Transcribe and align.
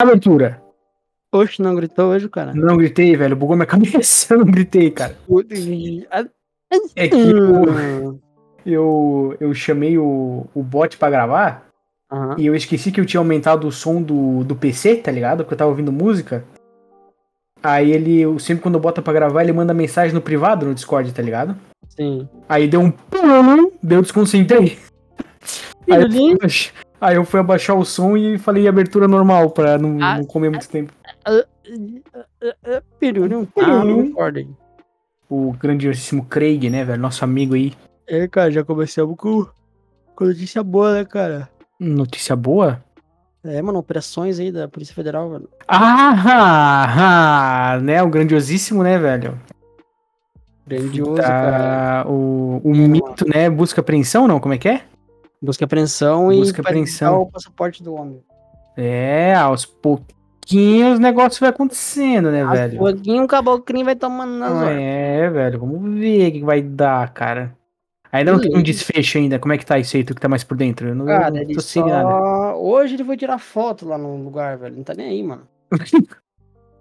Abertura. 0.00 0.62
Oxe, 1.32 1.60
não 1.60 1.74
gritou 1.74 2.06
hoje, 2.10 2.28
cara. 2.28 2.54
Não 2.54 2.76
gritei, 2.76 3.16
velho. 3.16 3.36
Bugou 3.36 3.56
minha 3.56 3.66
cabeça. 3.66 4.34
Eu 4.34 4.38
não 4.38 4.46
gritei, 4.46 4.90
cara. 4.90 5.16
É 6.94 7.08
que 7.08 7.16
eu, 7.16 8.20
eu, 8.64 9.36
eu 9.40 9.54
chamei 9.54 9.98
o, 9.98 10.46
o 10.54 10.62
bot 10.62 10.96
pra 10.96 11.10
gravar 11.10 11.66
Aham. 12.10 12.36
e 12.38 12.46
eu 12.46 12.54
esqueci 12.54 12.92
que 12.92 13.00
eu 13.00 13.06
tinha 13.06 13.20
aumentado 13.20 13.66
o 13.66 13.72
som 13.72 14.00
do, 14.02 14.44
do 14.44 14.54
PC, 14.54 14.96
tá 14.96 15.10
ligado? 15.10 15.38
Porque 15.44 15.54
eu 15.54 15.58
tava 15.58 15.70
ouvindo 15.70 15.92
música. 15.92 16.44
Aí 17.62 17.90
ele, 17.90 18.20
eu- 18.20 18.38
sempre 18.38 18.62
quando 18.62 18.74
eu 18.76 18.80
boto 18.80 19.02
pra 19.02 19.12
gravar, 19.12 19.42
ele 19.42 19.52
manda 19.52 19.74
mensagem 19.74 20.14
no 20.14 20.20
privado, 20.20 20.64
no 20.64 20.74
Discord, 20.74 21.12
tá 21.12 21.22
ligado? 21.22 21.56
Sim. 21.88 22.28
Aí 22.48 22.68
deu 22.68 22.80
um 22.80 22.90
pum, 22.90 23.72
deu 23.82 24.00
desconcentrei. 24.00 24.78
Aí 25.90 26.02
eu, 26.02 26.08
aí 27.00 27.16
eu 27.16 27.24
fui 27.24 27.40
abaixar 27.40 27.76
o 27.76 27.84
som 27.84 28.16
e 28.16 28.38
falei 28.38 28.68
abertura 28.68 29.08
normal 29.08 29.50
pra 29.50 29.78
não, 29.78 29.98
Ah, 30.02 30.18
não 30.18 30.24
comer 30.24 30.50
muito 30.50 30.68
tempo. 30.68 30.92
Ah, 31.24 31.44
concordo 34.06 34.38
aí. 34.38 34.48
O 35.30 35.52
grandiosíssimo 35.52 36.24
Craig, 36.24 36.70
né, 36.70 36.84
velho? 36.84 37.00
Nosso 37.00 37.24
amigo 37.24 37.54
aí. 37.54 37.74
É, 38.06 38.26
cara, 38.26 38.50
já 38.50 38.64
começamos 38.64 39.14
com, 39.16 39.46
com 40.14 40.24
notícia 40.24 40.62
boa, 40.62 40.94
né, 40.94 41.04
cara? 41.04 41.48
Notícia 41.78 42.34
boa? 42.34 42.82
É, 43.44 43.60
mano, 43.62 43.78
operações 43.78 44.40
aí 44.40 44.50
da 44.50 44.66
Polícia 44.66 44.94
Federal, 44.94 45.30
velho. 45.30 45.48
Ah, 45.68 47.74
ah, 47.74 47.80
né? 47.82 48.02
O 48.02 48.08
grandiosíssimo, 48.08 48.82
né, 48.82 48.98
velho? 48.98 49.38
Grandioso, 50.66 51.22
cara. 51.22 52.04
Tá, 52.04 52.10
o, 52.10 52.60
o 52.64 52.74
mito, 52.74 53.26
né? 53.28 53.48
Busca 53.48 53.80
apreensão, 53.80 54.26
não? 54.26 54.40
Como 54.40 54.54
é 54.54 54.58
que 54.58 54.68
é? 54.68 54.82
Busca 55.40 55.64
e 55.64 55.66
apreensão 55.66 56.32
e 56.32 56.38
Busca 56.38 56.60
e 56.60 56.60
apreensão. 56.60 57.22
o 57.22 57.30
passaporte 57.30 57.82
do 57.82 57.94
homem. 57.94 58.22
É, 58.76 59.34
aos 59.34 59.64
pouquinhos 59.66 60.98
o 60.98 61.02
negócio 61.02 61.40
vai 61.40 61.50
acontecendo, 61.50 62.30
né, 62.30 62.42
Aos 62.42 62.58
velho? 62.58 62.78
pouquinho 62.78 63.24
o 63.24 63.28
caboclinho 63.28 63.84
vai 63.84 63.96
tomando 63.96 64.32
nas 64.38 64.52
horas. 64.52 64.78
É, 64.80 65.30
velho, 65.30 65.60
vamos 65.60 65.98
ver 65.98 66.28
o 66.28 66.32
que 66.32 66.44
vai 66.44 66.62
dar, 66.62 67.12
cara. 67.12 67.56
Ainda 68.10 68.32
não 68.32 68.40
tem 68.40 68.56
um 68.56 68.62
desfecho 68.62 69.18
ainda. 69.18 69.38
Como 69.38 69.52
é 69.52 69.58
que 69.58 69.66
tá 69.66 69.78
isso 69.78 69.96
aí? 69.96 70.02
Tu 70.02 70.14
que 70.14 70.20
tá 70.20 70.28
mais 70.28 70.42
por 70.42 70.56
dentro? 70.56 70.88
Eu 70.88 70.94
não, 70.94 71.04
Cara, 71.04 71.30
não 71.30 71.40
ele 71.40 71.54
tô 71.54 71.60
só... 71.60 71.86
nada. 71.86 72.56
Hoje 72.56 72.94
ele 72.94 73.04
foi 73.04 73.16
tirar 73.16 73.38
foto 73.38 73.86
lá 73.86 73.98
no 73.98 74.16
lugar, 74.16 74.56
velho. 74.56 74.76
Não 74.76 74.82
tá 74.82 74.94
nem 74.94 75.08
aí, 75.08 75.22
mano. 75.22 75.42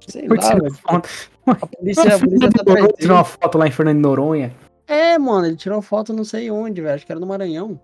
Sei 0.08 0.26
Foi 0.26 0.38
lá, 0.38 0.56
velho. 0.56 0.74
foto. 0.74 1.09
A 1.48 1.68
polícia, 1.68 2.16
a 2.16 2.20
polícia 2.20 2.50
tá 2.50 2.64
Tirou 2.98 3.18
uma 3.18 3.24
foto 3.26 3.58
lá 3.58 3.68
em 3.68 3.72
Fernando 3.72 3.98
de 3.98 4.02
Noronha. 4.02 4.53
É, 4.88 5.18
mano, 5.18 5.48
ele 5.48 5.58
tirou 5.58 5.81
foto 5.81 6.14
não 6.14 6.24
sei 6.24 6.50
onde, 6.50 6.81
velho. 6.81 6.96
Acho 6.96 7.06
que 7.06 7.12
era 7.12 7.20
no 7.20 7.28
Maranhão. 7.28 7.78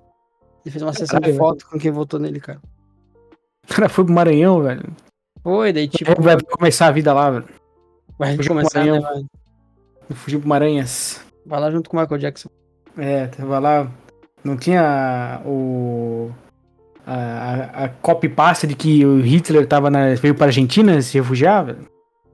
Ele 0.65 0.71
fez 0.71 0.81
uma 0.81 0.93
sessão 0.93 1.19
de 1.19 1.33
foto 1.33 1.65
com 1.69 1.77
quem 1.77 1.91
votou 1.91 2.19
nele, 2.19 2.39
cara. 2.39 2.59
O 3.69 3.73
cara 3.73 3.89
foi 3.89 4.03
pro 4.05 4.13
Maranhão, 4.13 4.61
velho. 4.61 4.83
Foi, 5.41 5.73
daí 5.73 5.87
tipo, 5.87 6.21
Vai 6.21 6.37
começar 6.39 6.87
a 6.87 6.91
vida 6.91 7.13
lá, 7.13 7.31
velho. 7.31 7.45
vai 8.17 8.35
fugiu 8.35 8.53
pro 8.53 8.55
começar, 8.61 8.83
né, 8.85 8.91
Maranhão. 8.91 9.13
velho? 9.13 9.25
Fugiu 10.15 10.39
pro 10.39 10.49
Maranhas. 10.49 11.21
Vai 11.45 11.59
lá 11.59 11.71
junto 11.71 11.89
com 11.89 11.97
o 11.97 11.99
Michael 11.99 12.19
Jackson. 12.19 12.49
É, 12.97 13.27
tava 13.27 13.59
lá. 13.59 13.91
Não 14.43 14.55
tinha 14.57 15.41
o. 15.45 16.29
A, 17.05 17.13
a, 17.15 17.83
a 17.85 17.89
copy 17.89 18.29
pasta 18.29 18.65
de 18.65 18.75
que 18.75 19.05
o 19.05 19.19
Hitler 19.19 19.67
tava 19.67 19.89
na, 19.89 20.15
veio 20.15 20.35
pra 20.35 20.45
Argentina 20.45 21.01
se 21.01 21.17
refugiar, 21.17 21.65
velho. 21.65 21.85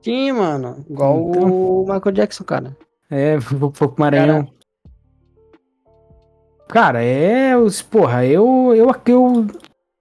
Sim, 0.02 0.32
mano. 0.32 0.84
Igual 0.88 1.30
Então. 1.30 1.52
o 1.52 1.80
Michael 1.82 2.12
Jackson, 2.12 2.44
cara. 2.44 2.76
É, 3.10 3.40
foi, 3.40 3.58
foi 3.58 3.88
pro 3.88 3.94
Maranhão. 3.98 4.44
Cara, 4.44 4.56
é 6.78 7.56
os. 7.56 7.82
Porra, 7.82 8.24
eu. 8.24 8.72
Eu. 8.74 8.90
eu 9.06 9.46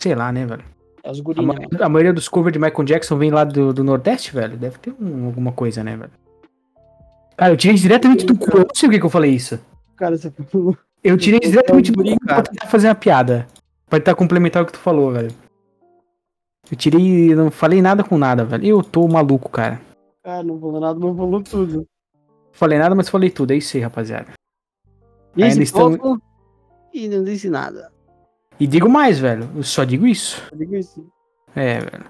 sei 0.02 0.16
lá, 0.16 0.32
né, 0.32 0.46
velho? 0.46 0.64
É 1.04 1.12
os 1.12 1.20
A, 1.20 1.24
gurinhos, 1.24 1.48
ma- 1.48 1.54
mano. 1.54 1.84
a 1.84 1.90
maioria 1.90 2.14
dos 2.14 2.28
covers 2.28 2.54
de 2.54 2.60
Michael 2.60 2.84
Jackson 2.84 3.18
vem 3.18 3.32
lá 3.32 3.44
do, 3.44 3.74
do 3.74 3.84
Nordeste, 3.84 4.34
velho. 4.34 4.58
Deve 4.58 4.78
ter 4.78 4.94
um- 5.00 5.26
alguma 5.28 5.52
coisa, 5.52 5.84
né, 5.84 5.96
velho? 5.96 6.12
Cara, 7.38 7.54
eu 7.54 7.58
tirei 7.58 7.76
isso 7.76 7.84
diretamente 7.84 8.26
do 8.26 8.38
cu. 8.38 8.52
Eu 8.58 8.60
não 8.60 8.76
sei 8.76 8.90
por 8.90 8.94
que 8.94 9.00
que 9.00 9.06
eu 9.06 9.10
falei 9.10 9.32
isso. 9.32 9.60
Cara, 9.96 10.18
você 10.18 10.30
falou. 10.30 10.78
Eu 11.04 11.18
tirei 11.18 11.40
isso 11.42 11.52
diretamente 11.52 11.92
do 11.92 12.04
cu 12.04 12.20
pra 12.20 12.36
cara. 12.36 12.44
tentar 12.44 12.68
fazer 12.68 12.88
uma 12.90 12.96
piada. 12.96 13.48
Pra 13.90 14.00
tentar 14.00 14.16
complementar 14.16 14.62
o 14.62 14.66
que 14.66 14.74
tu 14.74 14.80
falou, 14.80 15.12
velho. 15.12 15.32
Eu 16.70 16.78
tirei. 16.78 17.34
Não 17.34 17.50
falei 17.50 17.82
nada 17.82 18.04
com 18.04 18.18
nada, 18.18 18.44
velho. 18.46 18.66
Eu 18.66 18.84
tô 18.84 19.08
maluco, 19.08 19.50
cara. 19.50 19.80
Cara, 20.24 20.44
não 20.44 20.60
falou 20.60 20.80
nada, 20.82 21.00
mas 21.00 21.18
falou 21.18 21.42
tudo. 21.42 21.88
Falei 22.52 22.78
nada, 22.78 22.94
mas 22.94 23.08
falei 23.10 23.30
tudo. 23.30 23.52
É 23.52 23.56
isso 23.56 23.78
aí, 23.78 23.82
rapaziada. 23.84 24.28
Esse 25.38 25.64
estão- 25.64 26.20
e 26.94 27.08
não 27.08 27.24
disse 27.24 27.50
nada. 27.50 27.92
E 28.60 28.68
digo 28.68 28.90
mais, 28.90 29.20
velho. 29.20 29.50
Eu 29.56 29.64
só 29.64 29.84
digo 29.84 30.06
isso. 30.06 30.42
Eu 30.52 30.58
digo 30.58 30.76
isso. 30.76 31.06
É, 31.56 31.80
velho. 31.80 32.06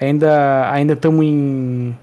Ainda 0.00 0.70
ainda 0.72 0.92
estamos 0.92 1.24
em, 1.24 1.96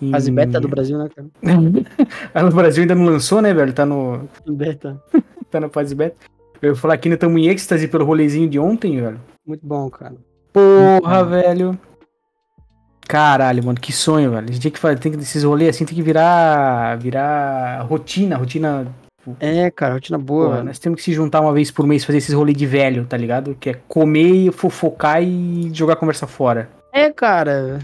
em. 0.00 0.10
Fase 0.12 0.30
beta 0.30 0.60
do 0.60 0.68
Brasil, 0.68 0.96
né, 0.96 1.08
cara? 1.14 1.28
No 2.44 2.50
Brasil 2.54 2.82
ainda 2.82 2.94
não 2.94 3.04
lançou, 3.04 3.42
né, 3.42 3.52
velho? 3.52 3.72
Tá 3.72 3.84
no 3.84 4.28
Beta. 4.46 5.02
tá 5.50 5.58
na 5.58 5.68
fase 5.68 5.94
beta. 5.94 6.16
Eu 6.62 6.70
ia 6.70 6.76
falar 6.76 6.96
que 6.98 7.08
ainda 7.08 7.16
estamos 7.16 7.40
em 7.40 7.48
êxtase 7.48 7.88
pelo 7.88 8.04
rolezinho 8.04 8.48
de 8.48 8.58
ontem, 8.58 9.00
velho. 9.00 9.20
Muito 9.46 9.66
bom, 9.66 9.90
cara. 9.90 10.16
Porra, 10.52 11.24
velho. 11.24 11.78
Caralho, 13.08 13.64
mano, 13.64 13.80
que 13.80 13.92
sonho, 13.92 14.30
velho. 14.30 14.48
A 14.48 14.52
gente 14.52 14.62
tem 14.62 14.70
que 14.70 14.78
fazer, 14.78 14.98
tem 14.98 15.12
que 15.12 15.18
esses 15.18 15.44
rolês 15.44 15.76
assim, 15.76 15.84
tem 15.84 15.94
que 15.94 16.02
virar 16.02 16.96
virar 16.98 17.82
rotina, 17.82 18.36
rotina. 18.36 18.86
É, 19.40 19.70
cara, 19.70 19.94
rotina 19.94 20.18
boa, 20.18 20.48
Porra, 20.48 20.64
nós 20.64 20.78
temos 20.78 20.98
que 20.98 21.04
se 21.04 21.12
juntar 21.12 21.40
uma 21.40 21.52
vez 21.52 21.70
por 21.70 21.86
mês 21.86 22.04
fazer 22.04 22.18
esses 22.18 22.34
rolês 22.34 22.56
de 22.56 22.66
velho, 22.66 23.06
tá 23.06 23.16
ligado? 23.16 23.56
Que 23.58 23.70
é 23.70 23.74
comer, 23.88 24.52
fofocar 24.52 25.22
e 25.22 25.70
jogar 25.72 25.94
a 25.94 25.96
conversa 25.96 26.26
fora. 26.26 26.68
É, 26.92 27.10
cara. 27.10 27.78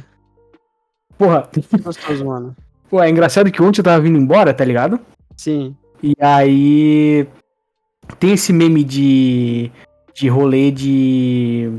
Porra, 1.19 1.49
Que 1.53 1.79
gostoso, 1.79 2.25
mano. 2.25 2.57
pô, 2.89 3.03
é 3.03 3.09
engraçado 3.09 3.51
que 3.51 3.63
ontem 3.63 3.81
eu 3.81 3.85
tava 3.85 4.03
vindo 4.03 4.19
embora, 4.19 4.53
tá 4.53 4.65
ligado? 4.65 5.01
Sim. 5.37 5.75
E 6.03 6.15
aí 6.21 7.27
tem 8.19 8.33
esse 8.33 8.53
meme 8.53 8.83
de 8.85 9.71
de 10.15 10.29
rolê 10.29 10.71
de 10.71 11.73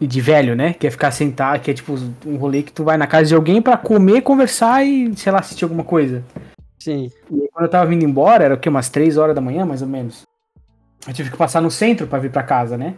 de 0.00 0.20
velho, 0.20 0.54
né? 0.54 0.74
Que 0.74 0.86
é 0.86 0.90
ficar 0.90 1.10
sentado, 1.10 1.60
que 1.60 1.70
é 1.70 1.74
tipo 1.74 1.94
um 2.26 2.36
rolê 2.36 2.62
que 2.62 2.72
tu 2.72 2.84
vai 2.84 2.96
na 2.96 3.06
casa 3.06 3.28
de 3.28 3.34
alguém 3.34 3.62
pra 3.62 3.76
comer, 3.76 4.20
conversar 4.20 4.84
e, 4.84 5.16
sei 5.16 5.32
lá, 5.32 5.38
assistir 5.38 5.64
alguma 5.64 5.84
coisa. 5.84 6.22
Sim. 6.86 7.10
E 7.32 7.42
aí, 7.42 7.48
quando 7.52 7.64
eu 7.64 7.70
tava 7.70 7.86
vindo 7.90 8.04
embora, 8.04 8.44
era 8.44 8.54
o 8.54 8.58
quê? 8.60 8.68
Umas 8.68 8.88
3 8.88 9.16
horas 9.16 9.34
da 9.34 9.40
manhã, 9.40 9.66
mais 9.66 9.82
ou 9.82 9.88
menos. 9.88 10.22
Eu 11.04 11.12
tive 11.12 11.32
que 11.32 11.36
passar 11.36 11.60
no 11.60 11.68
centro 11.68 12.06
pra 12.06 12.20
vir 12.20 12.30
pra 12.30 12.44
casa, 12.44 12.78
né? 12.78 12.94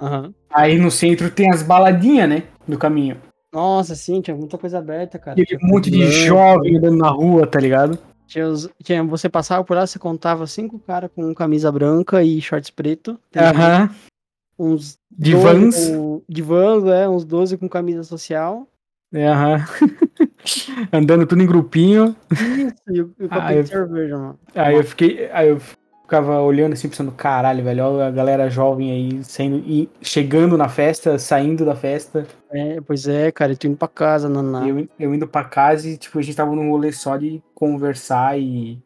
Aham. 0.00 0.32
Aí 0.50 0.78
no 0.78 0.90
centro 0.90 1.30
tem 1.30 1.50
as 1.52 1.62
baladinhas, 1.62 2.26
né? 2.26 2.44
Do 2.66 2.78
caminho. 2.78 3.18
Nossa, 3.52 3.94
sim, 3.94 4.22
tinha 4.22 4.34
muita 4.34 4.56
coisa 4.56 4.78
aberta, 4.78 5.18
cara. 5.18 5.36
Tinha 5.44 5.58
um 5.62 5.68
monte 5.68 5.90
de 5.90 6.10
jovem 6.10 6.78
andando 6.78 6.96
na 6.96 7.10
rua, 7.10 7.46
tá 7.46 7.60
ligado? 7.60 7.98
Tinha, 8.26 8.48
os- 8.48 8.70
tinha- 8.82 9.04
você 9.04 9.28
passava 9.28 9.62
por 9.62 9.76
lá, 9.76 9.86
você 9.86 9.98
contava 9.98 10.46
cinco 10.46 10.78
caras 10.78 11.10
com 11.14 11.34
camisa 11.34 11.70
branca 11.70 12.22
e 12.22 12.40
shorts 12.40 12.70
preto. 12.70 13.18
Aham. 13.36 13.90
Uns 14.58 14.98
De 15.10 15.32
12 15.32 15.44
vans. 15.44 15.86
com- 15.90 16.22
de 16.26 16.40
vans, 16.42 16.84
é, 16.86 17.06
uns 17.06 17.26
12 17.26 17.58
com 17.58 17.68
camisa 17.68 18.02
social. 18.04 18.66
Aham. 19.14 19.58
Andando 20.92 21.26
tudo 21.26 21.42
em 21.42 21.46
grupinho. 21.46 22.16
Isso, 22.32 22.74
e 22.88 23.02
o, 23.02 23.14
e 23.18 23.24
o 23.24 23.52
eu- 23.52 23.62
de 23.62 23.68
cerveja, 23.68 24.16
mano. 24.16 24.38
Aí 24.54 24.76
eu 24.76 24.84
fiquei. 24.84 25.28
Aí 25.32 25.48
eu 25.48 25.60
ficava 26.08 26.40
olhando 26.40 26.72
assim, 26.72 26.88
pensando, 26.88 27.12
caralho, 27.12 27.62
velho, 27.62 27.84
olha 27.84 28.06
a 28.06 28.10
galera 28.10 28.48
jovem 28.48 28.90
aí 28.90 29.22
saindo 29.22 29.62
e 29.66 29.90
chegando 30.00 30.56
na 30.56 30.66
festa, 30.68 31.18
saindo 31.18 31.66
da 31.66 31.76
festa. 31.76 32.26
É, 32.50 32.80
pois 32.80 33.06
é, 33.06 33.30
cara, 33.30 33.52
eu 33.52 33.56
tô 33.58 33.68
indo 33.68 33.76
pra 33.76 33.88
casa, 33.88 34.26
naná. 34.26 34.66
Eu, 34.66 34.88
eu 34.98 35.14
indo 35.14 35.28
pra 35.28 35.44
casa 35.44 35.86
e, 35.86 35.98
tipo, 35.98 36.18
a 36.18 36.22
gente 36.22 36.34
tava 36.34 36.54
num 36.56 36.70
rolê 36.70 36.92
só 36.92 37.16
de 37.16 37.42
conversar 37.54 38.38
e. 38.38 38.78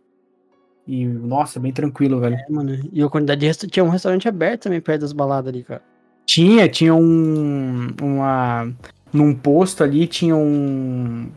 E, 0.84 1.06
nossa, 1.06 1.60
bem 1.60 1.72
tranquilo, 1.72 2.19
velho. 2.19 2.34
É, 2.34 2.44
mano. 2.50 2.76
E 2.92 3.00
a 3.00 3.08
quantidade 3.08 3.40
de 3.40 3.46
resta... 3.46 3.69
tinha 3.69 3.84
um 3.84 3.88
restaurante 3.88 4.28
aberto 4.28 4.64
também 4.64 4.81
perto 4.81 5.02
das 5.02 5.12
baladas 5.12 5.48
ali, 5.48 5.62
cara. 5.62 5.81
Tinha, 6.26 6.69
tinha 6.69 6.93
um. 6.93 7.88
Uma. 8.02 8.69
Num 9.12 9.32
posto 9.32 9.84
ali 9.84 10.08
tinha 10.08 10.34
um. 10.34 11.31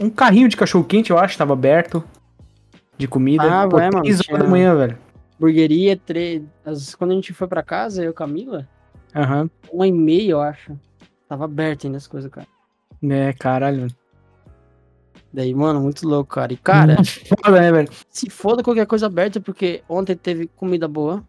Um 0.00 0.08
carrinho 0.10 0.48
de 0.48 0.56
cachorro 0.56 0.84
quente, 0.84 1.10
eu 1.10 1.18
acho, 1.18 1.36
tava 1.36 1.52
aberto. 1.52 2.02
De 2.96 3.06
comida. 3.06 3.44
Ah, 3.44 3.68
Pô, 3.68 3.76
vai, 3.76 3.86
mano, 3.90 4.02
três 4.02 4.16
horas 4.16 4.26
tinha- 4.26 4.38
da 4.38 4.46
manhã, 4.48 4.74
velho. 4.76 4.98
Burgueria, 5.38 5.96
tre... 5.96 6.44
As... 6.64 6.94
quando 6.94 7.12
a 7.12 7.14
gente 7.14 7.32
foi 7.32 7.46
pra 7.48 7.62
casa, 7.62 8.02
eu 8.04 8.10
e 8.10 8.14
Camila, 8.14 8.68
Aham. 9.14 9.48
uma 9.72 9.86
e 9.86 9.92
meia, 9.92 10.32
eu 10.32 10.40
acho. 10.40 10.78
Tava 11.28 11.44
aberto 11.46 11.86
ainda 11.86 11.96
as 11.96 12.06
coisas, 12.06 12.30
cara. 12.30 12.46
É, 13.02 13.32
caralho. 13.32 13.86
Daí, 15.32 15.54
mano, 15.54 15.80
muito 15.80 16.06
louco, 16.06 16.34
cara. 16.34 16.52
E, 16.52 16.56
cara, 16.56 16.96
Foda, 17.44 17.60
né, 17.60 17.72
velho? 17.72 17.88
se 18.10 18.28
foda 18.28 18.62
qualquer 18.62 18.86
coisa 18.86 19.06
aberta, 19.06 19.40
porque 19.40 19.82
ontem 19.88 20.16
teve 20.16 20.46
comida 20.56 20.86
boa. 20.88 21.22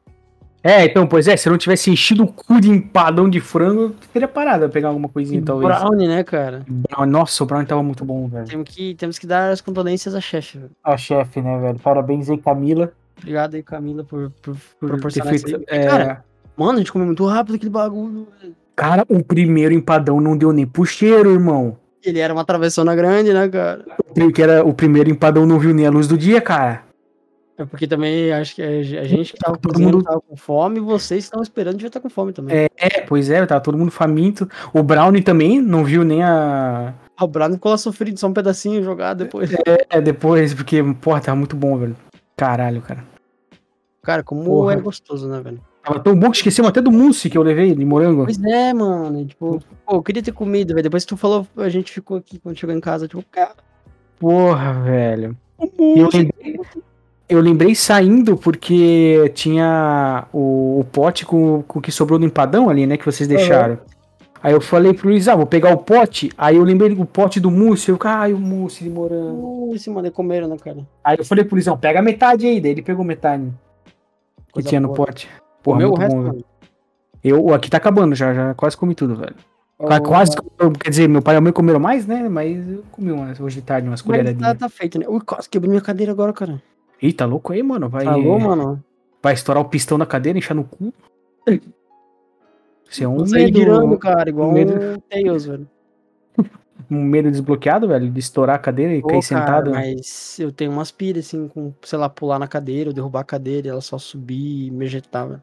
É, 0.64 0.86
então, 0.86 1.08
pois 1.08 1.28
é, 1.28 1.36
se 1.36 1.48
eu 1.50 1.52
não 1.52 1.58
tivesse 1.58 1.90
enchido 1.90 2.24
o 2.24 2.28
cu 2.28 2.62
de 2.62 2.70
empadão 2.70 3.28
de 3.28 3.40
frango, 3.40 3.82
eu 3.82 3.96
teria 4.14 4.28
parado 4.28 4.66
a 4.66 4.70
pegar 4.70 4.90
alguma 4.90 5.10
coisinha, 5.10 5.40
E 5.40 5.44
talvez. 5.44 5.68
brownie, 5.80 6.08
né, 6.08 6.24
cara? 6.24 6.64
Brown- 6.68 7.06
Nossa, 7.08 7.44
o 7.44 7.48
Brown 7.48 7.66
tava 7.66 7.82
muito 7.82 8.06
bom, 8.06 8.28
velho. 8.28 8.46
Temos 8.48 8.70
que, 8.70 8.94
temos 8.96 9.18
que 9.18 9.26
dar 9.26 9.50
as 9.52 9.60
condolências 9.60 10.14
à 10.14 10.22
chefe. 10.22 10.60
velho. 10.60 10.72
A 10.84 10.96
chefe, 10.98 11.42
né, 11.42 11.58
velho? 11.60 11.80
Parabéns 11.80 12.30
aí, 12.30 12.38
Camila. 12.38 12.92
Obrigado 13.18 13.56
aí, 13.56 13.64
Camila, 13.64 14.04
por, 14.04 14.32
por 14.42 14.56
Por 14.80 14.90
proporcionar 14.90 15.34
isso 15.34 15.46
É, 15.68 15.88
Cara, 15.88 16.24
mano, 16.56 16.74
a 16.74 16.78
gente 16.78 16.92
comeu 16.92 17.08
muito 17.08 17.26
rápido 17.26 17.56
aquele 17.56 17.72
bagulho. 17.72 18.28
velho. 18.40 18.56
Cara, 18.76 19.04
o 19.10 19.24
primeiro 19.24 19.74
empadão 19.74 20.22
não 20.22 20.38
deu 20.38 20.52
nem 20.54 20.66
pro 20.66 20.86
cheiro, 20.86 21.32
irmão. 21.32 21.78
Ele 22.04 22.20
era 22.20 22.34
uma 22.34 22.44
travessona 22.46 22.96
grande, 22.96 23.32
né, 23.34 23.48
cara? 23.50 23.86
Que 24.34 24.42
era 24.42 24.64
o 24.66 24.74
primeiro 24.74 25.10
empadão 25.10 25.46
não 25.46 25.60
viu 25.60 25.74
nem 25.74 25.86
a 25.86 25.92
luz 25.92 26.08
do 26.08 26.18
dia, 26.18 26.42
cara. 26.42 26.84
É 27.62 27.66
porque 27.66 27.88
também 27.88 28.32
acho 28.32 28.56
que 28.56 28.62
a 28.62 28.84
gente 29.04 29.34
que 29.34 29.40
tava 29.40 29.58
Todo 29.58 29.72
cozinhando 29.74 29.98
mundo- 29.98 30.06
tava 30.06 30.22
com 30.22 30.36
fome 30.36 30.78
e 30.78 30.82
vocês 30.82 31.24
estavam 31.24 31.44
esperando 31.44 31.74
devia 31.76 31.88
estar 31.88 32.00
com 32.00 32.10
fome 32.10 32.34
também. 32.34 32.56
É, 32.56 32.70
é, 32.78 33.02
pois 33.02 33.30
é, 33.30 33.46
tava 33.46 33.62
todo 33.62 33.78
mundo 33.78 33.92
faminto. 33.92 34.50
O 34.74 34.82
Brownie 34.84 35.22
também 35.24 35.62
não 35.62 35.84
viu 35.84 36.04
nem 36.04 36.24
a. 36.24 36.94
Ah, 37.18 37.24
O 37.26 37.28
Brano 37.28 37.56
ficou 37.56 37.72
lá 37.72 37.78
sofrido, 37.78 38.20
só 38.20 38.28
um 38.28 38.34
pedacinho 38.34 38.84
jogado 38.84 39.20
depois. 39.20 39.52
É, 39.90 40.02
depois, 40.02 40.54
porque, 40.54 40.82
porra, 41.02 41.22
tava 41.22 41.36
muito 41.36 41.56
bom, 41.56 41.78
velho. 41.78 41.96
Caralho, 42.36 42.82
cara. 42.82 43.04
Cara, 44.02 44.24
como 44.24 44.44
Porra. 44.44 44.74
é 44.74 44.78
gostoso, 44.78 45.28
né, 45.30 45.40
velho? 45.42 45.62
Tava 45.84 46.00
tão 46.00 46.16
bom 46.16 46.30
que 46.32 46.38
esquecemos 46.38 46.70
até 46.70 46.82
do 46.82 46.92
mousse 46.92 47.30
que 47.30 47.38
eu 47.38 47.44
levei 47.44 47.74
de 47.76 47.86
morango. 47.86 48.24
Pois 48.26 48.44
é, 48.44 48.74
mano. 48.74 49.26
Tipo, 49.26 49.60
pô, 49.86 49.96
eu 49.96 50.04
queria 50.04 50.24
ter 50.24 50.32
comido, 50.32 50.70
velho. 50.74 50.84
Depois 50.84 51.04
que 51.04 51.10
tu 51.10 51.18
falou, 51.18 51.48
a 51.58 51.70
gente 51.70 51.92
ficou 51.92 52.18
aqui 52.18 52.40
quando 52.40 52.58
chegou 52.58 52.76
em 52.76 52.80
casa, 52.80 53.08
tipo, 53.08 53.24
cara, 53.32 53.54
Porra, 54.20 54.74
velho. 54.84 55.36
E 55.80 56.00
eu 56.00 56.10
lembrei, 56.14 56.60
eu 57.34 57.40
lembrei 57.40 57.74
saindo 57.74 58.36
porque 58.36 59.32
tinha 59.34 60.26
o, 60.34 60.80
o 60.80 60.86
pote 60.92 61.26
com, 61.26 61.64
com 61.64 61.80
o 61.80 61.82
que 61.82 61.92
sobrou 61.92 62.20
do 62.20 62.26
empadão 62.26 62.70
ali, 62.70 62.86
né? 62.86 62.98
Que 62.98 63.06
vocês 63.06 63.28
deixaram. 63.28 63.80
Aí 64.44 64.54
eu 64.54 64.60
falei 64.60 64.94
pro 64.94 65.08
Luiz, 65.08 65.28
ah, 65.28 65.36
vou 65.36 65.46
pegar 65.46 65.72
o 65.72 65.78
pote. 65.78 66.32
Aí 66.38 66.56
eu 66.56 66.64
lembrei 66.64 66.94
do 66.94 67.06
pote 67.06 67.40
do 67.40 67.52
mousse. 67.52 67.90
Eu, 67.90 68.00
ai, 68.04 68.34
o 68.34 68.40
mousse 68.40 68.84
de 68.84 68.90
morango. 68.90 69.38
Mousse, 69.38 69.90
mano, 69.90 70.08
e 70.08 70.12
comeram, 70.12 70.48
né, 70.48 70.58
cara? 70.58 70.80
Aí 71.04 71.18
eu 71.20 71.26
falei 71.26 71.46
pro 71.46 71.56
Luizão, 71.56 71.78
pega 71.78 72.02
metade 72.02 72.48
aí. 72.48 72.60
Daí 72.60 72.72
ele 72.72 72.82
pegou 72.82 73.06
metade 73.06 73.52
que 74.48 74.54
Coisa 74.54 74.70
tinha 74.70 74.82
no 74.82 74.88
boa. 74.90 74.98
pote. 74.98 75.30
Porra, 75.62 75.78
Comeu 75.78 75.92
o 75.92 75.96
resto, 75.96 76.16
bom, 76.16 76.22
velho. 76.24 76.34
mano? 76.34 76.46
Eu, 77.24 77.46
o 77.46 77.54
aqui 77.54 77.70
tá 77.70 77.78
acabando 77.78 78.16
já, 78.16 78.34
já 78.34 78.54
quase 78.56 78.76
comi 78.76 78.96
tudo, 78.96 79.16
velho. 79.16 79.36
Ô, 79.78 79.88
Quase, 80.02 80.36
quer 80.80 80.90
dizer, 80.90 81.08
meu 81.08 81.22
pai 81.22 81.36
e 81.36 81.38
a 81.38 81.42
mãe 81.42 81.52
comeram 81.52 81.80
mais, 81.80 82.06
né? 82.06 82.28
Mas 82.30 82.68
eu 82.70 82.84
comi 82.92 83.12
umas, 83.12 83.40
hoje 83.40 83.56
de 83.58 83.62
tarde, 83.64 83.88
umas 83.88 84.04
Mas 84.04 84.38
tá, 84.38 84.54
tá 84.54 84.70
feito, 84.70 85.00
né? 85.00 85.06
Ui, 85.08 85.22
quase 85.22 85.50
quebrou 85.50 85.70
minha 85.70 85.82
cadeira 85.82 86.12
agora, 86.12 86.34
cara. 86.34 86.62
Ih, 87.02 87.14
tá 87.14 87.26
louco 87.26 87.52
aí, 87.54 87.64
mano? 87.64 87.90
Vai, 87.90 88.06
Alô, 88.08 88.38
mano? 88.40 88.84
vai 89.22 89.34
estourar 89.34 89.62
o 89.64 89.70
pistão 89.70 89.98
da 89.98 90.06
cadeira, 90.06 90.38
encher 90.38 90.54
no 90.54 90.64
cu. 90.64 90.94
Isso 92.90 93.04
é 93.04 93.08
um 93.08 93.26
medo, 93.26 93.58
girando, 93.58 93.98
cara, 93.98 94.30
igual 94.30 94.50
um 94.50 94.54
medo- 94.54 94.74
um 94.74 95.00
Tails, 95.10 95.46
velho. 95.46 95.68
um 96.92 97.04
medo 97.04 97.32
desbloqueado, 97.32 97.88
velho, 97.88 98.10
de 98.12 98.20
estourar 98.20 98.56
a 98.58 98.60
cadeira 98.60 98.94
e 98.94 99.02
Pô, 99.02 99.08
cair 99.08 99.24
cara, 99.24 99.46
sentado. 99.46 99.72
mas 99.72 100.38
eu 100.40 100.52
tenho 100.52 100.72
umas 100.72 100.92
pilhas, 100.92 101.26
assim, 101.28 101.48
com, 101.48 101.74
sei 101.84 101.98
lá, 101.98 102.10
pular 102.10 102.38
na 102.38 102.48
cadeira, 102.48 102.90
ou 102.90 102.94
derrubar 102.94 103.22
a 103.22 103.26
cadeira, 103.26 103.68
e 103.68 103.70
ela 103.70 103.82
só 103.82 103.98
subir 103.98 104.68
e 104.68 104.72
me 104.72 104.86
ejetar, 104.86 105.28
velho. 105.28 105.42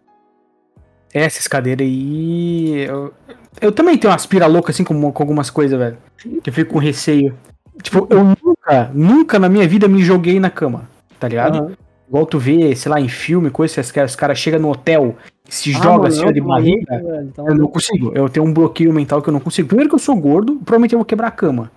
Essas 1.12 1.48
cadeiras 1.48 1.86
aí. 1.86 2.84
Eu, 2.86 3.14
eu 3.62 3.72
também 3.72 3.96
tenho 3.96 4.12
umas 4.12 4.26
pira 4.26 4.46
louca 4.46 4.70
assim 4.70 4.84
com, 4.84 5.10
com 5.10 5.22
algumas 5.22 5.48
coisas, 5.48 5.78
velho. 5.78 5.96
Que 6.42 6.50
eu 6.50 6.52
fico 6.52 6.74
com 6.74 6.78
receio. 6.78 7.34
Tipo, 7.82 8.06
eu 8.10 8.22
nunca, 8.24 8.90
nunca 8.92 9.38
na 9.38 9.48
minha 9.48 9.66
vida 9.66 9.88
me 9.88 10.02
joguei 10.02 10.38
na 10.38 10.50
cama, 10.50 10.86
tá 11.18 11.28
ligado? 11.28 11.58
Aham. 11.58 11.76
Igual 12.08 12.24
tu 12.24 12.38
vê, 12.38 12.74
sei 12.74 12.90
lá, 12.90 12.98
em 13.00 13.08
filme, 13.08 13.50
coisa, 13.50 13.80
os 13.82 13.92
caras, 13.92 14.12
os 14.12 14.16
caras 14.16 14.38
chegam 14.38 14.58
no 14.60 14.70
hotel 14.70 15.14
e 15.46 15.54
se 15.54 15.70
Ah, 15.70 15.72
jogam 15.74 15.92
mano, 15.98 16.06
assim, 16.06 16.32
de 16.32 16.40
barriga. 16.40 16.98
velho, 17.02 17.22
então- 17.22 17.46
Eu 17.46 17.54
não 17.54 17.66
consigo. 17.68 18.12
Eu 18.14 18.28
tenho 18.30 18.46
um 18.46 18.52
bloqueio 18.52 18.92
mental 18.94 19.20
que 19.20 19.28
eu 19.28 19.32
não 19.32 19.40
consigo. 19.40 19.68
Primeiro 19.68 19.90
que 19.90 19.94
eu 19.94 19.98
sou 19.98 20.16
gordo, 20.16 20.54
provavelmente 20.56 20.94
eu 20.94 20.98
vou 20.98 21.04
quebrar 21.04 21.28
a 21.28 21.32
cama. 21.32 21.70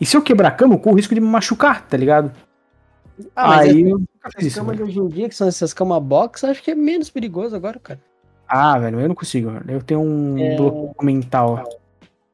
E 0.00 0.04
se 0.04 0.16
eu 0.16 0.22
quebrar 0.22 0.48
a 0.48 0.50
cama, 0.50 0.74
eu 0.74 0.78
corro 0.78 0.94
o 0.94 0.96
risco 0.96 1.14
de 1.14 1.20
me 1.20 1.28
machucar, 1.28 1.86
tá 1.86 1.96
ligado? 1.96 2.32
Ah, 3.36 3.60
Aí 3.60 3.68
é- 3.68 3.92
eu 3.92 3.98
nunca 4.00 4.06
fiz 4.30 4.38
As 4.38 4.44
isso. 4.46 4.58
camas 4.58 4.76
de 4.76 4.82
hoje 4.82 4.98
em 4.98 5.06
dia, 5.06 5.28
que 5.28 5.36
são 5.36 5.46
essas 5.46 5.72
camas 5.72 6.02
box, 6.02 6.42
acho 6.44 6.60
que 6.60 6.72
é 6.72 6.74
menos 6.74 7.08
perigoso 7.08 7.54
agora, 7.54 7.78
cara. 7.78 8.00
Ah, 8.48 8.76
velho, 8.78 8.98
eu 8.98 9.08
não 9.08 9.14
consigo. 9.14 9.52
Eu 9.68 9.80
tenho 9.80 10.00
um 10.00 10.36
É. 10.36 10.56
bloqueio 10.56 10.94
mental. 11.00 11.62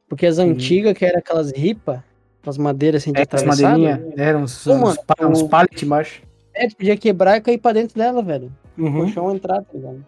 Porque 0.09 0.25
as 0.27 0.39
antigas, 0.39 0.95
que 0.97 1.05
era 1.05 1.19
aquelas 1.19 1.53
ripa, 1.53 2.03
as 2.47 2.57
madeiras 2.59 3.03
assim 3.03 3.13
de 3.13 3.19
É, 3.19 3.23
as 3.23 3.27
atravessada, 3.29 3.79
madeirinhas, 3.79 4.19
eram 4.19 4.43
uns, 4.43 4.65
Pô, 4.65 4.73
uns, 4.73 4.81
mano, 4.81 5.31
uns 5.33 5.43
pallet 5.43 5.85
embaixo. 5.85 6.23
é, 6.55 6.69
tu 6.69 6.77
podia 6.77 6.97
quebrar 6.97 7.37
e 7.37 7.41
cair 7.41 7.59
pra 7.59 7.73
dentro 7.73 7.97
dela, 7.99 8.23
velho. 8.23 8.53
O 8.79 8.83
Uhum. 8.83 8.93
colchão 9.05 9.35
entrar, 9.35 9.63
tá 9.63 9.69
ligado? 9.75 10.05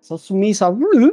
Só 0.00 0.16
sumir, 0.16 0.54
só... 0.54 0.70
Uhum. 0.70 1.12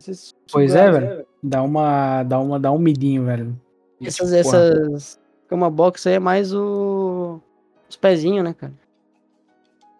Esses 0.00 0.34
Pois 0.50 0.74
é, 0.74 0.90
velho. 0.90 1.26
Dá 1.42 1.62
uma, 1.62 2.22
dá 2.22 2.38
uma, 2.38 2.58
dá 2.60 2.72
um 2.72 2.78
medinho, 2.78 3.24
velho. 3.24 3.54
Essas, 4.02 4.30
porra. 4.30 4.38
essas 4.38 5.20
cama 5.48 5.68
box 5.68 6.06
aí 6.06 6.14
é 6.14 6.18
mais 6.18 6.54
o... 6.54 7.40
os 7.88 7.96
pezinhos, 7.96 8.44
né, 8.44 8.54
cara? 8.54 8.72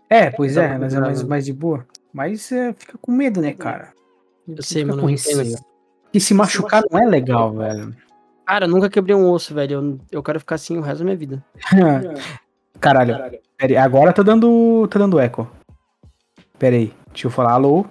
É, 0.09 0.31
pois 0.31 0.57
é, 0.57 0.77
mas 0.79 0.95
é 0.95 0.99
mais, 1.01 1.11
cuidada. 1.13 1.29
mais 1.29 1.45
de 1.45 1.53
boa. 1.53 1.87
Mas 2.13 2.51
é, 2.51 2.73
fica 2.73 2.97
com 2.99 3.13
medo, 3.13 3.41
né, 3.41 3.53
cara? 3.53 3.93
Eu 4.49 4.63
sei, 4.63 4.85
mano. 4.85 5.03
com 5.03 5.09
eu 5.09 5.15
entendo, 5.15 5.39
receio. 5.39 5.55
cara. 5.57 5.67
E 6.13 6.21
se 6.21 6.35
machucar 6.35 6.83
não 6.91 6.99
é 7.01 7.07
legal, 7.07 7.53
velho. 7.53 7.95
Cara, 8.51 8.65
eu 8.65 8.69
nunca 8.69 8.91
quebrei 8.91 9.15
um 9.15 9.31
osso, 9.31 9.55
velho. 9.55 9.75
Eu, 9.75 9.99
eu 10.11 10.23
quero 10.25 10.41
ficar 10.41 10.57
assim 10.57 10.77
o 10.77 10.81
resto 10.81 10.99
da 10.99 11.05
minha 11.05 11.17
vida. 11.17 11.41
Caralho, 12.81 13.15
pera 13.57 13.73
aí, 13.73 13.77
agora 13.77 14.13
tá 14.13 14.25
dando, 14.25 14.89
tá 14.89 14.99
dando 14.99 15.21
eco. 15.21 15.49
Pera 16.59 16.75
aí, 16.75 16.93
deixa 17.13 17.29
eu 17.29 17.31
falar, 17.31 17.53
alô? 17.53 17.87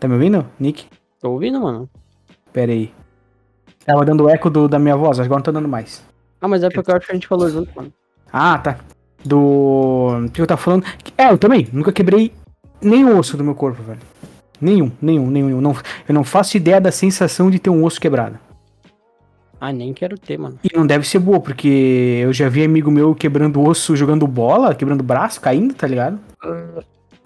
Tá 0.00 0.08
me 0.08 0.14
ouvindo, 0.14 0.44
Nick? 0.58 0.88
Tô 1.20 1.30
ouvindo, 1.30 1.60
mano? 1.60 1.88
Pera 2.52 2.72
aí. 2.72 2.92
Tava 3.86 4.04
dando 4.04 4.28
eco 4.28 4.50
do, 4.50 4.66
da 4.66 4.80
minha 4.80 4.96
voz, 4.96 5.20
agora 5.20 5.38
não 5.38 5.44
tá 5.44 5.52
dando 5.52 5.68
mais. 5.68 6.04
Ah, 6.40 6.48
mas 6.48 6.64
é 6.64 6.68
porque 6.68 6.90
eu 6.90 6.96
acho 6.96 7.06
que 7.06 7.12
a 7.12 7.14
gente 7.14 7.28
falou 7.28 7.48
junto, 7.48 7.72
mano. 7.76 7.92
Ah, 8.32 8.58
tá. 8.58 8.76
Do. 9.24 10.26
O 10.26 10.30
que 10.32 10.42
eu 10.42 10.48
tava 10.48 10.60
falando? 10.60 10.84
É, 11.16 11.30
eu 11.30 11.38
também. 11.38 11.68
Nunca 11.72 11.92
quebrei 11.92 12.32
nenhum 12.82 13.16
osso 13.16 13.36
do 13.36 13.44
meu 13.44 13.54
corpo, 13.54 13.84
velho. 13.84 14.00
Nenhum, 14.60 14.90
nenhum, 15.00 15.30
nenhum. 15.30 15.60
Não, 15.60 15.76
eu 16.08 16.12
não 16.12 16.24
faço 16.24 16.56
ideia 16.56 16.80
da 16.80 16.90
sensação 16.90 17.48
de 17.52 17.60
ter 17.60 17.70
um 17.70 17.84
osso 17.84 18.00
quebrado. 18.00 18.49
Ah, 19.60 19.72
nem 19.72 19.92
quero 19.92 20.16
ter, 20.16 20.38
mano. 20.38 20.58
E 20.64 20.74
não 20.74 20.86
deve 20.86 21.06
ser 21.06 21.18
boa, 21.18 21.38
porque 21.38 22.20
eu 22.22 22.32
já 22.32 22.48
vi 22.48 22.64
amigo 22.64 22.90
meu 22.90 23.14
quebrando 23.14 23.60
osso 23.60 23.94
jogando 23.94 24.26
bola, 24.26 24.74
quebrando 24.74 25.04
braço, 25.04 25.40
caindo, 25.40 25.74
tá 25.74 25.86
ligado? 25.86 26.18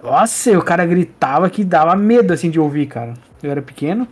Nossa, 0.02 0.58
o 0.58 0.62
cara 0.62 0.84
gritava 0.84 1.48
que 1.48 1.62
dava 1.62 1.94
medo 1.94 2.32
assim 2.32 2.50
de 2.50 2.58
ouvir, 2.58 2.86
cara. 2.86 3.14
Eu 3.42 3.50
era 3.52 3.62
pequeno. 3.62 4.08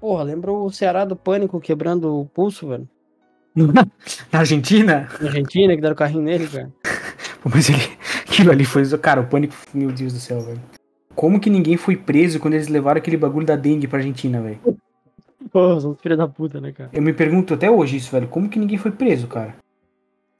Porra, 0.00 0.24
lembra 0.24 0.50
o 0.50 0.70
Ceará 0.70 1.04
do 1.04 1.14
Pânico 1.14 1.60
quebrando 1.60 2.20
o 2.20 2.24
pulso, 2.24 2.68
velho? 2.68 2.88
Na 4.32 4.38
Argentina? 4.40 5.08
Na 5.20 5.28
Argentina, 5.28 5.74
que 5.74 5.80
deram 5.80 5.94
o 5.94 5.98
carrinho 5.98 6.22
nele, 6.22 6.46
cara. 6.46 6.70
Pô, 7.42 7.50
Mas 7.54 7.68
ele, 7.68 7.82
aquilo 8.22 8.50
ali 8.50 8.64
foi. 8.64 8.86
Cara, 8.98 9.20
o 9.20 9.26
pânico. 9.26 9.54
Meu 9.72 9.92
Deus 9.92 10.12
do 10.12 10.18
céu, 10.18 10.40
velho. 10.40 10.60
Como 11.14 11.40
que 11.40 11.48
ninguém 11.48 11.76
foi 11.76 11.96
preso 11.96 12.38
quando 12.40 12.54
eles 12.54 12.68
levaram 12.68 12.98
aquele 12.98 13.16
bagulho 13.16 13.46
da 13.46 13.56
dengue 13.56 13.86
pra 13.86 13.98
Argentina, 13.98 14.40
velho? 14.40 14.58
Pô, 15.56 15.80
são 15.80 15.94
filha 15.94 16.18
da 16.18 16.28
puta, 16.28 16.60
né, 16.60 16.70
cara? 16.70 16.90
Eu 16.92 17.00
me 17.00 17.14
pergunto 17.14 17.54
até 17.54 17.70
hoje 17.70 17.96
isso, 17.96 18.12
velho. 18.12 18.28
Como 18.28 18.46
que 18.46 18.58
ninguém 18.58 18.76
foi 18.76 18.90
preso, 18.90 19.26
cara? 19.26 19.56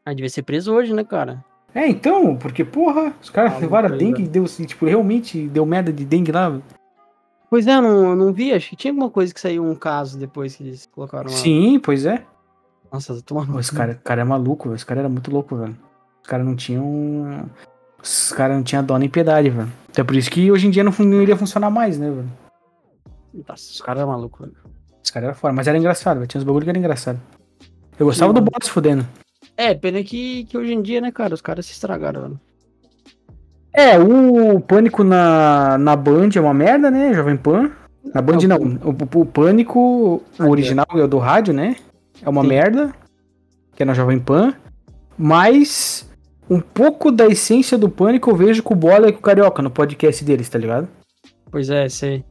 Ah, 0.04 0.12
devia 0.12 0.28
ser 0.28 0.42
preso 0.42 0.74
hoje, 0.74 0.92
né, 0.92 1.04
cara? 1.04 1.42
É, 1.74 1.88
então, 1.88 2.36
porque, 2.36 2.62
porra, 2.66 3.14
os 3.22 3.30
caras 3.30 3.54
Ah, 3.54 3.58
levaram 3.58 3.86
a 3.86 3.88
sei, 3.88 3.98
dengue 3.98 4.24
e 4.24 4.28
deu, 4.28 4.44
assim, 4.44 4.66
tipo, 4.66 4.84
realmente 4.84 5.48
deu 5.48 5.64
merda 5.64 5.90
de 5.90 6.04
dengue 6.04 6.32
lá. 6.32 6.60
Pois 7.48 7.66
é, 7.66 7.76
eu 7.76 7.80
não, 7.80 8.14
não 8.14 8.30
vi, 8.30 8.52
acho 8.52 8.68
que 8.68 8.76
tinha 8.76 8.92
alguma 8.92 9.08
coisa 9.08 9.32
que 9.32 9.40
saiu 9.40 9.64
um 9.64 9.74
caso 9.74 10.18
depois 10.18 10.54
que 10.54 10.62
eles 10.62 10.84
colocaram 10.84 11.30
lá. 11.30 11.36
Sim, 11.38 11.80
pois 11.82 12.04
é. 12.04 12.22
Nossa, 12.92 13.14
tô 13.14 13.22
tomando. 13.22 13.52
Pô, 13.54 13.58
esse 13.58 13.72
cara, 13.72 13.94
cara 13.94 14.20
é 14.20 14.24
maluco, 14.24 14.64
velho. 14.64 14.76
Esse 14.76 14.84
cara 14.84 15.00
era 15.00 15.08
muito 15.08 15.30
louco, 15.30 15.56
velho. 15.56 15.78
Os 16.22 16.28
caras 16.28 16.44
não 16.44 16.54
tinham. 16.54 17.48
Os 18.02 18.34
caras 18.34 18.54
não 18.54 18.62
tinham 18.62 18.84
dó 18.84 18.98
nem 18.98 19.08
piedade, 19.08 19.48
velho. 19.48 19.72
Até 19.88 20.04
por 20.04 20.14
isso 20.14 20.30
que 20.30 20.52
hoje 20.52 20.66
em 20.66 20.70
dia 20.70 20.84
não, 20.84 20.92
não 20.92 21.22
iria 21.22 21.38
funcionar 21.38 21.70
mais, 21.70 21.98
né, 21.98 22.10
velho? 22.10 22.30
Nossa, 23.48 23.72
os 23.72 23.80
caras 23.80 24.02
é 24.02 24.04
maluco, 24.04 24.42
velho. 24.42 24.75
Os 25.06 25.10
caras 25.12 25.28
eram 25.28 25.38
fora, 25.38 25.54
mas 25.54 25.68
era 25.68 25.78
engraçado. 25.78 26.26
Tinha 26.26 26.40
uns 26.40 26.44
bagulho 26.44 26.64
que 26.64 26.70
era 26.70 26.78
engraçado. 26.78 27.20
Eu 27.96 28.06
gostava 28.06 28.32
do 28.32 28.40
mano. 28.40 28.50
boss 28.50 28.68
fudendo. 28.68 29.06
É, 29.56 29.72
pena 29.72 30.02
que, 30.02 30.44
que 30.44 30.58
hoje 30.58 30.72
em 30.72 30.82
dia, 30.82 31.00
né, 31.00 31.12
cara, 31.12 31.32
os 31.32 31.40
caras 31.40 31.64
se 31.64 31.72
estragaram, 31.72 32.22
velho. 32.22 32.40
É, 33.72 33.98
o 34.00 34.58
Pânico 34.58 35.04
na, 35.04 35.78
na 35.78 35.94
Band 35.94 36.30
é 36.34 36.40
uma 36.40 36.52
merda, 36.52 36.90
né? 36.90 37.14
Jovem 37.14 37.36
Pan. 37.36 37.70
Na 38.12 38.20
Band 38.20 38.38
É, 38.40 38.44
o 38.46 38.48
não. 38.48 38.58
O, 38.82 39.20
o 39.20 39.26
Pânico, 39.26 40.22
o 40.40 40.44
original 40.44 40.86
é 40.90 41.04
o 41.04 41.08
do 41.08 41.18
rádio, 41.18 41.54
né? 41.54 41.76
É 42.20 42.28
uma 42.28 42.42
Sim. 42.42 42.48
merda. 42.48 42.92
Que 43.76 43.84
é 43.84 43.86
na 43.86 43.94
Jovem 43.94 44.18
Pan. 44.18 44.54
Mas 45.16 46.10
um 46.50 46.58
pouco 46.58 47.12
da 47.12 47.26
essência 47.28 47.78
do 47.78 47.88
Pânico 47.88 48.30
eu 48.30 48.34
vejo 48.34 48.62
com 48.62 48.74
o 48.74 48.76
Bola 48.76 49.08
e 49.08 49.12
com 49.12 49.20
o 49.20 49.22
Carioca 49.22 49.62
no 49.62 49.70
podcast 49.70 50.24
deles, 50.24 50.48
tá 50.48 50.58
ligado? 50.58 50.88
Pois 51.48 51.70
é, 51.70 51.88
sei. 51.88 52.24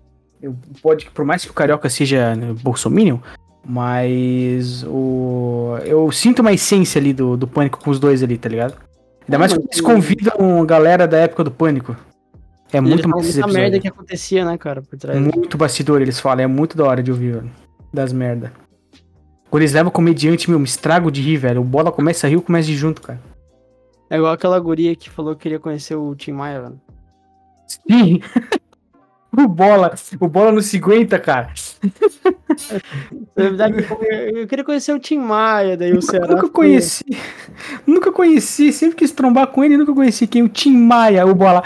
Pode, 0.82 1.10
por 1.12 1.26
mais 1.26 1.44
que 1.44 1.52
o 1.52 1.54
Carioca 1.54 1.90
seja 1.90 2.36
né, 2.36 2.54
bolsominion, 2.62 3.18
mas 3.66 4.84
o, 4.88 5.78
eu 5.84 6.12
sinto 6.12 6.40
uma 6.40 6.54
essência 6.54 7.00
ali 7.00 7.14
do, 7.14 7.36
do 7.36 7.48
Pânico 7.48 7.80
com 7.80 7.90
os 7.90 8.00
dois 8.00 8.22
ali, 8.22 8.38
tá 8.38 8.48
ligado? 8.50 8.76
Ainda 9.28 9.40
mais 9.40 9.54
quando 9.54 9.66
eles 9.66 9.80
o- 9.80 9.84
convidam 9.84 10.62
a 10.62 10.66
galera 10.66 11.08
da 11.08 11.18
época 11.18 11.44
do 11.44 11.52
Pânico. 11.52 11.96
É 12.72 12.80
muito 12.82 13.08
mais 13.08 13.24
esses 13.26 13.42
muita 13.42 13.54
merda 13.60 13.80
que 13.80 13.88
acontecia, 13.88 14.44
né, 14.46 14.58
cara, 14.58 14.82
por 14.82 14.98
trás. 15.00 15.20
Muito 15.20 15.58
bastidor, 15.58 16.02
eles 16.02 16.20
falam. 16.20 16.44
É 16.44 16.48
muito 16.48 16.76
da 16.78 16.84
hora 16.84 17.02
de 17.02 17.12
ouvir, 17.12 17.34
velho. 17.36 17.52
Das 17.94 18.12
merda. 18.12 18.52
Quando 19.50 19.62
eles 19.62 19.74
levam 19.74 19.92
comediante, 19.92 20.50
meu, 20.50 20.60
me 20.60 20.66
estrago 20.66 21.10
de 21.10 21.22
rir, 21.22 21.38
velho. 21.38 21.62
O 21.62 21.64
bola 21.64 21.92
começa 21.92 22.28
a 22.28 22.30
rir, 22.30 22.36
eu 22.36 22.42
começo 22.42 22.70
a 22.70 22.74
ir 22.74 22.76
junto, 22.76 23.02
cara. 23.02 23.22
É 24.10 24.18
igual 24.18 24.34
aquela 24.34 24.60
guria 24.60 24.96
que 24.96 25.10
falou 25.10 25.36
que 25.36 25.44
queria 25.44 25.60
conhecer 25.60 25.96
o 25.96 26.14
Tim 26.16 26.34
Maia, 26.34 26.62
velho. 26.62 26.82
Sim. 27.68 28.20
O 29.38 29.48
bola, 29.48 29.94
o 30.20 30.28
bola 30.28 30.52
não 30.52 30.62
se 30.62 30.78
aguenta, 30.78 31.20
cara. 31.20 31.50
Na 33.36 33.44
verdade, 33.44 33.86
eu- 34.34 34.48
queria 34.48 34.64
conhecer 34.64 34.94
o 34.94 35.00
Tim 35.00 35.18
Maia, 35.20 35.76
daí 35.76 35.92
o 35.92 35.96
Nunca, 35.96 36.06
Ceará. 36.12 36.28
nunca 36.28 36.42
foi- 36.42 36.50
conheci. 36.52 37.04
Nunca 37.86 38.12
conheci, 38.12 38.72
sempre 38.72 38.96
quis 38.98 39.12
trombar 39.12 39.48
com 39.48 39.64
ele, 39.64 39.78
nunca 39.78 39.94
conheci 39.94 40.26
quem? 40.28 40.44
O 40.44 40.50
Tim 40.50 40.76
Maia, 40.78 41.26
o 41.26 41.36
bola. 41.36 41.62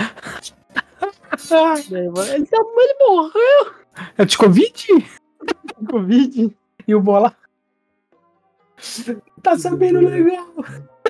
Ele, 2.32 2.46
tá- 2.46 2.58
ele 2.78 2.96
morreu 3.08 3.74
É 4.18 4.26
de 4.26 4.38
Covid? 4.38 4.88
Covid. 5.90 6.56
E 6.88 6.96
o 6.96 7.02
bola. 7.02 7.36
Tá 9.44 9.58
sabendo 9.58 10.00
legal. 10.00 10.48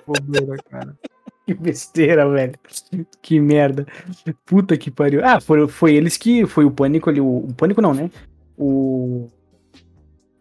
Bobeira, 0.05 0.55
cara. 0.69 0.97
Que 1.49 1.53
besteira, 1.55 2.29
velho. 2.29 2.53
Que 3.23 3.39
merda. 3.39 3.87
Puta 4.45 4.77
que 4.77 4.91
pariu. 4.91 5.25
Ah, 5.25 5.41
foi, 5.41 5.67
foi 5.67 5.95
eles 5.95 6.15
que. 6.15 6.45
Foi 6.45 6.63
o 6.63 6.69
pânico 6.69 7.09
ali. 7.09 7.19
O, 7.19 7.25
o 7.47 7.53
pânico 7.55 7.81
não, 7.81 7.91
né? 7.91 8.11
O. 8.55 9.27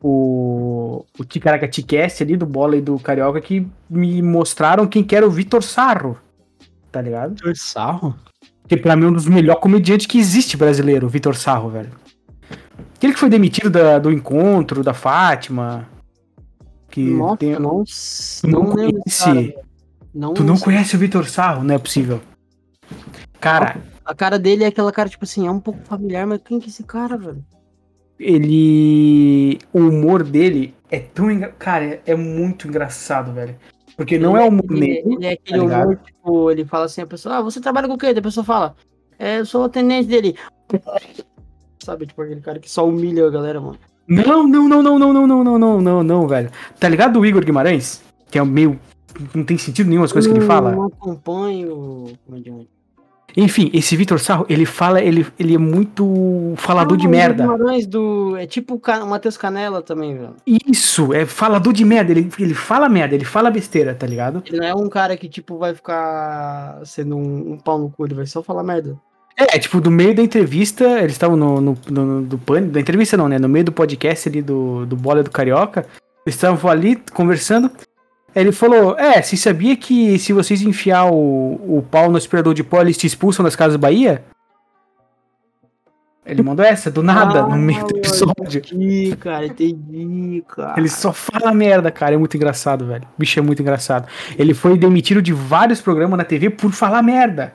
O. 0.02 1.04
O 1.18 1.24
Ticaracatecast 1.24 2.22
ali 2.22 2.36
do 2.36 2.44
Bola 2.44 2.76
e 2.76 2.82
do 2.82 2.98
Carioca 2.98 3.40
que 3.40 3.66
me 3.88 4.20
mostraram 4.20 4.86
quem 4.86 5.02
que 5.02 5.16
era 5.16 5.26
o 5.26 5.30
Vitor 5.30 5.62
Sarro. 5.62 6.18
Tá 6.92 7.00
ligado? 7.00 7.30
Vitor 7.36 7.56
Sarro? 7.56 8.14
Que 8.68 8.76
pra 8.76 8.94
mim 8.94 9.06
é 9.06 9.08
um 9.08 9.12
dos 9.14 9.26
melhores 9.26 9.62
comediantes 9.62 10.06
que 10.06 10.18
existe 10.18 10.58
brasileiro, 10.58 11.06
o 11.06 11.10
Vitor 11.10 11.34
Sarro, 11.34 11.70
velho. 11.70 11.90
Aquele 12.96 13.14
que 13.14 13.18
foi 13.18 13.30
demitido 13.30 13.70
da- 13.70 13.98
do 13.98 14.12
encontro 14.12 14.84
da 14.84 14.92
Fátima. 14.92 15.88
Que 16.90 17.02
Nossa, 17.02 17.36
tem- 17.38 17.52
não, 17.58 17.82
não 18.44 18.50
não 18.62 18.74
lembro 18.74 19.00
conhece? 19.02 19.54
Não, 20.18 20.34
Tu 20.34 20.42
não 20.42 20.58
conhece 20.58 20.96
o 20.96 20.98
Vitor 20.98 21.28
Sarro? 21.28 21.62
Não 21.62 21.76
é 21.76 21.78
possível. 21.78 22.20
Cara, 23.40 23.76
A 24.04 24.12
cara 24.14 24.36
dele 24.36 24.64
é 24.64 24.66
aquela 24.66 24.90
cara, 24.90 25.08
tipo 25.08 25.24
assim, 25.24 25.46
é 25.46 25.50
um 25.50 25.60
pouco 25.60 25.78
familiar, 25.84 26.26
mas 26.26 26.40
quem 26.44 26.58
que 26.58 26.66
é 26.66 26.68
esse 26.70 26.82
cara, 26.82 27.16
velho? 27.16 27.44
ele. 28.18 29.58
O 29.72 29.78
humor 29.78 30.24
dele 30.24 30.74
é 30.90 30.98
tão. 30.98 31.30
engra- 31.30 31.52
Cara, 31.56 31.84
é, 31.84 32.00
é 32.06 32.14
muito 32.16 32.66
engraçado, 32.66 33.32
velho. 33.32 33.54
Porque 33.96 34.18
não 34.18 34.36
é 34.36 34.44
humor 34.44 34.64
ele, 34.70 34.80
negro. 34.80 35.12
ele 35.12 35.26
é 35.26 35.32
aquele 35.34 35.68
tá 35.68 35.82
humor, 35.82 36.00
tipo, 36.04 36.50
ele 36.50 36.64
fala 36.64 36.86
assim, 36.86 37.00
a 37.02 37.06
pessoa, 37.06 37.36
ah, 37.36 37.42
você 37.42 37.60
trabalha 37.60 37.86
com 37.86 37.94
o 37.94 37.98
quê? 37.98 38.06
A 38.06 38.20
pessoa 38.22 38.42
fala, 38.44 38.74
é, 39.18 39.38
eu 39.38 39.46
sou 39.46 39.62
o 39.62 39.64
atendente 39.66 40.08
dele. 40.08 40.34
Sabe, 41.82 42.06
tipo, 42.06 42.20
aquele 42.22 42.40
cara 42.40 42.58
que 42.58 42.70
só 42.70 42.88
humilha 42.88 43.26
a 43.26 43.30
galera, 43.30 43.60
mano. 43.60 43.78
Não, 44.08 44.46
não, 44.48 44.68
não, 44.68 44.82
não, 44.82 44.98
não, 44.98 45.12
não, 45.12 45.26
não, 45.26 45.44
não, 45.44 45.58
não, 45.58 45.80
não, 45.80 46.02
não, 46.02 46.28
velho. 46.28 46.50
Tá 46.78 46.88
ligado 46.88 47.20
o 47.20 47.26
Igor 47.26 47.44
Guimarães? 47.44 48.02
Que 48.30 48.38
é 48.38 48.44
meio. 48.44 48.78
Não 49.34 49.44
tem 49.44 49.58
sentido 49.58 49.88
nenhum 49.88 50.02
as 50.02 50.12
coisas 50.12 50.30
que 50.30 50.36
ele 50.38 50.46
fala. 50.46 50.72
Não 50.72 50.86
acompanho. 50.86 52.12
Enfim, 53.36 53.70
esse 53.74 53.94
Vitor 53.94 54.18
Sarro, 54.18 54.46
ele 54.48 54.64
fala, 54.64 55.00
ele, 55.00 55.24
ele 55.38 55.54
é 55.54 55.58
muito 55.58 56.54
falador 56.56 56.96
de 56.96 57.04
Ah, 57.04 57.08
o 57.08 57.10
merda. 57.10 57.42
Guimarães 57.44 57.86
do, 57.86 58.36
é 58.36 58.46
tipo 58.46 58.74
o 58.82 59.06
Matheus 59.06 59.36
Canela 59.36 59.82
também, 59.82 60.16
velho. 60.16 60.34
Isso, 60.46 61.12
é 61.12 61.24
falador 61.26 61.72
de 61.72 61.84
merda. 61.84 62.10
Ele, 62.10 62.28
ele 62.38 62.54
fala 62.54 62.88
merda, 62.88 63.14
ele 63.14 63.24
fala 63.24 63.50
besteira, 63.50 63.94
tá 63.94 64.06
ligado? 64.06 64.42
Ele 64.46 64.58
não 64.58 64.66
é 64.66 64.74
um 64.74 64.88
cara 64.88 65.16
que, 65.16 65.28
tipo, 65.28 65.58
vai 65.58 65.74
ficar 65.74 66.80
sendo 66.84 67.16
um, 67.16 67.52
um 67.52 67.58
pau 67.58 67.78
no 67.78 67.90
cu, 67.90 68.06
ele 68.06 68.14
vai 68.14 68.26
só 68.26 68.42
falar 68.42 68.62
merda. 68.62 68.98
É, 69.36 69.56
tipo, 69.58 69.80
do 69.80 69.90
meio 69.90 70.16
da 70.16 70.22
entrevista, 70.22 70.84
eles 70.98 71.12
estavam 71.12 71.36
no, 71.36 71.60
no, 71.60 71.78
no- 71.90 72.22
do 72.22 72.38
pânico, 72.38 72.72
da 72.72 72.80
entrevista 72.80 73.16
não, 73.16 73.28
né? 73.28 73.38
No 73.38 73.48
meio 73.48 73.66
do 73.66 73.70
podcast 73.72 74.28
ali 74.28 74.42
do, 74.42 74.84
do 74.84 74.96
Bola 74.96 75.22
do 75.22 75.30
Carioca, 75.30 75.86
eles 76.26 76.34
estavam 76.34 76.68
ali 76.68 76.96
conversando. 77.12 77.70
Ele 78.34 78.52
falou: 78.52 78.96
É, 78.98 79.20
você 79.22 79.36
sabia 79.36 79.76
que 79.76 80.18
se 80.18 80.32
vocês 80.32 80.62
enfiar 80.62 81.10
o, 81.10 81.78
o 81.78 81.84
pau 81.90 82.10
no 82.10 82.16
aspirador 82.16 82.54
de 82.54 82.62
pó, 82.62 82.80
eles 82.80 82.96
te 82.96 83.06
expulsam 83.06 83.44
das 83.44 83.56
casas 83.56 83.76
Bahia? 83.76 84.22
Ele 86.26 86.42
mandou 86.42 86.62
essa, 86.62 86.90
do 86.90 87.02
nada, 87.02 87.42
no 87.46 87.56
meio 87.56 87.86
do 87.86 87.96
Ah, 87.96 87.98
episódio. 88.00 88.58
Entendi, 88.60 89.16
cara, 89.16 89.46
entendi, 89.46 90.44
cara. 90.46 90.74
Ele 90.78 90.88
só 90.90 91.10
fala 91.10 91.54
merda, 91.54 91.90
cara. 91.90 92.14
É 92.14 92.18
muito 92.18 92.36
engraçado, 92.36 92.86
velho. 92.86 93.04
O 93.04 93.18
bicho 93.18 93.38
é 93.38 93.42
muito 93.42 93.62
engraçado. 93.62 94.06
Ele 94.38 94.52
foi 94.52 94.76
demitido 94.76 95.22
de 95.22 95.32
vários 95.32 95.80
programas 95.80 96.18
na 96.18 96.24
TV 96.24 96.50
por 96.50 96.70
falar 96.72 97.02
merda. 97.02 97.54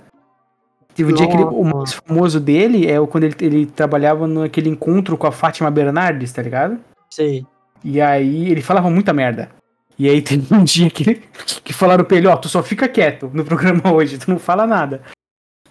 Teve 0.95 1.11
um 1.11 1.15
dia 1.15 1.27
que 1.27 1.33
ele- 1.35 1.43
o 1.43 1.63
mais 1.63 1.93
famoso 1.93 2.39
dele 2.39 2.87
é 2.89 2.99
quando 3.05 3.25
ele, 3.25 3.35
ele 3.41 3.65
trabalhava 3.67 4.27
naquele 4.27 4.69
encontro 4.69 5.17
com 5.17 5.27
a 5.27 5.31
Fátima 5.31 5.69
Bernardes, 5.69 6.31
tá 6.31 6.41
ligado? 6.41 6.79
Sei. 7.11 7.45
E 7.83 8.01
aí 8.01 8.49
ele 8.49 8.61
falava 8.63 8.89
muita 8.89 9.13
merda. 9.13 9.49
E 9.97 10.09
aí 10.09 10.21
teve 10.21 10.53
um 10.53 10.63
dia 10.65 10.89
que, 10.89 11.21
que 11.63 11.73
falaram 11.73 12.03
pra 12.03 12.17
ele, 12.17 12.27
ó, 12.27 12.35
tu 12.35 12.49
só 12.49 12.63
fica 12.63 12.87
quieto 12.87 13.29
no 13.33 13.43
programa 13.43 13.81
hoje, 13.93 14.17
tu 14.17 14.29
não 14.29 14.39
fala 14.39 14.65
nada. 14.65 15.01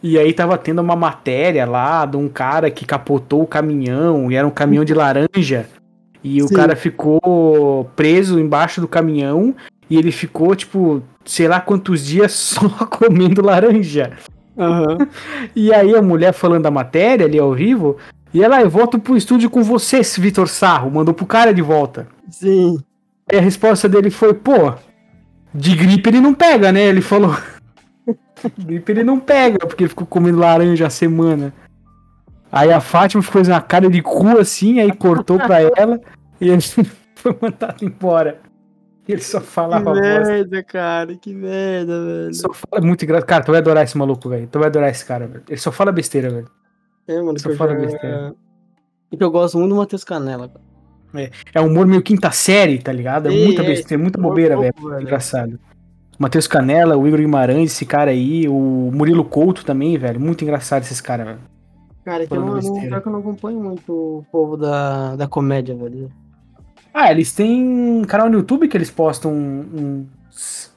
E 0.03 0.19
aí 0.19 0.33
tava 0.33 0.59
tendo 0.59 0.81
uma 0.83 0.97
matéria 0.97 1.65
lá 1.65 2.05
de 2.05 2.17
um 2.17 2.29
cara 2.29 2.71
que 2.71 2.85
capotou 2.85 3.43
o 3.43 3.47
caminhão, 3.47 4.31
e 4.31 4.35
era 4.35 4.47
um 4.47 4.51
caminhão 4.51 4.85
de 4.85 4.95
laranja. 4.95 5.67
E 6.25 6.43
o 6.43 6.49
Sim. 6.49 6.55
cara 6.55 6.75
ficou 6.77 7.85
preso 7.97 8.39
embaixo 8.39 8.81
do 8.81 8.89
caminhão 8.89 9.55
e 9.91 9.97
ele 9.97 10.11
ficou, 10.13 10.55
tipo, 10.55 11.03
sei 11.25 11.47
lá 11.49 11.61
quantos 11.61 12.05
dias 12.05 12.33
só 12.35 12.69
comendo 12.87 13.45
laranja. 13.45 14.13
Aham. 14.59 14.99
E 15.55 15.73
aí 15.73 15.95
a 15.95 16.03
mulher 16.03 16.33
falando 16.33 16.65
da 16.65 16.71
matéria 16.71 17.27
ali 17.27 17.39
ao 17.39 17.53
vivo, 17.55 17.97
e 18.35 18.43
ela, 18.43 18.57
"Ah, 18.57 18.63
eu 18.63 18.71
volto 18.71 18.99
pro 18.99 19.17
estúdio 19.17 19.51
com 19.51 19.63
você, 19.63 20.01
Vitor 20.19 20.49
Sarro, 20.49 20.91
mandou 20.91 21.15
pro 21.15 21.27
cara 21.27 21.53
de 21.55 21.63
volta. 21.63 22.07
Sim. 22.31 22.79
E 23.31 23.37
a 23.37 23.41
resposta 23.41 23.89
dele 23.89 24.11
foi, 24.11 24.35
pô, 24.35 24.75
de 25.55 25.77
gripe 25.77 26.09
ele 26.09 26.21
não 26.21 26.35
pega, 26.35 26.73
né? 26.73 26.83
Ele 26.83 27.01
falou. 27.01 27.37
gripe 28.59 28.93
ele 28.93 29.03
não 29.05 29.21
pega, 29.21 29.59
porque 29.67 29.85
ele 29.85 29.89
ficou 29.89 30.07
comendo 30.07 30.39
laranja 30.39 30.87
a 30.87 30.91
semana. 30.91 31.53
Aí 32.51 32.73
a 32.73 32.81
Fátima 32.81 33.23
ficou 33.23 33.43
uma 33.43 33.61
cara 33.61 33.89
de 33.89 34.03
cu 34.03 34.39
assim, 34.39 34.79
aí 34.81 34.93
cortou 34.95 35.39
pra 35.39 35.63
ela 35.63 35.99
e 36.41 36.51
ele 36.51 36.61
foi 37.17 37.37
mandado 37.41 37.85
embora. 37.85 38.41
E 39.09 39.13
ele 39.13 39.23
só 39.23 39.41
Que 39.41 39.47
falava 39.47 39.85
bosta. 39.85 40.01
merda, 40.01 40.63
cara, 40.63 41.17
que 41.17 41.35
merda, 41.35 42.05
velho. 42.05 42.25
Ele 42.27 42.35
Só 42.35 42.53
fala 42.53 42.85
muito 42.87 43.05
engraçado. 43.05 43.27
Cara, 43.29 43.43
tu 43.43 43.51
vai 43.51 43.61
adorar 43.61 43.83
esse 43.85 43.97
maluco, 43.99 44.29
velho. 44.29 44.47
Tu 44.47 44.59
vai 44.59 44.69
adorar 44.69 44.91
esse 44.91 45.05
cara, 45.05 45.27
velho. 45.27 45.43
Ele 45.49 45.57
só 45.61 45.73
fala 45.73 45.91
besteira, 45.91 46.31
velho. 46.31 46.49
É, 47.09 47.21
mano, 47.21 47.39
Só 47.39 47.49
que 47.49 47.57
fala 47.57 47.73
já- 47.73 47.81
besteira. 47.81 48.35
E 49.11 49.17
que 49.17 49.25
eu 49.25 49.31
gosto 49.31 49.59
muito 49.59 49.71
do 49.71 49.77
Matheus 49.77 50.05
Canela, 50.05 50.49
cara. 50.49 50.61
É 51.55 51.61
humor 51.61 51.87
meio 51.87 52.03
quinta 52.03 52.31
série, 52.31 52.79
tá 52.79 52.93
ligado? 52.93 53.29
É 53.29 53.31
muita 53.31 53.63
é, 53.63 53.67
besteira, 53.67 54.03
muita 54.03 54.21
bobeira, 54.21 54.57
velho. 54.57 54.73
fofo, 54.75 54.89
velho. 54.89 55.03
Engraçado. 55.03 55.59
Matheus 56.19 56.47
Canela, 56.47 56.97
o 56.97 57.07
Igor 57.07 57.21
Guimarães, 57.21 57.73
esse 57.73 57.85
cara 57.85 58.11
aí, 58.11 58.49
o 58.49 58.91
Murilo 58.93 59.25
Couto 59.25 59.65
também, 59.65 59.99
velho. 59.99 60.21
Muito 60.21 60.45
engraçado 60.45 60.83
esses 60.83 61.01
caras, 61.01 61.27
velho. 61.27 61.41
Cara, 62.05 62.27
que 62.27 62.35
eu 62.35 62.45
não, 62.45 62.81
pior 62.81 63.01
que 63.01 63.09
eu 63.09 63.13
não 63.13 63.21
acompanho 63.21 63.61
muito 63.61 63.93
o 63.93 64.25
povo 64.31 64.57
da, 64.57 65.15
da 65.17 65.29
comédia, 65.29 65.75
velho. 65.75 66.11
Ah, 66.93 67.11
eles 67.11 67.33
têm 67.33 67.63
um 67.63 68.05
canal 68.05 68.29
no 68.29 68.39
YouTube 68.39 68.69
que 68.69 68.77
eles 68.77 68.91
postam 68.91 69.33
uns. 69.33 70.73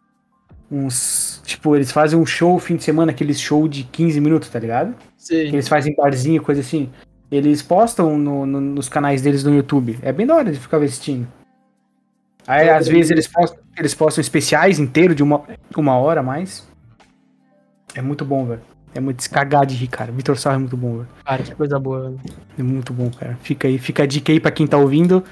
Uns. 0.71 1.41
Tipo, 1.45 1.75
eles 1.75 1.91
fazem 1.91 2.17
um 2.17 2.25
show 2.25 2.57
fim 2.59 2.75
de 2.75 2.83
semana, 2.83 3.11
aqueles 3.11 3.39
show 3.39 3.67
de 3.67 3.83
15 3.83 4.21
minutos, 4.21 4.49
tá 4.49 4.59
ligado? 4.59 4.95
Sim. 5.17 5.49
Que 5.49 5.55
eles 5.55 5.67
fazem 5.67 5.93
em 5.93 5.95
barzinho, 5.95 6.41
coisa 6.41 6.61
assim. 6.61 6.89
Eles 7.31 7.61
postam 7.61 8.17
no- 8.17 8.45
no- 8.45 8.61
nos 8.61 8.87
canais 8.87 9.21
deles 9.21 9.43
no 9.43 9.53
YouTube. 9.55 9.97
É 10.01 10.11
bem 10.11 10.25
da 10.25 10.35
hora 10.35 10.51
de 10.51 10.59
ficar 10.59 10.77
assistindo. 10.77 11.27
Aí, 12.47 12.69
às 12.69 12.87
vezes, 12.87 13.09
eles 13.09 13.27
postam, 13.27 13.59
eles 13.75 13.95
postam 13.95 14.21
especiais 14.21 14.77
inteiros 14.79 15.15
de 15.15 15.23
uma, 15.23 15.41
uma 15.75 15.97
hora 15.97 16.19
a 16.19 16.23
mais. 16.23 16.67
É 17.95 18.01
muito 18.01 18.23
bom, 18.23 18.45
velho. 18.45 18.61
É 18.93 18.99
muito 18.99 19.17
descagado 19.17 19.67
de 19.67 19.75
rir, 19.75 19.87
cara. 19.87 20.11
Vitor 20.11 20.37
Sarro 20.37 20.55
é 20.55 20.59
muito 20.59 20.77
bom, 20.77 20.97
velho. 20.97 21.07
Cara, 21.25 21.43
que 21.43 21.55
coisa 21.55 21.79
boa, 21.79 22.01
velho. 22.11 22.19
É 22.57 22.63
muito 22.63 22.93
bom, 22.93 23.09
cara. 23.09 23.35
Fica 23.41 23.67
aí, 23.67 23.77
fica 23.79 24.03
a 24.03 24.05
dica 24.05 24.31
aí 24.31 24.39
pra 24.39 24.51
quem 24.51 24.67
tá 24.67 24.77
ouvindo. 24.77 25.23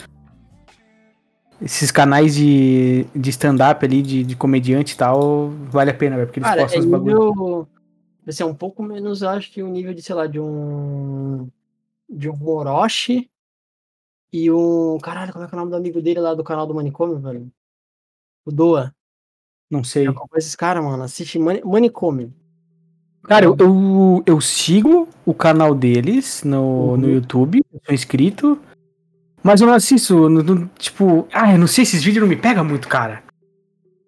Esses 1.61 1.91
canais 1.91 2.35
de, 2.35 3.05
de 3.15 3.29
stand-up 3.29 3.85
ali, 3.85 4.01
de, 4.01 4.23
de 4.23 4.35
comediante 4.35 4.95
e 4.95 4.97
tal, 4.97 5.49
vale 5.69 5.91
a 5.91 5.93
pena, 5.93 6.15
velho. 6.15 6.27
Porque 6.27 6.39
eles 6.39 6.49
Cara, 6.49 6.61
postam 6.63 6.81
é 6.81 6.83
os 6.83 6.89
bagulho. 6.89 7.29
nível... 7.29 7.67
Vai 8.25 8.33
ser 8.33 8.43
um 8.45 8.53
pouco 8.55 8.81
menos, 8.81 9.21
acho, 9.21 9.51
que 9.51 9.61
o 9.61 9.67
nível 9.67 9.93
de, 9.93 10.01
sei 10.01 10.15
lá, 10.15 10.25
de 10.27 10.39
um... 10.39 11.47
De 12.09 12.29
um 12.29 12.47
Orochi 12.47 13.29
e 14.31 14.51
um... 14.51 14.97
Caralho, 15.01 15.31
como 15.31 15.45
é 15.45 15.47
que 15.47 15.53
é 15.53 15.57
o 15.57 15.59
nome 15.59 15.71
do 15.71 15.77
amigo 15.77 16.01
dele 16.01 16.19
lá 16.19 16.33
do 16.33 16.43
canal 16.43 16.65
do 16.67 16.73
Manicômio, 16.73 17.19
velho? 17.19 17.51
O 18.45 18.51
Doa. 18.51 18.93
Não 19.69 19.83
sei. 19.83 20.07
Eu 20.07 20.15
esses 20.35 20.55
caras, 20.55 20.83
mano. 20.83 21.03
Assiste 21.03 21.39
Mani- 21.39 21.61
Manicômio. 21.63 22.33
Cara, 23.23 23.45
eu, 23.45 23.55
eu, 23.57 24.23
eu 24.25 24.41
sigo 24.41 25.07
o 25.25 25.33
canal 25.33 25.73
deles 25.73 26.43
no, 26.43 26.97
no 26.97 27.07
Uhum. 27.07 27.13
YouTube, 27.13 27.61
eu 27.73 27.79
sou 27.85 27.95
inscrito, 27.95 28.59
mas 29.41 29.61
eu 29.61 29.67
não 29.67 29.73
assisto, 29.73 30.27
no- 30.29 30.43
no- 30.43 30.67
tipo, 30.77 31.25
ah, 31.31 31.53
eu 31.53 31.57
não 31.57 31.65
sei, 31.65 31.83
esses 31.83 32.03
vídeos 32.03 32.21
não 32.21 32.27
me 32.29 32.35
pegam 32.35 32.65
muito, 32.65 32.85
cara. 32.89 33.23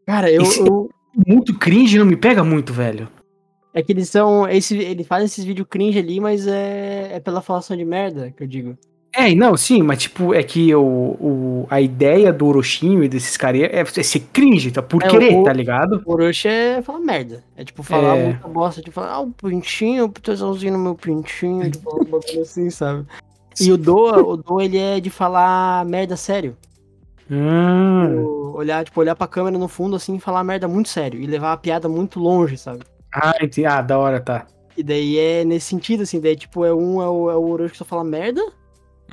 Cara, 0.05 0.29
eu, 0.29 0.41
Esse- 0.41 0.59
eu- 0.59 0.89
Muito 1.25 1.57
cringe 1.57 1.97
não 1.97 2.05
me 2.05 2.17
pega 2.17 2.43
muito, 2.43 2.73
velho. 2.73 3.07
É 3.75 3.83
que 3.83 3.91
eles 3.91 4.09
são. 4.09 4.47
Esse, 4.47 4.77
ele 4.77 5.03
faz 5.03 5.25
esses 5.25 5.43
vídeos 5.43 5.67
cringe 5.69 5.99
ali, 5.99 6.19
mas 6.19 6.47
é, 6.47 7.15
é 7.15 7.19
pela 7.19 7.41
falação 7.41 7.75
de 7.75 7.83
merda 7.85 8.31
que 8.31 8.41
eu 8.41 8.47
digo. 8.47 8.77
É, 9.13 9.33
não, 9.35 9.55
sim, 9.55 9.81
mas 9.81 9.99
tipo, 10.03 10.33
é 10.33 10.43
que 10.43 10.73
o, 10.75 10.81
o, 10.81 11.67
a 11.69 11.79
ideia 11.79 12.33
do 12.33 12.45
Orochinho 12.47 13.01
e 13.03 13.07
desses 13.07 13.37
caras 13.37 13.61
é, 13.61 13.79
é 13.81 13.85
ser 14.03 14.19
cringe, 14.33 14.71
tá? 14.71 14.81
Por 14.81 15.01
É, 15.03 15.07
querer, 15.07 15.35
o- 15.35 15.43
tá 15.43 15.53
ligado? 15.53 16.01
O 16.05 16.11
Orochi 16.13 16.47
é 16.49 16.81
falar 16.81 16.99
merda. 16.99 17.43
É 17.55 17.63
tipo 17.63 17.81
falar 17.83 18.17
É. 18.17 18.23
muita 18.25 18.47
bosta, 18.47 18.81
falar, 18.91 19.11
ah, 19.13 19.19
o 19.21 19.31
pintinho, 19.31 20.05
o 20.05 20.09
tesãozinho 20.09 20.73
no 20.73 20.79
meu 20.79 20.95
pintinho, 20.95 21.59
tipo, 21.71 21.95
um 22.01 22.03
bagulho 22.05 22.41
assim, 22.41 22.69
sabe? 22.69 23.05
E 23.61 23.71
o 23.71 23.77
Doa, 23.77 24.21
o 24.21 24.35
Doa, 24.35 24.65
ele 24.65 24.77
é 24.77 24.99
de 24.99 25.09
falar 25.09 25.85
merda 25.85 26.17
sério. 26.17 26.57
Hum, 27.31 28.07
Tipo, 28.09 28.53
olhar, 28.57 28.83
tipo, 28.85 28.99
olhar 28.99 29.15
pra 29.15 29.27
câmera 29.27 29.57
no 29.57 29.67
fundo, 29.67 29.95
assim, 29.95 30.15
e 30.15 30.19
falar 30.19 30.43
merda 30.43 30.67
muito 30.67 30.89
sério. 30.89 31.19
E 31.21 31.25
levar 31.25 31.53
a 31.53 31.57
piada 31.57 31.87
muito 31.89 32.19
longe, 32.19 32.57
sabe? 32.57 32.81
Ah, 33.15 33.35
entendi. 33.41 33.65
Ah, 33.65 33.81
da 33.81 33.97
hora, 33.97 34.19
tá. 34.19 34.45
E 34.77 34.83
daí 34.83 35.17
é 35.17 35.45
nesse 35.45 35.67
sentido, 35.67 36.03
assim, 36.03 36.19
daí, 36.19 36.35
tipo, 36.35 36.65
é 36.65 36.73
um, 36.73 37.01
é 37.01 37.07
o, 37.07 37.31
é 37.31 37.35
o 37.35 37.47
Orochi 37.49 37.71
que 37.71 37.77
só 37.77 37.85
fala 37.85 38.03
merda, 38.03 38.41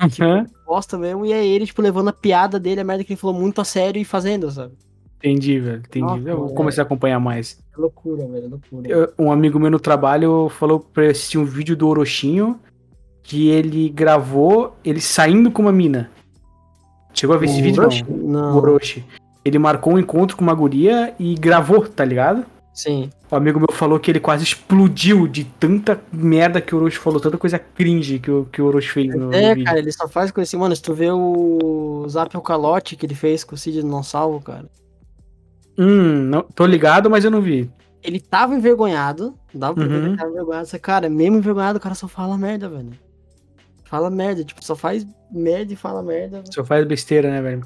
Uhum. 0.01 0.45
bosta 0.65 0.97
mesmo, 0.97 1.25
e 1.25 1.31
é 1.31 1.45
ele, 1.45 1.65
tipo, 1.65 1.81
levando 1.81 2.09
a 2.09 2.13
piada 2.13 2.59
dele, 2.59 2.81
a 2.81 2.83
merda 2.83 3.03
que 3.03 3.13
ele 3.13 3.19
falou 3.19 3.35
muito 3.39 3.61
a 3.61 3.63
sério 3.63 4.01
e 4.01 4.03
fazendo, 4.05 4.49
sabe? 4.51 4.73
Entendi, 5.19 5.57
velho, 5.59 5.77
entendi. 5.87 6.05
Nossa, 6.05 6.29
eu 6.29 6.37
vou 6.37 6.49
é. 6.49 6.53
começar 6.53 6.81
a 6.81 6.85
acompanhar 6.85 7.19
mais. 7.19 7.57
É 7.77 7.79
loucura, 7.79 8.27
velho, 8.27 8.45
é 8.45 8.49
loucura. 8.49 8.89
Eu- 8.89 9.13
um 9.17 9.31
amigo 9.31 9.57
meu 9.59 9.71
no 9.71 9.79
trabalho 9.79 10.49
falou 10.49 10.79
pra 10.81 11.05
eu 11.05 11.11
assistir 11.11 11.37
um 11.37 11.45
vídeo 11.45 11.77
do 11.77 11.87
Orochinho 11.87 12.59
que 13.21 13.47
ele 13.49 13.87
gravou 13.87 14.75
ele 14.83 14.99
saindo 14.99 15.49
com 15.49 15.61
uma 15.61 15.71
mina. 15.71 16.09
Chegou 17.13 17.35
a 17.35 17.39
ver 17.39 17.45
esse 17.45 17.61
O 17.61 17.63
vídeo? 17.63 17.81
Orochi? 17.81 18.03
Não. 18.09 18.17
Não. 18.17 18.53
O 18.55 18.57
Orochi. 18.57 19.05
Ele 19.45 19.57
marcou 19.59 19.93
um 19.93 19.99
encontro 19.99 20.35
com 20.35 20.43
uma 20.43 20.53
guria 20.53 21.13
e 21.19 21.35
gravou, 21.35 21.87
tá 21.87 22.03
ligado? 22.03 22.45
Sim. 22.73 23.09
O 23.29 23.35
amigo 23.35 23.59
meu 23.59 23.71
falou 23.71 23.99
que 23.99 24.09
ele 24.09 24.19
quase 24.19 24.43
explodiu 24.43 25.27
de 25.27 25.43
tanta 25.45 26.01
merda 26.11 26.59
que 26.59 26.73
o 26.73 26.79
Orochi 26.79 26.97
falou, 26.97 27.19
tanta 27.19 27.37
coisa 27.37 27.59
cringe 27.59 28.17
que 28.19 28.31
o, 28.31 28.45
que 28.45 28.61
o 28.61 28.65
Orochi 28.65 28.89
fez 28.89 29.15
no, 29.15 29.31
É, 29.31 29.63
cara, 29.63 29.77
ele 29.77 29.91
só 29.91 30.07
faz 30.07 30.31
coisa 30.31 30.49
assim, 30.49 30.57
mano, 30.57 30.75
se 30.75 30.81
tu 30.81 30.93
vê 30.93 31.11
o 31.11 32.03
Zap 32.09 32.35
o 32.35 32.41
Calote 32.41 32.95
que 32.95 33.05
ele 33.05 33.13
fez 33.15 33.43
com 33.43 33.53
o 33.53 33.57
Cid 33.57 33.83
Não 33.83 34.01
Salvo, 34.01 34.41
cara. 34.41 34.65
Hum, 35.77 36.23
não, 36.23 36.41
tô 36.43 36.65
ligado, 36.65 37.09
mas 37.09 37.23
eu 37.25 37.31
não 37.31 37.41
vi. 37.41 37.69
Ele 38.01 38.19
tava 38.19 38.53
envergonhado, 38.55 39.33
dava 39.53 39.75
pra 39.75 39.83
ver 39.85 39.89
que 39.89 39.95
Uhum. 39.99 40.07
ele 40.07 40.17
tava 40.17 40.29
envergonhado, 40.31 40.67
só, 40.67 40.79
cara, 40.79 41.09
mesmo 41.09 41.37
envergonhado, 41.37 41.77
o 41.77 41.81
cara 41.81 41.95
só 41.95 42.07
fala 42.07 42.37
merda, 42.37 42.67
velho. 42.69 42.91
Fala 43.85 44.09
merda, 44.09 44.43
tipo, 44.43 44.63
só 44.65 44.75
faz 44.75 45.05
merda 45.31 45.73
e 45.73 45.75
fala 45.75 46.01
merda. 46.03 46.41
velho. 46.41 46.53
Só 46.53 46.63
faz 46.65 46.85
besteira, 46.85 47.29
né, 47.29 47.41
velho? 47.41 47.63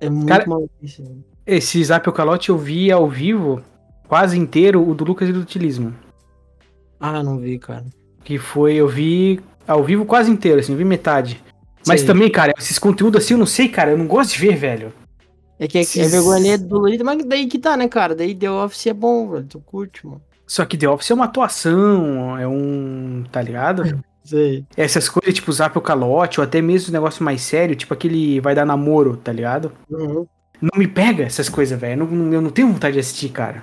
É 0.00 0.08
muito 0.10 0.28
Cara- 0.28 0.46
maluquice, 0.46 1.02
velho. 1.02 1.24
Esse 1.46 1.82
Zap 1.82 2.10
Calote 2.12 2.50
eu 2.50 2.56
vi 2.58 2.90
ao 2.92 3.08
vivo, 3.08 3.62
quase 4.08 4.38
inteiro, 4.38 4.86
o 4.88 4.94
do 4.94 5.04
Lucas 5.04 5.28
e 5.28 5.32
do 5.32 5.40
Utilismo. 5.40 5.94
Ah, 7.00 7.22
não 7.22 7.38
vi, 7.38 7.58
cara. 7.58 7.84
Que 8.22 8.38
foi, 8.38 8.74
eu 8.74 8.88
vi 8.88 9.40
ao 9.66 9.82
vivo 9.84 10.04
quase 10.04 10.30
inteiro, 10.30 10.60
assim, 10.60 10.72
eu 10.72 10.78
vi 10.78 10.84
metade. 10.84 11.42
Mas 11.86 12.00
Sei. 12.00 12.06
também, 12.06 12.30
cara, 12.30 12.52
esses 12.58 12.78
conteúdos 12.78 13.22
assim, 13.22 13.34
eu 13.34 13.38
não 13.38 13.46
sei, 13.46 13.68
cara, 13.68 13.90
eu 13.90 13.98
não 13.98 14.06
gosto 14.06 14.32
de 14.32 14.38
ver, 14.40 14.56
velho. 14.56 14.92
É 15.58 15.68
que 15.68 15.76
é, 15.78 15.80
é 15.80 15.84
Esses- 15.84 16.10
vergonha 16.10 16.56
dolorida, 16.58 17.04
mas 17.04 17.24
daí 17.24 17.46
que 17.46 17.58
tá, 17.58 17.76
né, 17.76 17.86
cara? 17.88 18.14
Daí 18.14 18.34
The 18.34 18.50
Office 18.50 18.86
é 18.86 18.92
bom, 18.94 19.28
velho. 19.30 19.44
Tu 19.44 19.60
curte, 19.60 20.06
mano. 20.06 20.22
Só 20.46 20.64
que 20.64 20.76
The 20.76 20.88
Office 20.88 21.10
é 21.10 21.14
uma 21.14 21.26
atuação, 21.26 22.36
é 22.38 22.46
um. 22.48 23.24
tá 23.30 23.40
ligado? 23.42 23.82
Sei. 24.24 24.64
Essas 24.74 25.06
coisas 25.08 25.34
tipo 25.34 25.52
Zap 25.52 25.76
o 25.76 25.82
Calote, 25.82 26.40
ou 26.40 26.44
até 26.44 26.62
mesmo 26.62 26.86
os 26.86 26.92
negócios 26.92 27.20
mais 27.20 27.42
sérios, 27.42 27.76
tipo 27.76 27.92
aquele 27.92 28.40
vai 28.40 28.54
dar 28.54 28.64
namoro, 28.64 29.18
tá 29.18 29.30
ligado? 29.30 29.70
Uhum. 29.90 30.26
Não 30.62 30.78
me 30.78 30.88
pega 30.88 31.24
essas 31.24 31.50
coisas, 31.50 31.78
velho. 31.78 32.08
Eu 32.32 32.40
não 32.40 32.50
tenho 32.50 32.68
vontade 32.72 32.94
de 32.94 33.00
assistir, 33.00 33.28
cara. 33.28 33.62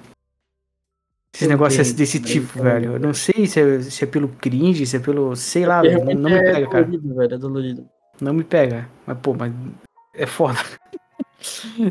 Esses 1.33 1.47
negócios 1.47 1.87
entendo, 1.87 1.97
desse 1.97 2.17
eu 2.17 2.23
tipo, 2.23 2.61
velho. 2.61 2.93
Eu 2.93 2.99
não 2.99 3.13
sei 3.13 3.47
se 3.47 3.59
é, 3.59 3.81
se 3.81 4.03
é 4.03 4.07
pelo 4.07 4.27
cringe, 4.27 4.85
se 4.85 4.97
é 4.97 4.99
pelo. 4.99 5.35
sei 5.35 5.65
lá, 5.65 5.81
velho. 5.81 6.03
Não, 6.03 6.13
não 6.13 6.29
me 6.29 6.35
é 6.35 6.53
pega, 6.53 6.67
cara. 6.67 6.83
dolorido, 6.83 7.15
velho, 7.15 7.33
é 7.33 7.37
dolorido. 7.37 7.89
Não 8.19 8.33
me 8.33 8.43
pega. 8.43 8.89
Mas, 9.07 9.17
pô, 9.19 9.33
mas. 9.33 9.53
É 10.13 10.25
foda. 10.25 10.59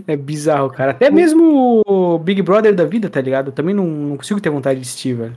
É 0.07 0.17
bizarro, 0.17 0.71
cara. 0.71 0.93
Até 0.93 1.11
mesmo 1.11 1.83
o 1.85 2.19
Big 2.21 2.41
Brother 2.41 2.73
da 2.73 2.85
vida, 2.85 3.11
tá 3.11 3.21
ligado? 3.21 3.49
Eu 3.49 3.53
também 3.53 3.75
não, 3.75 3.85
não 3.85 4.17
consigo 4.17 4.41
ter 4.41 4.49
vontade 4.49 4.79
de 4.79 4.87
assistir, 4.87 5.15
velho. 5.15 5.37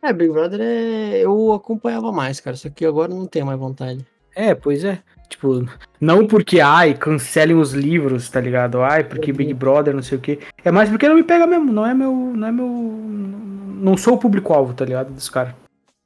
É, 0.00 0.12
Big 0.12 0.32
Brother 0.32 0.60
é. 0.60 1.18
Eu 1.18 1.52
acompanhava 1.52 2.12
mais, 2.12 2.38
cara. 2.38 2.56
Só 2.56 2.70
que 2.70 2.84
agora 2.86 3.12
não 3.12 3.26
tenho 3.26 3.46
mais 3.46 3.58
vontade. 3.58 4.06
É, 4.36 4.54
pois 4.54 4.84
é. 4.84 5.02
Tipo, 5.28 5.68
não 6.00 6.26
porque, 6.26 6.58
ai, 6.58 6.94
cancelem 6.94 7.56
os 7.56 7.72
livros, 7.72 8.30
tá 8.30 8.40
ligado? 8.40 8.80
Ai, 8.82 9.04
porque 9.04 9.32
Big 9.32 9.52
Brother, 9.52 9.94
não 9.94 10.02
sei 10.02 10.16
o 10.16 10.20
quê. 10.20 10.38
É 10.64 10.70
mais 10.70 10.88
porque 10.88 11.06
não 11.06 11.16
me 11.16 11.22
pega 11.22 11.46
mesmo. 11.46 11.70
Não 11.72 11.86
é 11.86 11.92
meu. 11.92 12.12
Não 12.12 12.48
é 12.48 12.52
meu. 12.52 12.66
Não 12.66 13.96
sou 13.96 14.14
o 14.14 14.18
público-alvo, 14.18 14.72
tá 14.72 14.84
ligado? 14.84 15.12
Dos 15.12 15.28
caras. 15.28 15.54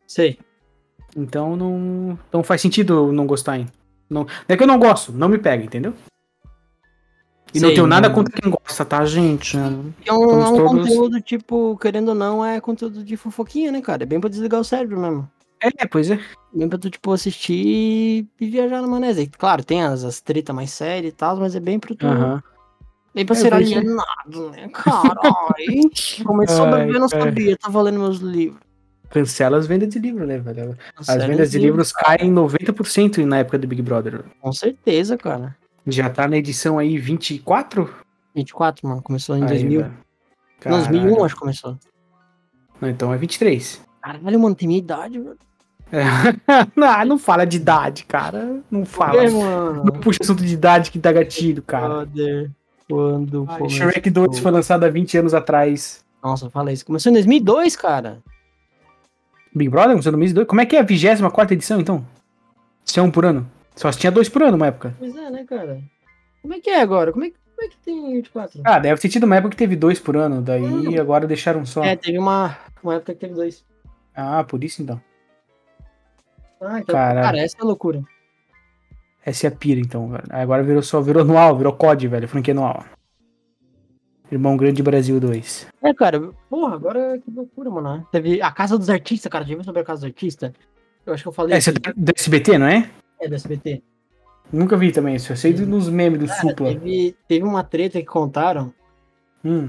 Sei. 0.07 0.39
Então 1.17 1.57
não. 1.57 2.19
Então 2.29 2.43
faz 2.43 2.61
sentido 2.61 2.95
eu 2.95 3.13
não 3.13 3.27
gostar 3.27 3.53
ainda. 3.53 3.73
Não, 4.11 4.23
não 4.25 4.29
é 4.49 4.57
que 4.57 4.63
eu 4.63 4.67
não 4.67 4.79
gosto, 4.79 5.13
não 5.13 5.29
me 5.29 5.39
pega, 5.39 5.65
entendeu? 5.65 5.95
E 7.55 7.61
não 7.61 7.69
tenho 7.69 7.87
nada 7.87 8.09
contra 8.11 8.33
quem 8.35 8.51
gosta, 8.51 8.85
tá, 8.85 9.05
gente? 9.05 9.57
É 9.59 9.61
um, 9.61 9.93
Estamos 10.01 10.45
é 10.45 10.49
um 10.49 10.57
todos- 10.57 10.89
conteúdo, 10.89 11.21
tipo, 11.21 11.79
querendo 11.79 12.09
ou 12.11 12.15
não, 12.15 12.45
é 12.45 12.61
conteúdo 12.61 13.05
de 13.05 13.17
fofoquinha, 13.17 13.71
né, 13.71 13.81
cara? 13.83 14.03
É 14.03 14.07
bem 14.07 14.19
pra 14.21 14.31
desligar 14.31 14.61
o 14.61 14.65
cérebro 14.65 14.99
mesmo. 14.99 15.31
É, 15.62 15.87
pois 15.87 16.11
é. 16.11 16.18
Bem 16.53 16.68
pra 16.68 16.79
tu, 16.79 16.90
tipo, 16.90 17.12
assistir 17.12 17.55
e 18.40 18.46
viajar 18.46 18.83
na 18.83 18.88
maionese. 18.88 19.27
Claro, 19.29 19.64
tem 19.64 19.83
as, 19.83 20.05
as 20.05 20.20
tretas 20.20 20.55
mais 20.55 20.70
sérias 20.70 21.12
e 21.12 21.16
tal, 21.16 21.37
mas 21.37 21.55
é 21.55 21.61
bem 21.61 21.79
pro 21.79 21.94
tu. 21.94 22.07
Aham. 22.07 22.42
Bem 23.14 23.25
pra 23.27 23.37
É, 23.37 23.38
ser 23.38 23.53
é. 23.53 23.57
alienado, 23.57 24.51
né? 24.51 24.68
Caralho. 24.72 25.90
Começou 26.25 26.64
a 26.66 26.70
beber, 26.79 26.98
não 26.98 27.09
sabia. 27.09 27.57
Tá 27.57 27.68
valendo 27.68 28.01
meus 28.01 28.18
livros. 28.18 28.61
Cancela 29.11 29.59
as 29.59 29.66
vendas 29.66 29.90
de 29.90 29.98
livro, 29.98 30.27
né, 30.27 30.38
velho? 30.38 30.77
As 30.96 31.05
Sério, 31.07 31.27
vendas 31.27 31.51
de 31.51 31.59
livro, 31.59 31.72
livros 31.77 31.92
caem 31.92 32.33
90% 32.33 33.25
na 33.27 33.38
época 33.38 33.59
do 33.59 33.68
Big 33.68 33.83
Brother. 33.83 34.25
Com 34.40 34.53
certeza, 34.53 35.18
cara. 35.18 35.55
Já 35.87 36.09
tá 36.09 36.27
na 36.27 36.38
edição 36.38 36.79
aí 36.79 36.96
24? 36.96 37.92
24, 38.35 38.88
mano. 38.88 39.03
Começou 39.03 39.37
em 39.37 39.42
Aí, 39.42 39.48
2000. 39.48 39.81
velho. 39.83 39.92
Não, 40.64 40.79
2001, 40.79 41.03
Caralho. 41.09 41.25
acho 41.27 41.35
que 41.35 41.40
começou. 41.40 41.79
Não, 42.81 42.88
então 42.88 43.12
é 43.12 43.18
23. 43.18 43.83
Caralho, 44.01 44.40
mano, 44.40 44.55
tem 44.55 44.66
minha 44.66 44.79
idade, 44.79 45.18
velho. 45.18 45.37
não, 46.74 47.05
não 47.05 47.18
fala 47.18 47.44
de 47.44 47.57
idade, 47.59 48.05
cara. 48.05 48.61
Não 48.70 48.85
fala. 48.85 49.24
É, 49.24 49.31
mano. 49.31 49.85
Não 49.85 49.92
puxa 49.92 50.18
assunto 50.22 50.42
de 50.44 50.55
idade 50.55 50.90
que 50.90 50.98
dá 50.98 51.12
gatilho, 51.12 51.62
cara. 51.62 51.88
Brother, 51.88 52.50
quando 52.88 53.46
Ai. 53.48 53.68
Shrek 53.68 54.11
2 54.11 54.38
foi 54.38 54.50
lançado 54.50 54.85
há 54.85 54.88
20 54.88 55.18
anos 55.18 55.35
atrás. 55.35 56.02
Nossa, 56.22 56.48
fala 56.50 56.72
isso. 56.72 56.87
Começou 56.87 57.11
em 57.11 57.14
2002, 57.14 57.76
cara. 57.76 58.18
Big 59.55 59.68
Brother 59.70 59.90
começou 59.90 60.12
no 60.12 60.18
mês 60.18 60.33
2. 60.33 60.46
Como 60.46 60.61
é 60.61 60.66
que 60.66 60.76
é 60.76 60.81
a 60.81 60.83
24 60.83 61.55
edição, 61.55 61.81
então? 61.81 62.07
Se 62.85 62.98
é 62.98 63.02
um 63.02 63.11
por 63.11 63.24
ano? 63.26 63.46
Só 63.76 63.90
se 63.92 63.98
tinha 63.98 64.11
dois 64.11 64.28
por 64.28 64.42
ano 64.42 64.57
uma 64.57 64.66
época. 64.66 64.94
Pois 64.98 65.14
é, 65.14 65.31
né, 65.31 65.44
cara? 65.44 65.81
Como 66.40 66.55
é 66.55 66.61
que 66.61 66.70
é 66.70 66.81
agora? 66.81 67.12
Como 67.12 67.24
é, 67.24 67.31
que- 67.31 67.37
como 67.55 67.66
é 67.66 67.68
que 67.70 67.76
tem 67.85 68.12
24? 68.14 68.61
Ah, 68.64 68.78
deve 68.78 69.00
ter 69.00 69.09
tido 69.09 69.24
uma 69.24 69.37
época 69.37 69.50
que 69.50 69.57
teve 69.57 69.76
dois 69.76 69.98
por 70.00 70.16
ano. 70.16 70.40
Daí 70.42 70.62
Hum. 70.62 70.98
agora 71.00 71.26
deixaram 71.26 71.64
só. 71.64 71.83
É, 71.85 71.94
teve 71.96 72.18
uma, 72.18 72.57
uma 72.83 72.94
época 72.96 73.14
que 73.14 73.20
teve 73.20 73.35
dois. 73.35 73.64
Ah, 74.14 74.42
por 74.44 74.62
isso 74.64 74.83
então. 74.83 75.00
Ah, 76.62 76.79
então, 76.81 76.94
cara, 76.94 77.38
essa 77.38 77.57
é 77.61 77.64
loucura. 77.64 78.03
Essa 79.25 79.46
é 79.46 79.48
a 79.48 79.51
pira, 79.53 79.81
então, 79.81 80.09
velho. 80.09 80.25
Agora 80.31 80.62
virou 80.62 80.83
só, 80.83 81.01
virou 81.01 81.22
anual, 81.22 81.57
virou 81.57 81.72
COD, 81.72 82.09
velho. 82.09 82.29
Franquia 82.29 82.55
anual. 82.55 82.85
Irmão 84.31 84.57
Grande 84.57 84.83
Brasil 84.83 85.20
2. 85.20 85.68
É, 85.83 85.92
cara, 85.92 86.31
porra, 86.48 86.75
agora 86.75 87.18
que 87.18 87.31
loucura, 87.31 87.70
mano. 87.70 88.07
Teve 88.11 88.40
a 88.40 88.51
Casa 88.51 88.79
dos 88.79 88.88
Artistas, 88.88 89.31
cara. 89.31 89.44
Já 89.44 89.55
viu 89.55 89.64
sobre 89.64 89.83
a 89.83 89.85
Casa 89.85 90.01
dos 90.01 90.07
Artistas? 90.09 90.53
Eu 91.05 91.12
acho 91.12 91.22
que 91.25 91.29
eu 91.29 91.33
falei 91.33 91.57
Essa 91.57 91.70
é 91.70 91.72
do 91.94 92.12
SBT, 92.16 92.59
não 92.59 92.66
é? 92.66 92.90
É 93.20 93.29
do 93.29 93.35
SBT. 93.35 93.83
Nunca 94.53 94.77
vi 94.77 94.90
também 94.92 95.16
isso. 95.16 95.33
Eu 95.33 95.37
sei 95.37 95.53
do- 95.53 95.66
nos 95.66 95.88
memes 95.88 96.18
do 96.20 96.27
Cara, 96.27 96.40
Supla. 96.40 96.68
teve, 96.68 97.16
teve 97.29 97.44
uma 97.44 97.62
treta 97.62 97.98
que 98.01 98.07
contaram. 98.07 98.72
Hum. 99.44 99.68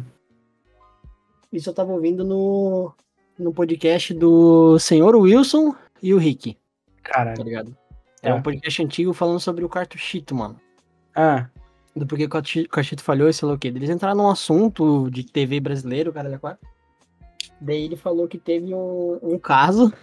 Isso 1.51 1.69
eu 1.69 1.73
tava 1.73 1.91
ouvindo 1.91 2.23
no, 2.23 2.91
no 3.37 3.53
podcast 3.53 4.13
do 4.13 4.77
Senhor 4.79 5.15
Wilson 5.15 5.75
e 6.01 6.13
o 6.13 6.17
Rick, 6.17 6.57
tá 7.03 7.11
Caralho. 7.13 7.43
ligado? 7.43 7.77
É 8.21 8.29
Tá. 8.29 8.35
um 8.35 8.41
podcast 8.41 8.81
antigo 8.83 9.13
falando 9.13 9.39
sobre 9.39 9.63
o 9.65 9.69
cartuchito, 9.69 10.33
mano. 10.35 10.59
Ah, 11.15 11.47
Do 11.95 12.07
porquê 12.07 12.25
o 12.25 12.29
cartuchi- 12.29 12.67
cartuchito 12.67 13.03
falhou 13.03 13.29
e 13.29 13.33
sei 13.33 13.47
lá 13.47 13.53
o 13.53 13.57
quê. 13.59 13.67
Eles 13.67 13.89
entraram 13.89 14.15
num 14.17 14.29
assunto 14.29 15.09
de 15.11 15.23
TV 15.23 15.59
brasileiro, 15.59 16.11
cara, 16.11 16.29
da 16.29 16.39
quatro. 16.39 16.65
Daí 17.61 17.83
ele 17.83 17.95
falou 17.95 18.27
que 18.27 18.37
teve 18.39 18.73
um, 18.73 19.19
um 19.21 19.37
caso, 19.37 19.93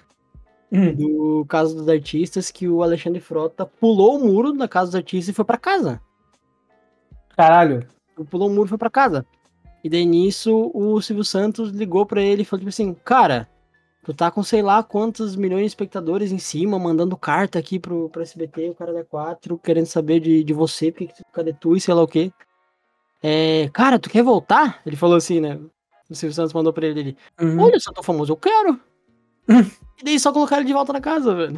Hum. 0.70 0.94
do 0.94 1.44
caso 1.48 1.74
dos 1.74 1.88
artistas, 1.88 2.50
que 2.50 2.68
o 2.68 2.82
Alexandre 2.82 3.18
Frota 3.20 3.66
pulou 3.66 4.18
o 4.18 4.24
muro 4.24 4.52
da 4.52 4.68
casa 4.68 4.86
dos 4.92 4.94
artistas 4.94 5.28
e 5.28 5.32
foi 5.34 5.44
pra 5.44 5.56
casa. 5.58 6.00
caralho. 7.36 7.86
pulou 8.30 8.48
o 8.48 8.52
muro 8.52 8.66
e 8.66 8.68
foi 8.68 8.78
pra 8.78 8.90
casa. 8.90 9.24
E 9.82 9.88
daí 9.88 10.04
nisso 10.04 10.70
o 10.74 11.00
Silvio 11.00 11.24
Santos 11.24 11.70
ligou 11.70 12.04
pra 12.04 12.20
ele 12.20 12.42
e 12.42 12.44
falou 12.44 12.60
tipo 12.60 12.68
assim, 12.68 12.92
cara, 13.04 13.48
tu 14.02 14.14
tá 14.14 14.30
com 14.30 14.42
sei 14.42 14.62
lá 14.62 14.82
quantos 14.82 15.36
milhões 15.36 15.62
de 15.62 15.68
espectadores 15.68 16.32
em 16.32 16.38
cima, 16.38 16.78
mandando 16.78 17.16
carta 17.16 17.58
aqui 17.58 17.78
pro, 17.78 18.08
pro 18.08 18.22
SBT, 18.22 18.70
o 18.70 18.74
cara 18.74 18.92
da 18.92 19.04
4, 19.04 19.58
querendo 19.58 19.86
saber 19.86 20.20
de, 20.20 20.42
de 20.42 20.52
você, 20.52 20.90
porque 20.90 21.08
que 21.08 21.14
tu, 21.14 21.24
cadê 21.32 21.52
tu 21.52 21.76
e 21.76 21.80
sei 21.80 21.94
lá 21.94 22.02
o 22.02 22.08
quê. 22.08 22.32
É, 23.22 23.68
cara, 23.72 23.98
tu 23.98 24.08
quer 24.08 24.22
voltar? 24.22 24.80
Ele 24.86 24.96
falou 24.96 25.16
assim, 25.16 25.40
né? 25.40 25.58
O 26.08 26.14
Silvio 26.14 26.34
Santos 26.34 26.52
mandou 26.52 26.72
pra 26.72 26.86
ele, 26.86 27.00
ele 27.00 27.16
Uhum. 27.40 27.60
olha, 27.60 27.78
se 27.78 27.88
eu 27.88 27.94
tô 27.94 28.02
famoso, 28.02 28.32
eu 28.32 28.36
quero. 28.36 28.80
Hum. 29.48 29.70
E 30.00 30.04
daí 30.04 30.18
só 30.18 30.32
colocaram 30.32 30.62
ele 30.62 30.68
de 30.68 30.72
volta 30.72 30.92
na 30.92 31.00
casa, 31.00 31.34
velho. 31.34 31.56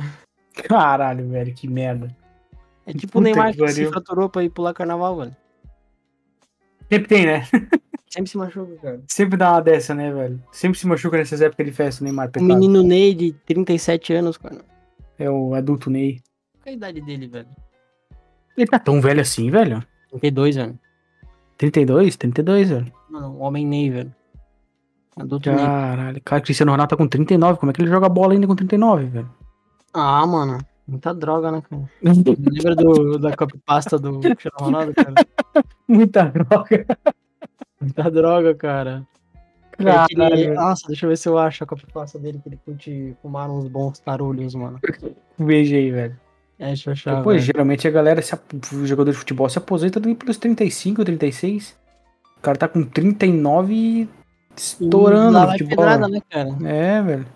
Caralho, 0.69 1.29
velho, 1.29 1.55
que 1.55 1.69
merda. 1.69 2.15
É 2.85 2.93
tipo 2.93 3.13
Puta 3.13 3.19
o 3.19 3.23
Neymar 3.23 3.53
que 3.53 3.59
que 3.59 3.73
se 3.73 3.87
fraturou 3.87 4.29
pra 4.29 4.43
ir 4.43 4.51
pular 4.51 4.75
carnaval, 4.75 5.17
velho. 5.17 5.37
Sempre 6.91 7.09
tem, 7.09 7.27
né? 7.27 7.47
Sempre 8.12 8.31
se 8.31 8.37
machuca, 8.37 8.77
cara. 8.83 9.01
Sempre 9.09 9.38
dá 9.38 9.53
uma 9.53 9.62
dessa, 9.62 9.94
né, 9.94 10.12
velho? 10.12 10.42
Sempre 10.53 10.79
se 10.79 10.87
machuca 10.87 11.16
nessas 11.16 11.40
épocas 11.40 11.64
de 11.64 11.72
festa, 11.72 12.03
o 12.03 12.05
Neymar, 12.05 12.29
O 12.29 12.33
pecado. 12.33 12.46
menino 12.46 12.83
Ney 12.83 13.14
de 13.14 13.33
37 13.46 14.12
anos, 14.12 14.37
cara. 14.37 14.59
É 15.18 15.31
o 15.31 15.55
adulto 15.55 15.88
Ney. 15.88 16.20
Qual 16.62 16.66
é 16.66 16.70
a 16.70 16.72
idade 16.75 17.01
dele, 17.01 17.27
velho? 17.27 17.48
Ele 18.55 18.66
tá 18.66 18.79
tão 18.79 19.01
velho 19.01 19.22
assim, 19.22 19.51
velho? 19.51 19.83
32, 20.11 20.57
velho. 20.57 20.79
32? 21.57 22.16
32, 22.16 22.68
velho. 22.68 22.92
Mano, 23.09 23.29
o 23.31 23.38
homem 23.38 23.66
Ney, 23.66 23.88
velho. 23.88 24.14
Adulto 25.16 25.48
Ney. 25.51 25.59
Caralho, 25.64 26.20
cara, 26.22 26.42
Cristiano 26.42 26.72
Ronaldo 26.72 26.90
tá 26.90 26.96
com 26.98 27.09
39. 27.09 27.59
Como 27.59 27.70
é 27.70 27.72
que 27.72 27.81
ele 27.81 27.90
joga 27.90 28.11
bola 28.11 28.35
ainda 28.35 28.46
com 28.46 28.55
39, 28.55 29.07
velho? 29.07 29.31
Ah, 29.94 30.27
mano. 30.27 30.59
Muita 30.87 31.14
droga, 31.14 31.51
né, 31.51 31.62
cara? 31.62 31.83
Lembra 32.03 32.77
do, 32.77 33.18
da 33.18 33.35
copypasta 33.35 33.98
do 33.98 34.20
Cristiano 34.20 34.57
Ronaldo, 34.61 34.92
cara? 34.94 35.14
Muita 35.88 36.25
droga. 36.25 36.87
Muita 37.83 38.11
droga, 38.11 38.55
cara. 38.55 39.07
Caralho, 39.77 40.55
Nossa, 40.55 40.87
deixa 40.87 41.07
eu 41.07 41.11
ver 41.11 41.16
se 41.16 41.29
eu 41.29 41.38
acho 41.38 41.64
a 41.64 41.66
copypasta 41.66 42.18
dele, 42.18 42.38
que 42.42 42.49
ele 42.49 42.59
curte 42.64 43.16
fumar 43.21 43.51
uns 43.51 43.66
bons 43.68 43.99
tarulhos, 43.99 44.55
mano. 44.55 44.79
veja 45.38 45.77
aí, 45.77 45.90
velho. 45.90 46.21
É, 46.59 46.66
deixa 46.66 46.90
eu 46.90 46.92
achar, 46.92 47.16
Depois, 47.16 47.37
velho. 47.37 47.47
geralmente 47.47 47.88
a 47.88 47.90
galera, 47.90 48.23
se 48.23 48.35
o 48.75 48.87
jogador 48.87 49.11
de 49.11 49.16
futebol 49.16 49.49
se 49.49 49.59
aposenta 49.59 49.99
ali 49.99 50.14
pelos 50.14 50.37
35, 50.37 51.05
36. 51.05 51.77
O 52.38 52.40
cara 52.42 52.59
tá 52.59 52.68
com 52.68 52.85
39 52.85 53.75
e 53.75 54.09
estourando 54.57 55.33
Lá 55.33 55.47
vai 55.47 55.59
futebol. 55.59 55.85
pedrada, 55.85 56.09
né, 56.09 56.21
cara? 56.29 56.51
É, 56.64 57.03
velho. 57.03 57.27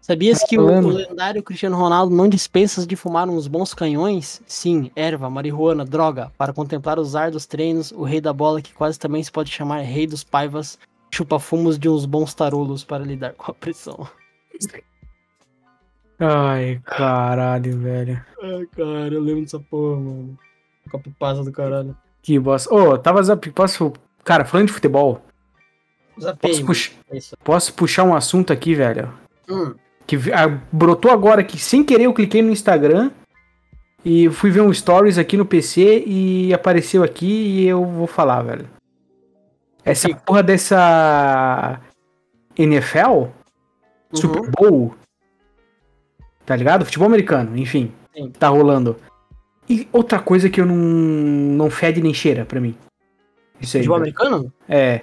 Sabias 0.00 0.42
que 0.42 0.58
o, 0.58 0.62
o 0.66 0.88
lendário 0.88 1.42
Cristiano 1.42 1.76
Ronaldo 1.76 2.14
não 2.14 2.28
dispensa 2.28 2.84
de 2.86 2.96
fumar 2.96 3.28
uns 3.28 3.46
bons 3.46 3.74
canhões? 3.74 4.42
Sim, 4.46 4.90
erva, 4.96 5.28
marihuana, 5.30 5.84
droga. 5.84 6.32
Para 6.36 6.52
contemplar 6.52 6.98
os 6.98 7.14
ar 7.14 7.30
dos 7.30 7.46
treinos, 7.46 7.92
o 7.92 8.02
rei 8.02 8.20
da 8.20 8.32
bola, 8.32 8.60
que 8.62 8.72
quase 8.72 8.98
também 8.98 9.22
se 9.22 9.30
pode 9.30 9.50
chamar 9.52 9.80
rei 9.80 10.06
dos 10.06 10.24
paivas, 10.24 10.78
chupa 11.12 11.38
fumos 11.38 11.78
de 11.78 11.88
uns 11.88 12.06
bons 12.06 12.34
tarolos 12.34 12.82
para 12.82 13.04
lidar 13.04 13.34
com 13.34 13.50
a 13.50 13.54
pressão. 13.54 14.08
Ai, 16.18 16.80
caralho, 16.84 17.78
velho. 17.78 18.24
Ai, 18.42 18.66
cara, 18.76 19.14
eu 19.14 19.20
lembro 19.20 19.42
dessa 19.42 19.58
porra, 19.60 19.96
mano. 20.00 20.38
Copypasta 20.90 21.44
do 21.44 21.52
caralho. 21.52 21.96
Que 22.22 22.38
bosta. 22.38 22.74
Ô, 22.74 22.98
tava 22.98 23.22
zap... 23.22 23.50
Posso. 23.52 23.92
Cara, 24.24 24.44
falando 24.44 24.66
de 24.66 24.72
futebol, 24.74 25.22
Zapei, 26.20 26.50
posso, 26.50 26.66
pux- 26.66 26.92
É 27.10 27.18
posso 27.42 27.72
puxar 27.74 28.04
um 28.04 28.14
assunto 28.14 28.52
aqui, 28.52 28.74
velho? 28.74 29.12
Hum, 29.48 29.74
Que 30.10 30.16
ah, 30.32 30.60
brotou 30.72 31.12
agora 31.12 31.44
que 31.44 31.56
sem 31.56 31.84
querer 31.84 32.06
eu 32.06 32.12
cliquei 32.12 32.42
no 32.42 32.50
Instagram 32.50 33.12
e 34.04 34.28
fui 34.28 34.50
ver 34.50 34.60
um 34.60 34.74
stories 34.74 35.18
aqui 35.18 35.36
no 35.36 35.46
PC 35.46 36.02
e 36.04 36.52
apareceu 36.52 37.04
aqui 37.04 37.28
e 37.28 37.68
eu 37.68 37.84
vou 37.84 38.08
falar, 38.08 38.42
velho. 38.42 38.68
Essa 39.84 40.12
porra 40.12 40.42
dessa 40.42 41.80
NFL, 42.58 43.26
Super 44.12 44.40
uhum. 44.40 44.50
Bowl, 44.50 44.94
tá 46.44 46.56
ligado? 46.56 46.84
Futebol 46.84 47.06
americano, 47.06 47.56
enfim, 47.56 47.92
Sim. 48.12 48.32
tá 48.36 48.48
rolando. 48.48 48.96
E 49.68 49.86
outra 49.92 50.18
coisa 50.18 50.50
que 50.50 50.60
eu 50.60 50.66
não, 50.66 50.74
não 50.74 51.70
fede 51.70 52.02
nem 52.02 52.12
cheira 52.12 52.44
pra 52.44 52.60
mim. 52.60 52.74
Isso 53.60 53.76
aí. 53.76 53.84
Futebol 53.84 54.00
velho. 54.00 54.12
americano? 54.16 54.52
É. 54.68 55.02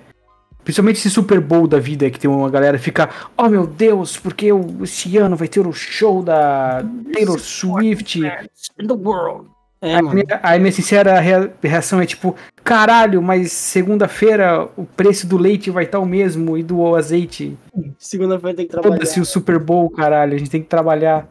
Principalmente 0.68 0.98
esse 0.98 1.10
Super 1.10 1.40
Bowl 1.40 1.66
da 1.66 1.80
vida 1.80 2.10
que 2.12 2.20
tem 2.20 2.30
uma 2.30 2.50
galera 2.50 2.78
que 2.78 2.84
fica, 2.84 3.10
oh 3.38 3.48
meu 3.48 3.66
Deus, 3.66 4.18
porque 4.18 4.48
eu- 4.48 4.68
esse 4.84 5.16
ano 5.18 5.34
vai 5.38 5.48
ter 5.48 5.66
o 5.66 5.72
show 5.72 6.22
da 6.22 6.84
Taylor 7.14 7.40
Swift. 7.40 8.20
In 8.20 8.86
the 8.86 8.94
world. 8.94 9.48
É, 9.82 9.96
a, 9.96 10.02
minha, 10.02 10.26
a 10.44 10.60
minha 10.60 10.72
sincera 10.74 11.18
rea- 11.22 11.54
reação 11.64 12.02
é 12.02 12.06
tipo, 12.06 12.36
caralho, 12.66 13.22
mas 13.22 13.54
segunda-feira 13.54 14.68
o 14.76 14.84
preço 14.84 15.26
do 15.26 15.38
leite 15.38 15.72
vai 15.72 15.86
estar 15.86 16.00
o 16.00 16.06
mesmo 16.06 16.58
e 16.58 16.64
do 16.64 16.94
azeite. 16.98 17.58
Segunda-feira 17.98 18.58
tem 18.58 18.66
que 18.66 18.72
trabalhar. 18.74 18.96
Foda-se 18.96 19.22
o 19.22 19.26
Super 19.26 19.60
Bowl, 19.60 19.90
caralho, 19.90 20.36
a 20.36 20.38
gente 20.38 20.50
tem 20.50 20.62
que 20.62 20.68
trabalhar. 20.68 21.30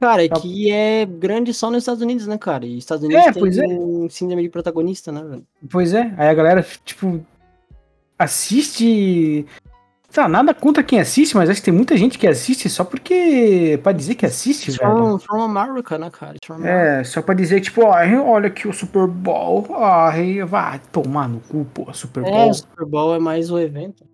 Cara, 0.00 0.24
é 0.24 0.28
Tá. 0.28 0.40
que 0.40 0.70
é 0.70 1.04
grande 1.04 1.52
só 1.52 1.70
nos 1.70 1.82
Estados 1.82 2.00
Unidos, 2.02 2.26
né, 2.26 2.38
cara? 2.38 2.64
E 2.64 2.78
Estados 2.78 3.04
Unidos 3.04 3.26
É, 3.26 3.32
tem 3.32 3.42
pois 3.42 3.58
é. 3.58 3.66
um 3.66 4.08
síndrome 4.08 4.42
de 4.42 4.48
protagonista, 4.48 5.12
né, 5.12 5.22
velho? 5.22 5.42
Pois 5.70 5.92
é, 5.92 6.14
aí 6.16 6.28
a 6.28 6.34
galera, 6.34 6.64
tipo, 6.84 7.20
assiste. 8.18 9.46
Tá, 10.12 10.28
nada 10.28 10.54
contra 10.54 10.82
quem 10.84 11.00
assiste, 11.00 11.36
mas 11.36 11.50
acho 11.50 11.58
que 11.60 11.64
tem 11.64 11.74
muita 11.74 11.96
gente 11.96 12.16
que 12.18 12.26
assiste 12.26 12.70
só 12.70 12.84
porque. 12.84 13.80
pra 13.82 13.90
dizer 13.90 14.14
que 14.14 14.24
assiste, 14.24 14.68
It's 14.70 14.78
velho. 14.78 15.18
from, 15.18 15.42
America, 15.42 15.98
né, 15.98 16.08
cara? 16.08 16.36
É, 16.62 17.02
só 17.02 17.20
pra 17.20 17.34
dizer, 17.34 17.60
tipo, 17.60 17.84
ai, 17.90 18.16
olha 18.16 18.46
aqui 18.46 18.68
o 18.68 18.72
Super 18.72 19.08
Bowl. 19.08 19.66
Ai, 19.76 20.40
vai 20.44 20.80
tomar 20.92 21.28
no 21.28 21.40
cu, 21.40 21.64
pô, 21.64 21.92
Super 21.92 22.24
É, 22.24 22.30
Bowl. 22.30 22.50
o 22.50 22.54
Super 22.54 22.86
Bowl 22.86 23.14
é 23.14 23.18
mais 23.18 23.50
o 23.50 23.58
evento. 23.58 24.04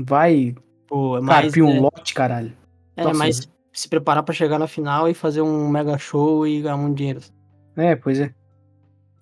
Vai 0.00 0.54
Pô, 0.88 1.16
é 1.16 1.20
mais, 1.20 1.42
carpir 1.44 1.62
um 1.62 1.76
é, 1.76 1.80
lote, 1.80 2.12
caralho. 2.14 2.52
é 2.96 3.04
Nossa, 3.04 3.16
mais 3.18 3.48
se 3.72 3.88
preparar 3.88 4.24
pra 4.24 4.34
chegar 4.34 4.58
na 4.58 4.66
final 4.66 5.08
e 5.08 5.14
fazer 5.14 5.42
um 5.42 5.68
mega 5.68 5.96
show 5.96 6.44
e 6.44 6.60
ganhar 6.62 6.76
muito 6.76 6.96
dinheiro. 6.96 7.20
É, 7.76 7.94
pois 7.94 8.18
é. 8.18 8.34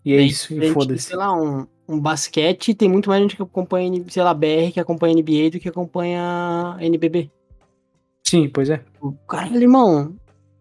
E 0.02 0.14
é 0.14 0.16
Daí, 0.16 0.26
isso, 0.28 0.54
e 0.54 0.60
de, 0.60 0.72
foda-se. 0.72 1.02
Sei 1.02 1.16
lá, 1.16 1.34
um, 1.38 1.66
um 1.88 1.98
basquete, 1.98 2.74
tem 2.74 2.88
muito 2.88 3.08
mais 3.08 3.22
gente 3.22 3.34
que 3.36 3.42
acompanha, 3.42 4.04
sei 4.08 4.22
lá, 4.22 4.34
BR, 4.34 4.70
que 4.72 4.80
acompanha 4.80 5.14
NBA 5.14 5.50
do 5.52 5.58
que 5.58 5.68
acompanha 5.68 6.76
NBB. 6.80 7.30
Sim, 8.26 8.48
pois 8.48 8.68
é. 8.68 8.80
O 9.00 9.12
Caralho, 9.26 9.56
irmão. 9.62 10.14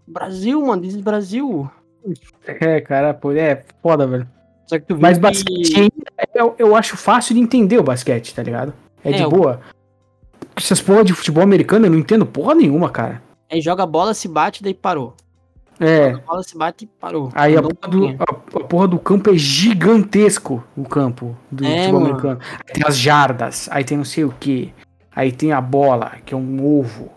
Brasil, 0.07 0.65
mano, 0.65 0.81
diz 0.81 0.95
Brasil. 0.95 1.69
É, 2.45 2.79
cara, 2.79 3.13
pô, 3.13 3.33
é 3.33 3.63
foda, 3.81 4.07
velho. 4.07 4.27
Só 4.65 4.79
que 4.79 4.85
tu 4.85 4.97
Mas 4.97 5.17
que- 5.17 5.21
basquete 5.21 5.89
eu, 6.33 6.55
eu 6.57 6.75
acho 6.75 6.95
fácil 6.95 7.35
de 7.35 7.41
entender 7.41 7.77
o 7.77 7.83
basquete, 7.83 8.33
tá 8.33 8.41
ligado? 8.41 8.73
É, 9.03 9.11
de 9.11 9.21
É, 9.21 9.27
o- 9.27 9.29
boa. 9.29 9.59
Essas 10.55 10.81
porra 10.81 11.03
de 11.03 11.13
futebol 11.13 11.43
americano 11.43 11.85
eu 11.85 11.91
não 11.91 11.97
entendo 11.99 12.25
porra 12.25 12.55
nenhuma, 12.55 12.89
cara. 12.89 13.21
Aí 13.51 13.59
joga 13.61 13.83
a 13.83 13.87
bola, 13.87 14.13
se 14.13 14.27
bate, 14.27 14.63
daí 14.63 14.73
parou. 14.73 15.13
É. 15.79 16.11
A 16.11 16.17
bola 16.17 16.43
se 16.43 16.57
bate 16.57 16.85
e 16.85 16.87
parou. 16.87 17.29
Aí 17.35 17.55
a 17.55 17.61
porra, 17.61 17.87
do, 17.89 18.07
a, 18.07 18.23
a 18.59 18.63
porra 18.63 18.87
do 18.87 18.97
campo 18.99 19.29
é 19.29 19.37
gigantesco, 19.37 20.63
o 20.75 20.83
campo 20.83 21.35
do 21.51 21.63
É, 21.65 21.79
futebol 21.81 21.99
mano. 22.01 22.05
americano. 22.15 22.39
Aí 22.65 22.73
tem 22.73 22.83
as 22.87 22.97
jardas, 22.97 23.67
aí 23.71 23.83
tem 23.83 23.97
não 23.97 24.05
sei 24.05 24.23
o 24.23 24.33
que. 24.39 24.73
Aí 25.15 25.31
tem 25.31 25.51
a 25.51 25.61
bola, 25.61 26.13
que 26.25 26.33
é 26.33 26.37
um 26.37 26.65
ovo. 26.79 27.11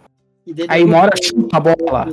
Aí 0.69 0.81
tem 0.81 0.85
uma 0.85 0.99
hora 0.99 1.13
chuta 1.23 1.57
a 1.57 1.61
bola. 1.61 2.07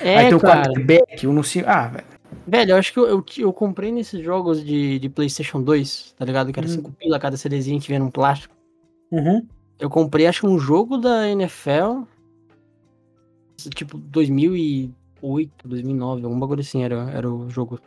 É, 0.00 0.18
aí 0.18 0.26
tem 0.28 0.34
o 0.34 0.40
cara. 0.40 0.62
quarterback, 0.64 1.24
eu 1.24 1.32
não 1.32 1.42
sei. 1.42 1.64
Ah, 1.66 1.86
velho. 1.88 2.04
Velho, 2.46 2.70
eu 2.72 2.76
acho 2.76 2.92
que 2.92 2.98
eu, 2.98 3.06
eu, 3.06 3.24
eu 3.38 3.52
comprei 3.52 3.92
nesses 3.92 4.22
jogos 4.24 4.64
de, 4.64 4.98
de 4.98 5.08
PlayStation 5.08 5.62
2, 5.62 6.14
tá 6.18 6.24
ligado? 6.24 6.52
Que 6.52 6.58
era 6.58 6.68
Hum. 6.68 6.72
5 6.72 6.92
pila 6.92 7.18
cada 7.18 7.36
CDzinho 7.36 7.80
que 7.80 7.88
vinha 7.88 7.98
num 8.00 8.10
plástico. 8.10 8.54
Uhum. 9.10 9.46
Eu 9.78 9.88
comprei, 9.90 10.26
acho 10.26 10.40
que 10.40 10.46
um 10.46 10.58
jogo 10.58 10.96
da 10.98 11.28
NFL. 11.28 12.02
Tipo, 13.68 13.98
2008, 13.98 15.68
2009, 15.68 16.24
algum 16.24 16.38
bagulho 16.38 16.60
assim 16.60 16.82
era, 16.82 17.10
era 17.10 17.30
o 17.30 17.48
jogo. 17.50 17.78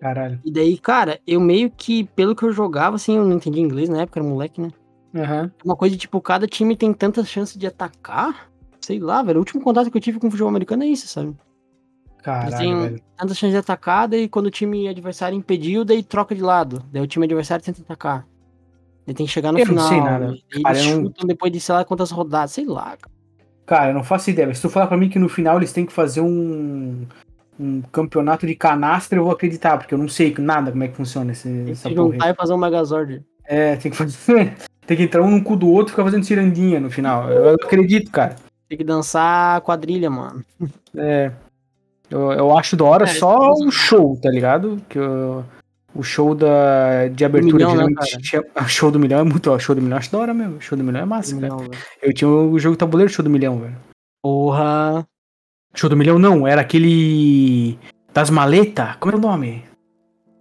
Caralho. 0.00 0.40
E 0.44 0.50
daí, 0.50 0.76
cara, 0.76 1.18
eu 1.26 1.40
meio 1.40 1.70
que, 1.70 2.04
pelo 2.04 2.36
que 2.36 2.42
eu 2.44 2.52
jogava, 2.52 2.96
assim, 2.96 3.16
eu 3.16 3.24
não 3.24 3.36
entendi 3.36 3.60
inglês 3.60 3.88
na 3.88 4.02
época, 4.02 4.20
era 4.20 4.28
moleque, 4.28 4.60
né? 4.60 4.70
Aham. 5.14 5.50
Uma 5.64 5.74
coisa 5.76 5.94
de, 5.94 6.00
tipo, 6.02 6.20
cada 6.20 6.46
time 6.46 6.76
tem 6.76 6.92
tantas 6.92 7.28
chances 7.28 7.56
de 7.56 7.66
atacar. 7.66 8.50
Sei 8.80 8.98
lá, 9.00 9.22
velho. 9.22 9.38
O 9.38 9.40
último 9.40 9.62
contato 9.62 9.90
que 9.90 9.96
eu 9.96 10.00
tive 10.00 10.20
com 10.20 10.28
o 10.28 10.30
futebol 10.30 10.50
americano 10.50 10.82
é 10.84 10.86
isso, 10.86 11.08
sabe? 11.08 11.28
Eles 11.28 12.22
Caralho, 12.22 12.56
têm 12.56 12.74
velho. 12.80 13.02
tantas 13.16 13.38
chances 13.38 13.54
de 13.54 13.58
atacar, 13.58 14.06
daí 14.08 14.28
quando 14.28 14.46
o 14.46 14.50
time 14.50 14.86
adversário 14.88 15.36
impediu, 15.38 15.84
daí 15.84 16.02
troca 16.02 16.34
de 16.34 16.42
lado. 16.42 16.84
Daí 16.92 17.00
o 17.02 17.06
time 17.06 17.24
adversário 17.24 17.64
tenta 17.64 17.80
atacar. 17.82 18.26
Daí 19.06 19.14
tem 19.14 19.24
que 19.26 19.32
chegar 19.32 19.50
no 19.52 19.58
Eu 19.58 19.66
não 19.66 19.72
final. 19.74 19.88
sei 19.88 20.00
nada. 20.00 20.34
Cara, 20.62 20.78
eles 20.78 20.92
não- 20.94 21.04
chutam 21.04 21.26
depois 21.26 21.52
de 21.52 21.60
sei 21.60 21.74
lá 21.74 21.84
quantas 21.84 22.10
rodadas, 22.10 22.50
sei 22.50 22.66
lá. 22.66 22.96
cara. 22.96 23.15
Cara, 23.66 23.90
eu 23.90 23.94
não 23.94 24.04
faço 24.04 24.30
ideia. 24.30 24.46
mas 24.46 24.58
Se 24.58 24.62
tu 24.62 24.70
falar 24.70 24.86
pra 24.86 24.96
mim 24.96 25.08
que 25.08 25.18
no 25.18 25.28
final 25.28 25.56
eles 25.56 25.72
têm 25.72 25.84
que 25.84 25.92
fazer 25.92 26.20
um, 26.20 27.04
um 27.58 27.82
campeonato 27.92 28.46
de 28.46 28.54
canastra, 28.54 29.18
eu 29.18 29.24
vou 29.24 29.32
acreditar, 29.32 29.76
porque 29.76 29.92
eu 29.92 29.98
não 29.98 30.08
sei 30.08 30.32
nada 30.38 30.70
como 30.70 30.84
é 30.84 30.88
que 30.88 30.96
funciona 30.96 31.32
esse, 31.32 31.48
Tem 31.48 31.72
essa 31.72 31.88
que 31.88 31.94
juntar 31.94 32.30
e 32.30 32.34
fazer 32.34 32.52
um 32.52 32.58
Megazord. 32.58 33.22
É, 33.44 33.76
tem 33.76 33.90
que 33.90 33.96
fazer. 33.96 34.54
tem 34.86 34.96
que 34.96 35.02
entrar 35.02 35.22
um 35.22 35.30
no 35.30 35.42
cu 35.42 35.56
do 35.56 35.68
outro 35.68 35.88
e 35.88 35.90
ficar 35.90 36.04
fazendo 36.04 36.24
cirandinha 36.24 36.78
no 36.78 36.90
final. 36.90 37.28
Eu 37.28 37.54
acredito, 37.54 38.10
cara. 38.10 38.36
Tem 38.68 38.78
que 38.78 38.84
dançar 38.84 39.60
quadrilha, 39.62 40.08
mano. 40.10 40.44
É. 40.96 41.32
Eu, 42.08 42.32
eu 42.32 42.56
acho 42.56 42.76
da 42.76 42.84
hora 42.84 43.04
É, 43.04 43.08
só 43.08 43.50
o 43.52 43.70
show, 43.70 44.16
tá 44.22 44.30
ligado? 44.30 44.80
Que 44.88 44.98
eu- 44.98 45.44
o 45.98 46.02
show 46.02 46.34
da, 46.34 47.08
de 47.08 47.24
abertura 47.24 47.54
milhão, 47.54 47.70
né, 47.70 47.76
geralmente 47.76 48.10
cara? 48.10 48.22
tinha- 48.22 48.44
o 48.64 48.68
show 48.68 48.90
do 48.90 48.98
milhão 48.98 49.20
é 49.20 49.24
muito. 49.24 49.50
ó, 49.50 49.58
show 49.58 49.74
do 49.74 49.82
milhão 49.82 49.98
acho 49.98 50.12
da 50.12 50.18
hora 50.18 50.34
mesmo. 50.34 50.60
Show 50.60 50.76
do 50.76 50.84
milhão 50.84 51.02
é 51.02 51.04
massa, 51.04 51.34
cara. 51.34 51.48
Não, 51.48 51.58
velho. 51.58 51.70
Eu 52.02 52.12
tinha 52.12 52.28
o 52.28 52.58
jogo 52.58 52.76
tabuleiro 52.76 53.10
show 53.12 53.22
do 53.24 53.30
milhão, 53.30 53.58
velho. 53.60 53.76
Porra. 54.22 55.06
Show 55.74 55.90
do 55.90 55.96
milhão 55.96 56.18
não, 56.18 56.46
era 56.46 56.60
aquele. 56.62 57.78
Das 58.12 58.30
maletas? 58.30 58.96
Como 58.96 59.14
é 59.14 59.18
o 59.18 59.20
nome? 59.20 59.64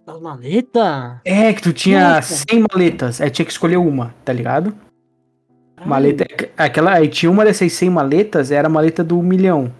Das 0.05 0.19
maletas? 0.21 1.17
É, 1.25 1.51
que 1.53 1.61
tu 1.61 1.73
tinha 1.73 2.15
Nossa. 2.15 2.45
100 2.49 2.65
maletas, 2.71 3.19
aí 3.21 3.29
tinha 3.29 3.45
que 3.45 3.51
escolher 3.51 3.77
uma, 3.77 4.13
tá 4.23 4.31
ligado? 4.31 4.73
Caralho, 5.75 5.89
Maleta, 5.89 6.25
aquela, 6.55 6.93
aí 6.93 7.07
tinha 7.09 7.29
uma 7.29 7.43
dessas 7.43 7.73
100 7.73 7.89
maletas, 7.89 8.49
era 8.51 8.67
a 8.67 8.69
maleta 8.69 9.03
do 9.03 9.21
milhão. 9.21 9.73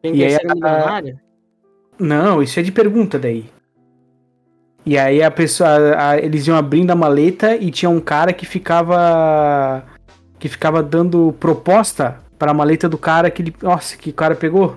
Tem 0.00 0.16
e 0.16 0.24
aí 0.24 0.34
a-? 0.36 1.02
Não, 1.98 2.42
isso 2.42 2.58
é 2.58 2.62
de 2.62 2.72
pergunta 2.72 3.18
daí. 3.18 3.44
E 4.84 4.98
aí 4.98 5.22
a 5.22 5.30
pessoa. 5.30 5.68
a- 5.68 6.10
a- 6.10 6.18
eles 6.18 6.46
iam 6.46 6.56
abrindo 6.56 6.90
a 6.90 6.94
maleta 6.96 7.56
e 7.56 7.70
tinha 7.70 7.88
um 7.90 8.00
cara 8.00 8.32
que 8.32 8.44
ficava. 8.46 9.84
que 10.38 10.48
ficava 10.48 10.82
dando 10.82 11.32
proposta 11.38 12.16
pra 12.36 12.52
maleta 12.52 12.88
do 12.88 12.98
cara 12.98 13.30
que 13.30 13.42
ele. 13.42 13.54
Nossa, 13.62 13.96
que 13.96 14.10
o 14.10 14.14
cara 14.14 14.34
pegou. 14.34 14.76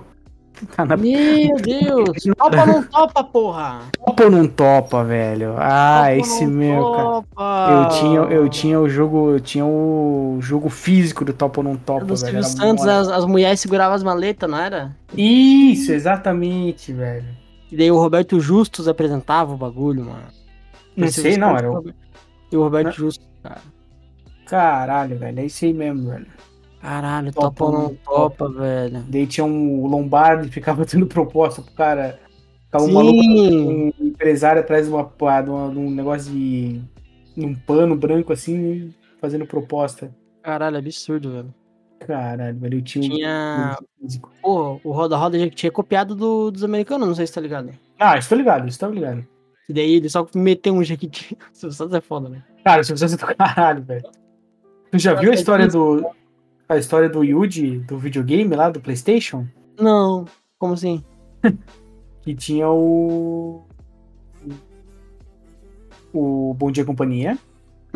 Tá 0.74 0.86
na 0.86 0.96
Meu 0.96 1.54
Deus! 1.60 2.16
Topa 2.38 2.60
ou 2.60 2.66
não 2.66 2.82
topa, 2.88 3.24
porra? 3.24 3.80
topa 3.92 4.24
ou 4.24 4.30
não 4.30 4.46
topa, 4.48 5.04
velho? 5.04 5.54
Ah, 5.58 6.04
Topa 6.06 6.16
esse 6.16 6.46
meu, 6.46 6.92
cara. 6.92 7.02
topa? 7.04 7.68
Eu 7.70 7.88
tinha, 7.90 8.20
eu 8.20 8.48
tinha 8.48 8.80
o 8.80 8.88
jogo. 8.88 9.32
Eu 9.32 9.40
tinha 9.40 9.66
o 9.66 10.38
jogo 10.40 10.70
físico 10.70 11.26
do 11.26 11.34
Topa 11.34 11.60
ou 11.60 11.64
não 11.64 11.76
Topa, 11.76 12.06
Do 12.06 12.16
velho. 12.16 12.36
Era 12.38 12.42
Santos, 12.44 12.86
as, 12.86 13.08
as 13.08 13.26
mulheres 13.26 13.60
seguravam 13.60 13.94
as 13.94 14.02
maletas, 14.02 14.48
não 14.48 14.56
era? 14.58 14.96
Isso, 15.14 15.92
exatamente, 15.92 16.90
velho. 16.90 17.26
E 17.70 17.76
daí 17.76 17.90
o 17.90 17.98
Roberto 17.98 18.38
Justus 18.40 18.86
apresentava 18.88 19.52
o 19.52 19.56
bagulho, 19.56 20.04
mano. 20.04 20.26
Não 20.96 21.08
sei, 21.08 21.36
não, 21.36 21.56
era 21.56 21.70
o. 21.70 21.74
Roberto- 21.74 21.96
E 22.52 22.56
o 22.56 22.62
Roberto 22.62 22.86
Não. 22.86 22.92
Justus, 22.92 23.26
cara. 23.42 23.60
Caralho, 24.46 25.18
velho. 25.18 25.40
É 25.40 25.44
isso 25.46 25.64
aí 25.64 25.72
mesmo, 25.72 26.10
velho. 26.10 26.26
Caralho, 26.80 27.32
Topa 27.32 27.48
topa 27.48 27.64
ou 27.64 27.72
não 27.72 27.82
não 27.82 27.94
topa, 28.04 28.48
velho. 28.48 29.04
Daí 29.08 29.26
tinha 29.26 29.44
um 29.44 29.86
Lombardi 29.86 30.48
ficava 30.52 30.84
dando 30.84 31.06
proposta 31.06 31.60
pro 31.62 31.72
cara. 31.74 32.20
Ficava 32.66 32.84
um 32.84 32.88
Sim. 32.88 32.92
maluco, 32.94 33.72
um 33.72 33.92
empresário 34.06 34.60
atrás 34.60 34.86
de, 34.86 34.92
uma, 34.92 35.02
de, 35.42 35.50
uma- 35.50 35.70
de 35.70 35.78
um 35.78 35.90
negócio 35.90 36.32
de. 36.32 36.80
um 37.36 37.54
pano 37.54 37.96
branco 37.96 38.32
assim, 38.32 38.94
fazendo 39.20 39.46
proposta. 39.46 40.14
Caralho, 40.42 40.78
absurdo, 40.78 41.32
velho. 41.32 41.54
Caralho, 42.00 42.58
velho. 42.58 42.78
Eu 42.78 42.82
tinha 42.82 43.08
Tinha. 43.08 43.78
Pô, 44.42 44.80
o 44.84 44.92
Roda 44.92 45.16
Roda 45.16 45.38
já 45.38 45.48
tinha 45.50 45.72
copiado 45.72 46.14
do- 46.14 46.50
dos 46.50 46.62
americanos, 46.62 47.08
não 47.08 47.14
sei 47.14 47.26
se 47.26 47.32
tá 47.32 47.40
ligado. 47.40 47.70
Ah, 47.98 48.16
estou 48.18 48.36
ligado, 48.38 48.68
estou 48.68 48.90
ligado. 48.90 49.26
E 49.68 49.72
daí 49.72 49.94
ele 49.94 50.08
só 50.08 50.26
meteu 50.34 50.74
um 50.74 50.84
jequiti. 50.84 51.36
O 51.52 51.56
Silvio 51.56 51.76
Santos 51.76 51.94
é 51.94 52.00
foda, 52.00 52.28
né? 52.28 52.42
Cara, 52.64 52.84
se 52.84 52.92
você 52.92 53.08
do 53.16 53.26
caralho, 53.36 53.82
velho. 53.82 54.04
Tu 54.92 54.98
já 54.98 55.14
viu 55.14 55.30
a 55.32 55.34
história 55.34 55.66
do. 55.66 56.06
A 56.68 56.76
história 56.76 57.08
do 57.08 57.24
Yuji, 57.24 57.78
do 57.80 57.96
videogame 57.98 58.54
lá, 58.54 58.68
do 58.70 58.80
Playstation? 58.80 59.46
Não, 59.78 60.24
como 60.58 60.74
assim? 60.74 61.02
Que 62.22 62.34
tinha 62.34 62.68
o. 62.68 63.64
O 66.12 66.54
Bom 66.54 66.70
Dia 66.70 66.84
Companhia. 66.84 67.38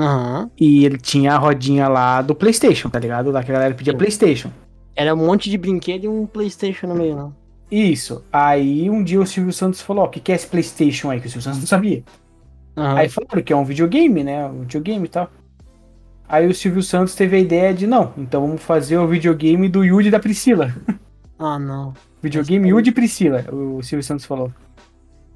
Aham. 0.01 0.51
E 0.59 0.85
ele 0.85 0.99
tinha 0.99 1.35
a 1.35 1.39
rodinha 1.39 1.89
lá 1.89 2.23
do 2.23 2.35
PlayStation, 2.35 2.89
tá 2.89 2.99
ligado? 2.99 3.31
Lá 3.31 3.43
que 3.43 3.51
a 3.51 3.55
galera 3.55 3.75
pedia 3.75 3.93
Sim. 3.93 3.99
PlayStation. 3.99 4.51
Era 4.97 5.15
um 5.15 5.19
monte 5.19 5.51
de 5.51 5.59
brinquedo 5.59 6.05
e 6.05 6.09
um 6.09 6.27
Playstation 6.27 6.87
no 6.87 6.95
meio, 6.95 7.17
não. 7.17 7.35
Isso. 7.71 8.25
Aí 8.33 8.91
um 8.91 9.05
dia 9.05 9.21
o 9.21 9.27
Silvio 9.27 9.53
Santos 9.53 9.81
falou: 9.81 10.05
Ó, 10.05 10.07
o 10.07 10.11
que, 10.11 10.21
que 10.21 10.33
é 10.33 10.35
esse 10.35 10.47
PlayStation 10.47 11.11
aí? 11.11 11.21
Que 11.21 11.27
o 11.27 11.31
Silvio 11.31 11.45
Santos 11.45 11.61
não 11.61 11.67
sabia. 11.67 12.03
Aham. 12.77 12.97
Aí 12.97 13.09
falaram 13.09 13.43
que 13.43 13.53
é 13.53 13.57
um 13.57 13.65
videogame, 13.65 14.25
né? 14.25 14.47
Um 14.47 14.61
videogame 14.61 15.05
e 15.05 15.09
tal. 15.09 15.31
Aí 16.29 16.47
o 16.47 16.55
Silvio 16.55 16.83
Santos 16.83 17.15
teve 17.15 17.37
a 17.37 17.41
ideia 17.41 17.73
de: 17.73 17.87
não, 17.87 18.13
então 18.17 18.47
vamos 18.47 18.63
fazer 18.63 18.99
o 18.99 19.07
videogame 19.07 19.69
do 19.69 19.85
Yudi 19.85 20.09
e 20.09 20.11
da 20.11 20.19
Priscila. 20.21 20.75
Ah, 21.43 21.59
não. 21.59 21.95
Videogame 22.23 22.69
Yudi 22.69 22.91
e 22.91 22.93
Priscila, 22.93 23.47
o 23.51 23.83
Silvio 23.83 24.05
Santos 24.05 24.27
falou. 24.27 24.53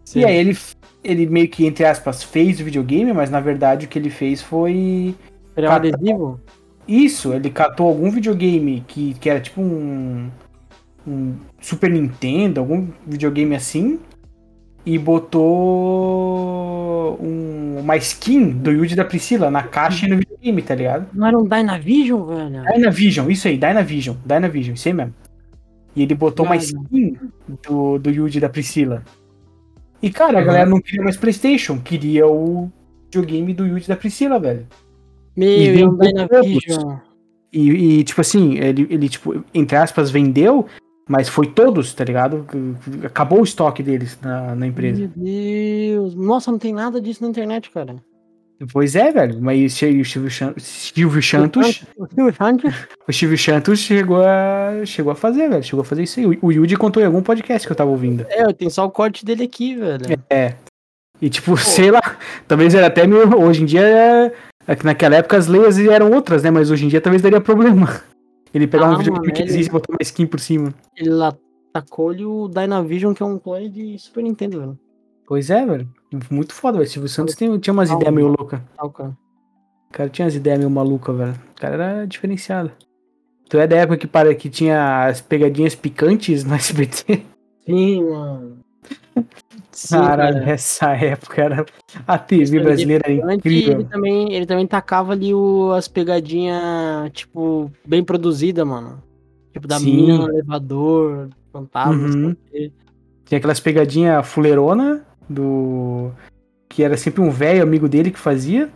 Sim. 0.05 0.21
E 0.21 0.25
aí 0.25 0.37
ele, 0.37 0.57
ele 1.03 1.27
meio 1.27 1.49
que, 1.49 1.67
entre 1.67 1.85
aspas, 1.85 2.23
fez 2.23 2.61
o 2.61 2.65
videogame, 2.65 3.13
mas 3.13 3.31
na 3.31 3.41
verdade 3.41 3.87
o 3.87 3.89
que 3.89 3.99
ele 3.99 4.11
fez 4.11 4.43
foi. 4.43 5.15
Era 5.57 5.71
um 5.71 5.73
adesivo? 5.73 6.41
Isso, 6.87 7.33
ele 7.33 7.49
catou 7.51 7.89
algum 7.89 8.11
videogame 8.11 8.85
que, 8.87 9.15
que 9.15 9.31
era 9.31 9.41
tipo 9.41 9.63
um, 9.63 10.31
um 11.07 11.35
Super 11.61 11.91
Nintendo, 11.91 12.61
algum 12.61 12.89
videogame 13.07 13.55
assim, 13.55 13.99
e 14.85 14.99
botou 14.99 15.45
um, 17.21 17.79
uma 17.79 17.97
skin 17.97 18.51
do 18.51 18.71
Yuji 18.71 18.95
da 18.95 19.05
Priscila 19.05 19.51
na 19.51 19.63
caixa 19.63 20.05
e 20.05 20.11
no 20.11 20.19
videogame, 20.19 20.61
tá 20.61 20.75
ligado? 20.75 21.07
Não 21.15 21.27
era 21.27 21.39
um 21.39 21.45
Dynavision, 21.45 22.23
velho? 22.27 22.63
Dynavision, 22.65 23.31
isso 23.31 23.49
aí, 23.49 23.57
Dynavision, 23.57 24.17
Dynavision, 24.25 24.75
isso 24.75 24.89
aí 24.89 24.95
mesmo. 24.95 25.15
E 25.97 26.03
ele 26.03 26.15
botou 26.15 26.45
uma 26.45 26.59
Dyna. 26.59 26.83
skin 26.83 27.17
do, 27.67 27.99
do 27.99 28.11
Yuji 28.11 28.41
da 28.41 28.51
Priscila. 28.51 29.03
E 30.05 30.11
cara, 30.11 30.39
a 30.39 30.41
Uhum. 30.41 30.47
galera 30.47 30.67
não 30.69 30.81
queria 30.81 31.03
mais 31.03 31.17
Playstation, 31.17 31.79
queria 31.79 32.27
o 32.27 32.71
videogame 33.05 33.55
do 33.55 33.67
Yuji 33.67 33.89
da 33.89 33.97
Priscila, 33.97 34.39
velho. 34.39 34.67
Meu, 35.37 35.49
E 35.49 35.81
e 35.81 35.89
Dynavision. 35.99 36.97
E, 37.53 37.71
e, 38.01 38.05
tipo 38.05 38.21
assim, 38.21 38.59
ele, 38.59 38.87
ele, 38.91 39.09
tipo, 39.09 39.43
entre 39.55 39.77
aspas, 39.77 40.11
vendeu, 40.11 40.67
mas 41.09 41.29
foi 41.29 41.47
todos, 41.47 41.95
tá 41.95 42.05
ligado? 42.05 42.45
Acabou 43.05 43.41
o 43.41 43.45
estoque 43.45 43.83
deles 43.83 44.19
na, 44.21 44.55
na 44.55 44.67
empresa. 44.67 44.99
Meu 45.01 45.11
Deus. 45.17 46.15
Nossa, 46.15 46.51
não 46.51 46.59
tem 46.59 46.73
nada 46.75 47.01
disso 47.01 47.23
na 47.23 47.31
internet, 47.31 47.71
cara. 47.71 47.97
Pois 48.73 48.95
é, 48.97 49.11
velho. 49.11 49.41
Mas 49.43 49.73
o 49.73 49.77
Silvio, 49.77 50.31
Chan- 50.31 50.55
Silvio 50.59 51.23
Santos, 51.23 51.83
O 51.99 52.07
Silvio 52.07 52.35
Santos? 52.35 52.75
o 53.09 53.13
Silvio 53.13 53.39
Santos 53.39 53.79
chegou 53.81 54.23
a, 54.25 54.85
chegou 54.87 55.13
a 55.13 55.17
fazer, 55.17 55.49
velho. 55.49 55.63
Chegou 55.63 55.83
a 55.83 55.85
fazer 55.85 56.03
isso 56.05 56.21
aí. 56.21 56.27
O, 56.27 56.47
o 56.47 56.53
Yudi 56.53 56.77
contou 56.77 57.03
em 57.03 57.07
algum 57.07 57.23
podcast 57.23 57.67
que 57.67 57.73
eu 57.73 57.77
tava 57.77 57.91
ouvindo. 57.91 58.25
É, 58.31 58.53
tem 58.53 58.71
só 58.71 58.85
o 58.87 58.91
corte 58.91 59.25
dele 59.25 59.45
aqui, 59.45 59.75
velho. 59.75 60.05
É. 60.31 60.55
E 61.21 61.29
tipo, 61.29 61.57
sei 61.57 61.91
lá, 61.91 62.01
talvez 62.47 62.75
era 62.75 62.87
até 62.87 63.07
meio. 63.07 63.37
Hoje 63.37 63.63
em 63.63 63.67
dia, 63.67 64.33
é, 64.67 64.77
que 64.77 64.85
naquela 64.85 65.17
época 65.17 65.37
as 65.37 65.47
leis 65.47 65.79
eram 65.79 66.11
outras, 66.13 66.43
né? 66.43 66.51
Mas 66.51 66.71
hoje 66.71 66.85
em 66.85 66.89
dia 66.89 67.01
talvez 67.01 67.23
daria 67.23 67.41
problema. 67.41 68.01
Ele 68.53 68.67
pegar 68.69 68.87
Ah, 68.87 68.91
um 68.91 69.03
mano, 69.03 69.33
que 69.33 69.43
existe 69.43 69.69
e 69.69 69.73
botar 69.73 69.93
uma 69.93 69.99
skin 70.01 70.27
por 70.27 70.39
cima. 70.39 70.73
Ele 70.97 71.11
lá 71.11 71.35
tacou-lhe 71.73 72.25
o 72.25 72.47
Dynavision, 72.49 73.13
que 73.13 73.21
é 73.23 73.27
um 73.27 73.37
clone 73.37 73.69
de 73.69 73.99
Super 73.99 74.23
Nintendo, 74.23 74.61
velho. 74.61 74.79
Pois 75.27 75.51
é, 75.51 75.65
velho. 75.65 75.89
Muito 76.31 76.53
foda, 76.55 76.79
velho. 76.79 76.89
Silvio 76.91 77.09
Santos 77.09 77.35
tem- 77.35 77.59
tinha 77.59 77.73
umas 77.73 77.91
ideias 77.91 78.15
meio 78.15 78.29
loucas. 78.29 78.61
O 78.81 78.91
cara 79.93 80.09
tinha 80.11 80.25
umas 80.27 80.35
ideias 80.35 80.59
meio 80.59 80.71
malucas, 80.71 81.17
velho. 81.17 81.35
O 81.57 81.61
cara 81.61 81.75
era 81.75 82.07
diferenciado. 82.07 82.71
Tu 83.49 83.59
é 83.59 83.67
da 83.67 83.77
época 83.77 83.99
que, 83.99 84.07
para, 84.07 84.35
que 84.35 84.49
tinha 84.51 85.07
as 85.07 85.21
pegadinhas 85.21 85.75
picantes 85.75 86.45
no 86.45 86.55
SBT? 86.57 87.23
Sim, 87.67 88.05
mano. 88.11 88.59
Sim, 89.71 89.97
Caralho, 89.97 90.39
cara. 90.41 90.51
essa 90.51 90.91
época 90.93 91.43
era. 91.43 91.67
A 92.07 92.19
TV 92.19 92.61
brasileira 92.61 93.05
era 93.11 93.35
incrível. 93.35 93.81
ele 93.81 93.85
também, 93.85 94.33
ele 94.33 94.47
também 94.47 94.67
tacava 94.67 95.13
ali 95.13 95.35
o, 95.35 95.73
as 95.73 95.89
pegadinhas, 95.89 97.11
tipo, 97.13 97.71
bem 97.85 98.05
produzidas, 98.05 98.67
mano. 98.67 99.03
Tipo, 99.53 99.67
da 99.67 99.79
Sim. 99.79 99.97
mina 99.97 100.19
no 100.19 100.29
elevador, 100.29 101.29
fantasma, 101.53 101.95
Uhum. 101.95 102.37
Tinha 103.25 103.39
aquelas 103.39 103.59
pegadinhas 103.61 104.27
fuleirona 104.27 105.05
do. 105.29 106.11
Que 106.69 106.83
era 106.83 106.97
sempre 106.97 107.21
um 107.21 107.31
velho 107.31 107.63
amigo 107.63 107.89
dele 107.89 108.11
que 108.11 108.19
fazia. 108.19 108.71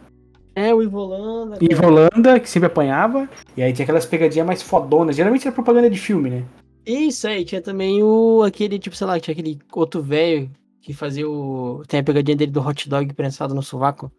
É, 0.54 0.74
o 0.74 0.82
Ivolanda. 0.82 1.58
E 1.60 1.74
Holanda, 1.74 2.40
que 2.40 2.48
sempre 2.48 2.66
apanhava. 2.66 3.28
E 3.56 3.62
aí 3.62 3.72
tinha 3.72 3.84
aquelas 3.84 4.06
pegadinhas 4.06 4.46
mais 4.46 4.62
fodonas. 4.62 5.14
Geralmente 5.16 5.46
era 5.46 5.54
propaganda 5.54 5.88
de 5.88 5.98
filme, 5.98 6.30
né? 6.30 6.44
Isso 6.84 7.28
aí, 7.28 7.44
tinha 7.44 7.60
também 7.62 8.02
o. 8.02 8.42
aquele, 8.42 8.78
tipo, 8.78 8.96
sei 8.96 9.06
lá, 9.06 9.20
tinha 9.20 9.32
aquele 9.32 9.58
outro 9.72 10.02
velho 10.02 10.50
que 10.80 10.92
fazia 10.92 11.28
o. 11.28 11.82
Tem 11.86 12.00
a 12.00 12.04
pegadinha 12.04 12.36
dele 12.36 12.50
do 12.52 12.60
hot 12.60 12.88
dog 12.88 13.12
prensado 13.14 13.54
no 13.54 13.62
sovaco. 13.62 14.10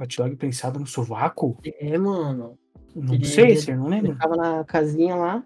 Hot 0.00 0.16
dog 0.16 0.36
pensado 0.36 0.78
no 0.80 0.86
sovaco? 0.86 1.56
É, 1.80 1.96
mano. 1.98 2.58
Não 2.94 3.14
Ele- 3.14 3.24
sei, 3.26 3.56
eu 3.68 3.76
não 3.76 3.86
Ele 3.86 3.94
lembro. 3.96 4.12
ficava 4.14 4.36
na 4.36 4.64
casinha 4.64 5.14
lá. 5.14 5.44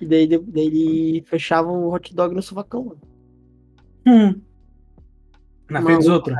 E 0.00 0.06
daí, 0.06 0.26
daí 0.26 0.66
ele 0.66 1.24
fechava 1.26 1.70
o 1.70 1.92
hot 1.92 2.14
dog 2.14 2.34
no 2.34 2.42
sovacão, 2.42 2.84
mano. 2.84 3.00
Hum. 4.06 4.40
Na 5.70 5.82
frente 5.82 5.98
dos 5.98 6.08
outros. 6.08 6.36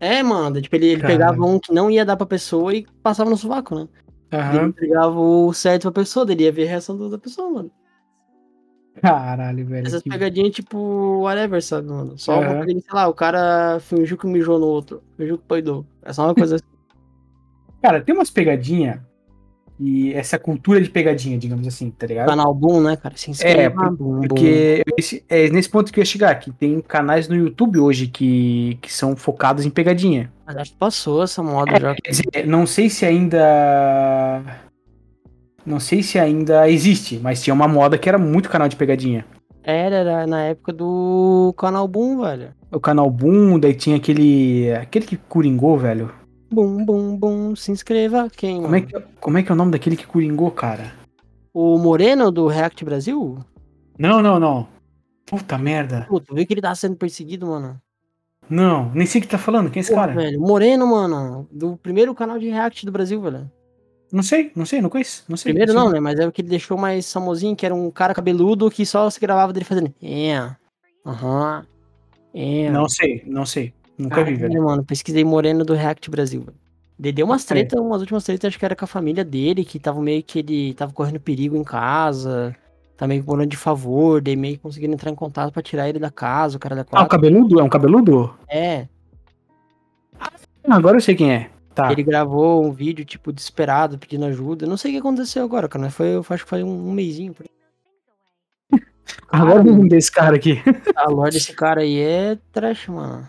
É, 0.00 0.22
mano, 0.22 0.60
tipo, 0.60 0.76
ele, 0.76 0.86
ele 0.86 1.02
pegava 1.02 1.42
um 1.44 1.58
que 1.58 1.72
não 1.72 1.90
ia 1.90 2.04
dar 2.04 2.16
pra 2.16 2.26
pessoa 2.26 2.74
e 2.74 2.86
passava 3.02 3.30
no 3.30 3.36
sovaco, 3.36 3.74
né? 3.74 3.88
Ele 4.30 4.40
Aham. 4.42 4.66
entregava 4.68 5.18
o 5.18 5.52
certo 5.52 5.82
pra 5.82 6.02
pessoa, 6.02 6.30
ele 6.30 6.44
ia 6.44 6.52
ver 6.52 6.66
a 6.66 6.70
reação 6.70 7.08
da 7.08 7.18
pessoa, 7.18 7.50
mano. 7.50 7.70
Caralho, 9.00 9.66
velho. 9.66 9.86
Essas 9.86 10.02
que- 10.02 10.10
pegadinhas, 10.10 10.52
tipo, 10.54 10.78
whatever, 11.22 11.62
sabe, 11.62 11.88
mano? 11.88 12.16
Só 12.18 12.40
Aham. 12.40 12.52
uma 12.54 12.64
coisa, 12.64 12.80
sei 12.80 12.94
lá, 12.94 13.08
o 13.08 13.14
cara 13.14 13.78
fingiu 13.80 14.16
que 14.16 14.26
mijou 14.26 14.58
no 14.58 14.66
outro, 14.66 15.02
fingiu 15.16 15.38
que 15.38 15.44
peidou. 15.46 15.84
É 16.02 16.12
só 16.12 16.24
uma 16.24 16.34
coisa 16.34 16.56
assim. 16.56 16.64
Cara, 17.82 18.00
tem 18.00 18.14
umas 18.14 18.30
pegadinhas. 18.30 19.00
E 19.78 20.12
essa 20.14 20.38
cultura 20.38 20.80
de 20.80 20.88
pegadinha, 20.88 21.36
digamos 21.36 21.66
assim, 21.66 21.90
tá 21.90 22.06
ligado? 22.06 22.28
Canal 22.28 22.54
Boom, 22.54 22.80
né, 22.80 22.96
cara? 22.96 23.16
Se 23.16 23.30
inscreva, 23.32 23.60
É, 23.60 23.68
por- 23.70 23.96
Boom, 23.96 24.20
Boom. 24.20 24.28
Porque 24.28 24.82
esse- 24.96 25.24
é 25.28 25.48
nesse 25.50 25.68
ponto 25.68 25.92
que 25.92 25.98
eu 25.98 26.02
ia 26.02 26.06
chegar, 26.06 26.34
que 26.36 26.52
tem 26.52 26.80
canais 26.80 27.26
no 27.28 27.34
YouTube 27.34 27.80
hoje 27.80 28.06
que, 28.06 28.78
que 28.80 28.92
são 28.92 29.16
focados 29.16 29.66
em 29.66 29.70
pegadinha. 29.70 30.32
Mas 30.46 30.56
acho 30.56 30.70
que 30.72 30.78
passou 30.78 31.24
essa 31.24 31.42
moda 31.42 31.72
já. 31.80 31.94
Quer 31.96 32.10
dizer, 32.10 32.46
não 32.46 32.66
sei 32.66 32.88
se 32.88 33.04
ainda. 33.04 34.44
Não 35.66 35.80
sei 35.80 36.02
se 36.02 36.18
ainda 36.18 36.68
existe, 36.70 37.18
mas 37.22 37.42
tinha 37.42 37.54
uma 37.54 37.66
moda 37.66 37.96
que 37.96 38.08
era 38.08 38.18
muito 38.18 38.50
canal 38.50 38.68
de 38.68 38.76
pegadinha. 38.76 39.24
Era, 39.62 39.96
era 39.96 40.26
na 40.26 40.42
época 40.44 40.72
do 40.74 41.54
Canal 41.56 41.88
Boom, 41.88 42.20
velho. 42.20 42.50
O 42.70 42.78
canal 42.78 43.08
Boom, 43.10 43.58
daí 43.58 43.74
tinha 43.74 43.96
aquele. 43.96 44.70
aquele 44.74 45.06
que 45.06 45.16
curingou, 45.16 45.78
velho. 45.78 46.12
Bum, 46.54 46.84
bum, 46.84 47.16
bum, 47.16 47.56
se 47.56 47.72
inscreva. 47.72 48.30
Quem? 48.30 48.62
Como 48.62 48.76
é, 48.76 48.80
que, 48.80 49.00
como 49.20 49.38
é 49.38 49.42
que 49.42 49.50
é 49.50 49.54
o 49.54 49.56
nome 49.56 49.72
daquele 49.72 49.96
que 49.96 50.06
curingou, 50.06 50.52
cara? 50.52 50.92
O 51.52 51.76
Moreno 51.78 52.30
do 52.30 52.46
React 52.46 52.84
Brasil? 52.84 53.38
Não, 53.98 54.22
não, 54.22 54.38
não. 54.38 54.68
Puta 55.26 55.58
merda. 55.58 56.06
Pô, 56.08 56.20
tu 56.20 56.32
viu 56.34 56.46
que 56.46 56.54
ele 56.54 56.60
tá 56.60 56.72
sendo 56.74 56.94
perseguido, 56.94 57.48
mano? 57.48 57.80
Não, 58.48 58.92
nem 58.94 59.06
sei 59.06 59.20
o 59.20 59.22
que 59.22 59.28
tá 59.28 59.38
falando. 59.38 59.70
Quem 59.70 59.80
é 59.80 59.82
esse 59.82 59.90
Porra, 59.90 60.08
cara? 60.08 60.20
velho. 60.20 60.40
Moreno, 60.40 60.86
mano. 60.86 61.48
Do 61.50 61.76
primeiro 61.76 62.14
canal 62.14 62.38
de 62.38 62.48
React 62.48 62.86
do 62.86 62.92
Brasil, 62.92 63.20
velho. 63.20 63.50
Não 64.12 64.22
sei, 64.22 64.52
não 64.54 64.64
sei, 64.64 64.80
não 64.80 64.90
conheço. 64.90 65.24
Não 65.28 65.36
sei. 65.36 65.52
Primeiro 65.52 65.72
sei. 65.72 65.80
não, 65.80 65.90
né? 65.90 65.98
Mas 65.98 66.20
é 66.20 66.26
o 66.26 66.30
que 66.30 66.40
ele 66.40 66.48
deixou 66.48 66.78
mais 66.78 67.10
famosinho, 67.12 67.56
que 67.56 67.66
era 67.66 67.74
um 67.74 67.90
cara 67.90 68.14
cabeludo 68.14 68.70
que 68.70 68.86
só 68.86 69.10
se 69.10 69.18
gravava 69.18 69.52
dele 69.52 69.64
fazendo. 69.64 69.92
É. 70.00 70.54
Aham. 71.04 71.66
É. 72.32 72.70
Não 72.70 72.88
sei, 72.88 73.22
não 73.26 73.44
sei. 73.44 73.72
Nunca 73.98 74.24
vi, 74.24 74.32
Caralho, 74.36 74.48
velho. 74.54 74.64
mano. 74.64 74.84
Pesquisei 74.84 75.24
Moreno 75.24 75.64
do 75.64 75.74
React 75.74 76.10
Brasil. 76.10 76.44
Ele 76.98 77.12
deu 77.12 77.26
umas 77.26 77.44
É. 77.44 77.48
tretas, 77.48 77.80
umas 77.80 78.00
últimas 78.00 78.24
tretas, 78.24 78.48
acho 78.48 78.58
que 78.58 78.64
era 78.64 78.76
com 78.76 78.84
a 78.84 78.88
família 78.88 79.24
dele, 79.24 79.64
que 79.64 79.78
tava 79.78 80.00
meio 80.00 80.22
que 80.22 80.38
ele 80.38 80.74
tava 80.74 80.92
correndo 80.92 81.20
perigo 81.20 81.56
em 81.56 81.64
casa. 81.64 82.54
Tá 82.96 83.08
meio 83.08 83.22
que 83.22 83.28
morando 83.28 83.48
de 83.48 83.56
favor, 83.56 84.20
daí 84.22 84.36
meio 84.36 84.54
que 84.56 84.62
conseguindo 84.62 84.94
entrar 84.94 85.10
em 85.10 85.14
contato 85.16 85.52
pra 85.52 85.60
tirar 85.62 85.88
ele 85.88 85.98
da 85.98 86.10
casa, 86.12 86.56
o 86.56 86.60
cara 86.60 86.76
da 86.76 86.86
Ah, 86.92 87.02
o 87.02 87.08
cabeludo? 87.08 87.58
É 87.58 87.62
um 87.62 87.68
cabeludo? 87.68 88.32
É, 88.48 88.86
Ah, 90.20 90.30
agora 90.70 90.96
eu 90.96 91.00
sei 91.00 91.14
quem 91.16 91.32
é. 91.32 91.50
Tá. 91.74 91.90
ele 91.90 92.04
gravou 92.04 92.64
um 92.64 92.70
vídeo, 92.70 93.04
tipo, 93.04 93.32
desesperado, 93.32 93.98
pedindo 93.98 94.24
ajuda. 94.26 94.64
Eu 94.64 94.68
Não 94.68 94.76
sei 94.76 94.92
o 94.92 94.94
que 94.94 95.00
aconteceu 95.00 95.44
agora, 95.44 95.68
cara, 95.68 95.90
foi, 95.90 96.14
eu 96.14 96.24
acho 96.30 96.44
que 96.44 96.48
foi 96.50 96.62
um, 96.62 96.88
um 96.88 96.92
mêsinho. 96.92 97.34
por. 97.34 97.44
Agora 99.28 99.58
eu 99.58 99.64
lembro 99.64 99.88
desse 99.88 100.10
cara 100.12 100.36
aqui. 100.36 100.62
A 100.94 101.08
lore 101.10 101.32
desse 101.32 101.52
cara 101.52 101.80
aí 101.80 101.98
é 101.98 102.38
trash, 102.52 102.86
mano. 102.88 103.28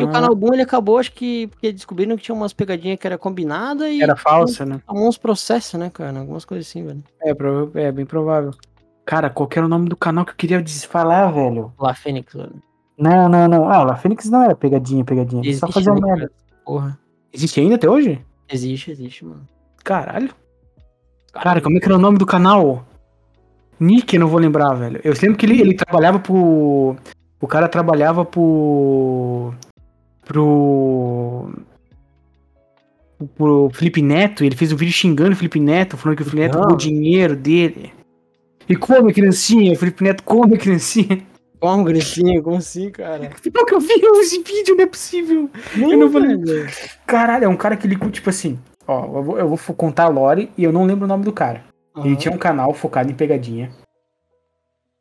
E 0.00 0.04
o 0.04 0.08
Ah, 0.08 0.12
canal 0.12 0.34
Boom, 0.34 0.54
ele 0.54 0.62
acabou, 0.62 0.98
acho 0.98 1.12
que 1.12 1.46
porque 1.48 1.72
descobriram 1.72 2.16
que 2.16 2.22
tinha 2.22 2.34
umas 2.34 2.52
pegadinhas 2.52 2.98
que 2.98 3.06
era 3.06 3.18
combinada 3.18 3.88
e 3.88 4.02
Era 4.02 4.16
falsa, 4.16 4.64
né? 4.64 4.80
tomou 4.86 5.08
uns 5.08 5.18
processos, 5.18 5.78
né, 5.78 5.90
cara? 5.90 6.18
Algumas 6.18 6.44
coisas 6.44 6.66
assim, 6.66 6.84
velho. 6.84 7.02
É, 7.22 7.32
é 7.82 7.92
bem 7.92 8.06
provável. 8.06 8.52
Cara, 9.04 9.28
qual 9.28 9.48
que 9.48 9.58
era 9.58 9.66
o 9.66 9.68
nome 9.68 9.88
do 9.88 9.96
canal 9.96 10.24
que 10.24 10.32
eu 10.32 10.36
queria 10.36 10.64
falar, 10.88 11.30
velho? 11.30 11.72
Lá, 11.78 11.92
Fênix, 11.94 12.32
velho. 12.32 12.62
Não, 12.98 13.28
não, 13.28 13.48
não. 13.48 13.68
Ah, 13.68 13.82
La 13.82 13.96
Fênix 13.96 14.30
não 14.30 14.42
era 14.42 14.54
pegadinha, 14.54 15.04
pegadinha. 15.04 15.42
Ele 15.42 15.54
só 15.54 15.66
Existe, 15.66 15.84
fazia 15.84 16.00
né, 16.00 16.06
merda. 16.06 16.32
Porra. 16.64 16.98
Existe 17.32 17.60
ainda 17.60 17.74
até 17.74 17.88
hoje? 17.90 18.24
Existe, 18.48 18.90
existe, 18.90 19.24
mano. 19.24 19.46
Caralho. 19.82 20.30
Cara, 21.32 21.60
como 21.60 21.76
é 21.76 21.80
que 21.80 21.86
era 21.86 21.96
o 21.96 22.00
nome 22.00 22.16
do 22.16 22.24
canal? 22.24 22.84
Nick, 23.78 24.14
eu 24.14 24.20
não 24.20 24.28
vou 24.28 24.38
lembrar, 24.38 24.72
velho. 24.74 25.00
Eu 25.02 25.12
lembro 25.20 25.36
que 25.36 25.44
ele, 25.44 25.60
ele 25.60 25.74
trabalhava 25.74 26.18
pro. 26.18 26.96
O 27.40 27.46
cara 27.46 27.68
trabalhava 27.68 28.24
pro. 28.24 29.52
Pro. 30.24 31.50
Pro 33.36 33.70
Felipe 33.72 34.02
Neto. 34.02 34.44
Ele 34.44 34.56
fez 34.56 34.72
um 34.72 34.76
vídeo 34.76 34.92
xingando 34.92 35.32
o 35.32 35.36
Felipe 35.36 35.60
Neto, 35.60 35.96
falando 35.96 36.16
que 36.16 36.22
o 36.22 36.26
Felipe 36.26 36.42
Neto 36.42 36.54
Não. 36.54 36.60
roubou 36.60 36.76
o 36.76 36.78
dinheiro 36.80 37.36
dele. 37.36 37.92
E 38.68 38.74
come, 38.76 39.12
criancinha. 39.12 39.72
O 39.72 39.76
Felipe 39.76 40.02
Neto 40.02 40.22
come, 40.22 40.56
criancinha. 40.56 41.22
Como, 41.64 41.82
Gricinho? 41.82 42.42
Como 42.42 42.56
assim, 42.58 42.90
cara? 42.90 43.18
Não 43.54 43.64
que 43.64 43.74
eu 43.74 43.80
vi 43.80 43.94
esse 44.20 44.42
vídeo, 44.42 44.74
não 44.76 44.84
é 44.84 44.86
possível. 44.86 45.48
Eu 45.74 45.96
não 45.96 46.10
vou 46.10 46.20
lembrar. 46.20 46.70
Caralho, 47.06 47.44
é 47.46 47.48
um 47.48 47.56
cara 47.56 47.74
que 47.74 47.86
ele, 47.86 47.96
tipo 48.10 48.28
assim. 48.28 48.58
Ó, 48.86 49.18
eu 49.18 49.22
vou, 49.22 49.38
eu 49.38 49.48
vou 49.48 49.58
contar 49.74 50.04
a 50.04 50.08
lore 50.08 50.50
e 50.58 50.64
eu 50.64 50.70
não 50.70 50.84
lembro 50.84 51.06
o 51.06 51.08
nome 51.08 51.24
do 51.24 51.32
cara. 51.32 51.64
Ele 52.04 52.16
tinha 52.16 52.34
um 52.34 52.36
canal 52.36 52.74
focado 52.74 53.10
em 53.10 53.14
pegadinha. 53.14 53.70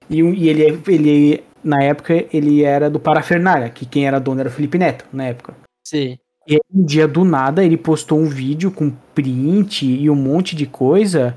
E, 0.10 0.22
e 0.22 0.48
ele, 0.48 0.64
é- 0.64 0.80
ele, 0.88 1.44
na 1.64 1.82
época, 1.84 2.26
ele 2.34 2.64
era 2.64 2.90
do 2.90 3.00
Parafernália, 3.00 3.70
que 3.70 3.86
quem 3.86 4.06
era 4.06 4.20
dono 4.20 4.40
era 4.40 4.50
o 4.50 4.52
Felipe 4.52 4.78
Neto, 4.78 5.06
na 5.12 5.26
época. 5.26 5.56
Sim. 5.84 6.18
E 6.48 6.56
aí, 6.56 6.60
um 6.74 6.84
dia 6.84 7.08
do 7.08 7.24
nada, 7.24 7.64
ele 7.64 7.78
postou 7.78 8.20
um 8.20 8.28
vídeo 8.28 8.70
com 8.70 8.92
print 9.14 9.86
e 9.86 10.10
um 10.10 10.16
monte 10.16 10.56
de 10.56 10.66
coisa 10.66 11.36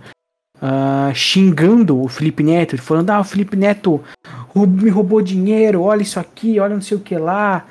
ah, 0.60 1.12
xingando 1.14 2.00
o 2.00 2.08
Felipe 2.08 2.42
Neto, 2.42 2.76
falando: 2.78 3.10
Ah, 3.10 3.20
o 3.20 3.24
Felipe 3.24 3.56
Neto 3.56 4.02
me 4.54 4.88
roubou 4.88 5.20
dinheiro, 5.20 5.82
olha 5.82 6.02
isso 6.02 6.18
aqui, 6.18 6.58
olha 6.58 6.74
não 6.74 6.82
sei 6.82 6.96
o 6.96 7.00
que 7.00 7.16
lá. 7.16 7.66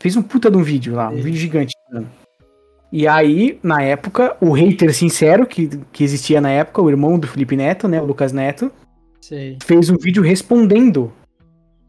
Fez 0.00 0.16
um 0.16 0.22
puta 0.22 0.50
de 0.50 0.56
um 0.56 0.62
vídeo 0.62 0.94
lá, 0.94 1.10
um 1.10 1.16
Sim. 1.16 1.22
vídeo 1.22 1.40
gigante. 1.40 1.72
E 2.90 3.06
aí, 3.06 3.58
na 3.62 3.82
época, 3.82 4.36
o 4.40 4.52
hater 4.52 4.94
sincero 4.94 5.46
que, 5.46 5.68
que 5.92 6.04
existia 6.04 6.40
na 6.40 6.50
época, 6.50 6.80
o 6.80 6.88
irmão 6.88 7.18
do 7.18 7.26
Felipe 7.26 7.56
Neto, 7.56 7.88
né, 7.88 8.00
o 8.00 8.04
Lucas 8.04 8.32
Neto, 8.32 8.70
Sei. 9.20 9.58
fez 9.62 9.90
um 9.90 9.96
vídeo 9.96 10.22
respondendo, 10.22 11.12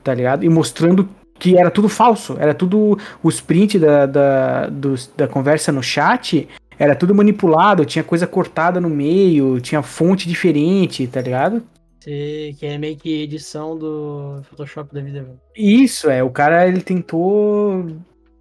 tá 0.04 0.14
ligado? 0.14 0.44
E 0.44 0.50
mostrando 0.50 1.08
que 1.38 1.58
era 1.58 1.72
tudo 1.72 1.88
falso, 1.88 2.36
era 2.40 2.54
tudo 2.54 2.98
os 3.24 3.40
prints 3.40 3.80
da, 3.80 4.06
da, 4.06 4.68
dos- 4.68 5.10
da 5.16 5.28
conversa 5.28 5.72
no 5.72 5.82
chat, 5.82 6.48
era 6.78 6.96
tudo 6.96 7.16
manipulado, 7.16 7.86
tinha 7.86 8.04
coisa 8.04 8.28
cortada 8.28 8.80
no 8.82 8.90
meio, 8.90 9.60
tinha 9.62 9.82
fonte 9.82 10.28
diferente, 10.28 11.08
tá 11.08 11.22
ligado? 11.22 11.64
Sei, 12.02 12.54
que 12.58 12.66
é 12.66 12.78
meio 12.78 12.96
que 12.98 13.24
edição 13.24 13.78
do 13.78 14.42
Photoshop 14.50 14.94
da 14.94 15.02
vida. 15.02 15.26
Isso, 15.56 16.10
é, 16.10 16.24
o 16.24 16.30
cara 16.30 16.68
ele 16.68 16.82
tentou 16.82 17.86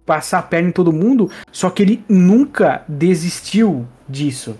passar 0.05 0.39
a 0.39 0.43
perna 0.43 0.69
em 0.69 0.71
todo 0.73 0.91
mundo, 0.93 1.29
só 1.51 1.69
que 1.69 1.83
ele 1.83 2.03
nunca 2.07 2.83
desistiu 2.87 3.85
disso, 4.07 4.55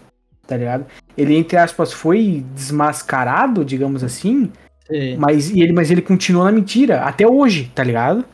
tá 0.45 0.55
ligado? 0.57 0.85
Ele, 1.17 1.35
entre 1.35 1.57
aspas, 1.57 1.91
foi 1.91 2.45
desmascarado, 2.53 3.63
digamos 3.65 4.03
assim, 4.03 4.51
Mas, 5.17 5.49
e 5.49 5.61
ele, 5.61 5.73
mas 5.73 5.91
ele 5.91 6.01
continuou 6.01 6.45
na 6.45 6.51
mentira, 6.51 7.01
até 7.01 7.27
hoje, 7.27 7.71
tá 7.75 7.83
ligado? 7.83 8.25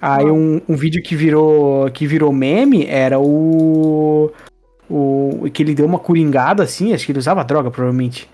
Aí 0.00 0.24
um, 0.26 0.60
um 0.68 0.76
vídeo 0.76 1.02
que 1.02 1.16
virou 1.16 1.90
que 1.90 2.06
virou 2.06 2.32
meme 2.32 2.86
era 2.86 3.18
o, 3.18 4.30
o. 4.88 5.44
que 5.52 5.62
ele 5.62 5.74
deu 5.74 5.86
uma 5.86 5.98
coringada 5.98 6.62
assim, 6.62 6.92
acho 6.92 7.04
que 7.04 7.12
ele 7.12 7.18
usava 7.18 7.44
droga, 7.44 7.70
provavelmente. 7.70 8.28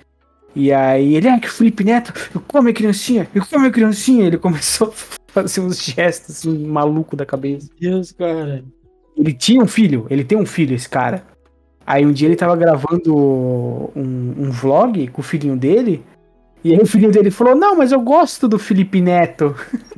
E 0.55 0.73
aí 0.73 1.17
ele, 1.17 1.29
ah, 1.29 1.41
que 1.41 1.51
Felipe 1.51 1.83
Neto, 1.83 2.13
eu 2.35 2.41
come 2.47 2.71
a 2.71 2.75
criancinha, 2.75 3.29
eu 3.35 3.45
come 3.45 3.67
a 3.67 3.71
criancinha. 3.71 4.27
Ele 4.27 4.39
começou 4.39 4.89
a 4.89 4.93
fazer 5.33 5.61
uns 5.61 5.83
gestos 5.83 6.37
assim, 6.37 6.67
maluco 6.67 7.17
da 7.17 7.27
cabeça. 7.27 7.69
Deus, 7.81 8.13
cara. 8.13 8.63
Ele 9.17 9.33
tinha 9.33 9.63
um 9.63 9.67
filho, 9.67 10.07
ele 10.11 10.25
tem 10.25 10.39
um 10.39 10.47
filho, 10.47 10.75
esse 10.75 10.89
cara. 10.89 11.25
Aí 11.87 12.05
um 12.05 12.13
dia 12.13 12.29
ele 12.29 12.37
tava 12.37 12.57
gravando 12.57 13.15
um, 13.15 14.35
um 14.39 14.51
vlog 14.51 15.09
com 15.09 15.21
o 15.21 15.25
filhinho 15.25 15.57
dele. 15.57 16.03
E 16.65 16.73
aí 16.73 16.79
o 16.81 16.87
filhinho 16.87 17.13
dele 17.13 17.31
falou: 17.31 17.55
Não, 17.55 17.77
mas 17.77 17.93
eu 17.93 18.01
gosto 18.01 18.49
do 18.49 18.59
Felipe 18.59 19.01
Neto. 19.01 19.55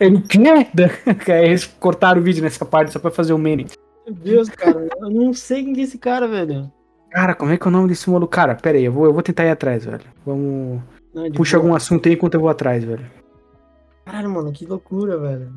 Ele, 0.00 0.20
que? 0.22 0.38
Aí 1.30 1.44
eles 1.44 1.66
cortaram 1.66 2.20
o 2.20 2.24
vídeo 2.24 2.42
nessa 2.42 2.64
parte 2.64 2.92
só 2.92 2.98
pra 2.98 3.12
fazer 3.12 3.32
o 3.32 3.38
meme. 3.38 3.66
Meu 4.04 4.14
Deus, 4.14 4.48
cara. 4.48 4.88
Eu 5.00 5.10
não 5.10 5.32
sei 5.32 5.62
quem 5.62 5.72
que 5.72 5.80
é 5.80 5.84
esse 5.84 5.98
cara, 5.98 6.26
velho. 6.26 6.70
Cara, 7.10 7.34
como 7.34 7.52
é 7.52 7.56
que 7.56 7.64
é 7.64 7.68
o 7.68 7.70
nome 7.70 7.88
desse 7.88 8.10
maluco? 8.10 8.32
Cara, 8.32 8.56
pera 8.56 8.76
aí, 8.76 8.84
eu 8.84 8.92
vou, 8.92 9.04
eu 9.06 9.12
vou 9.12 9.22
tentar 9.22 9.44
ir 9.44 9.50
atrás, 9.50 9.84
velho. 9.84 10.02
Vamos. 10.26 10.82
Não, 11.14 11.30
de 11.30 11.36
Puxa 11.36 11.56
boa. 11.56 11.66
algum 11.66 11.76
assunto 11.76 12.08
aí 12.08 12.14
enquanto 12.14 12.34
eu 12.34 12.40
vou 12.40 12.48
atrás, 12.48 12.82
velho. 12.82 13.06
Caralho, 14.04 14.30
mano, 14.30 14.52
que 14.52 14.66
loucura, 14.66 15.16
velho. 15.16 15.52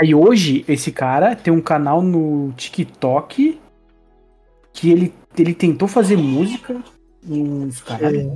Aí 0.00 0.14
hoje, 0.14 0.64
esse 0.66 0.90
cara 0.90 1.36
tem 1.36 1.52
um 1.52 1.60
canal 1.60 2.00
no 2.00 2.50
TikTok 2.56 3.60
que 4.72 4.90
ele, 4.90 5.14
ele 5.36 5.54
tentou 5.54 5.86
fazer 5.86 6.16
música. 6.16 6.82
Uns 7.28 7.82
caralho. 7.82 8.32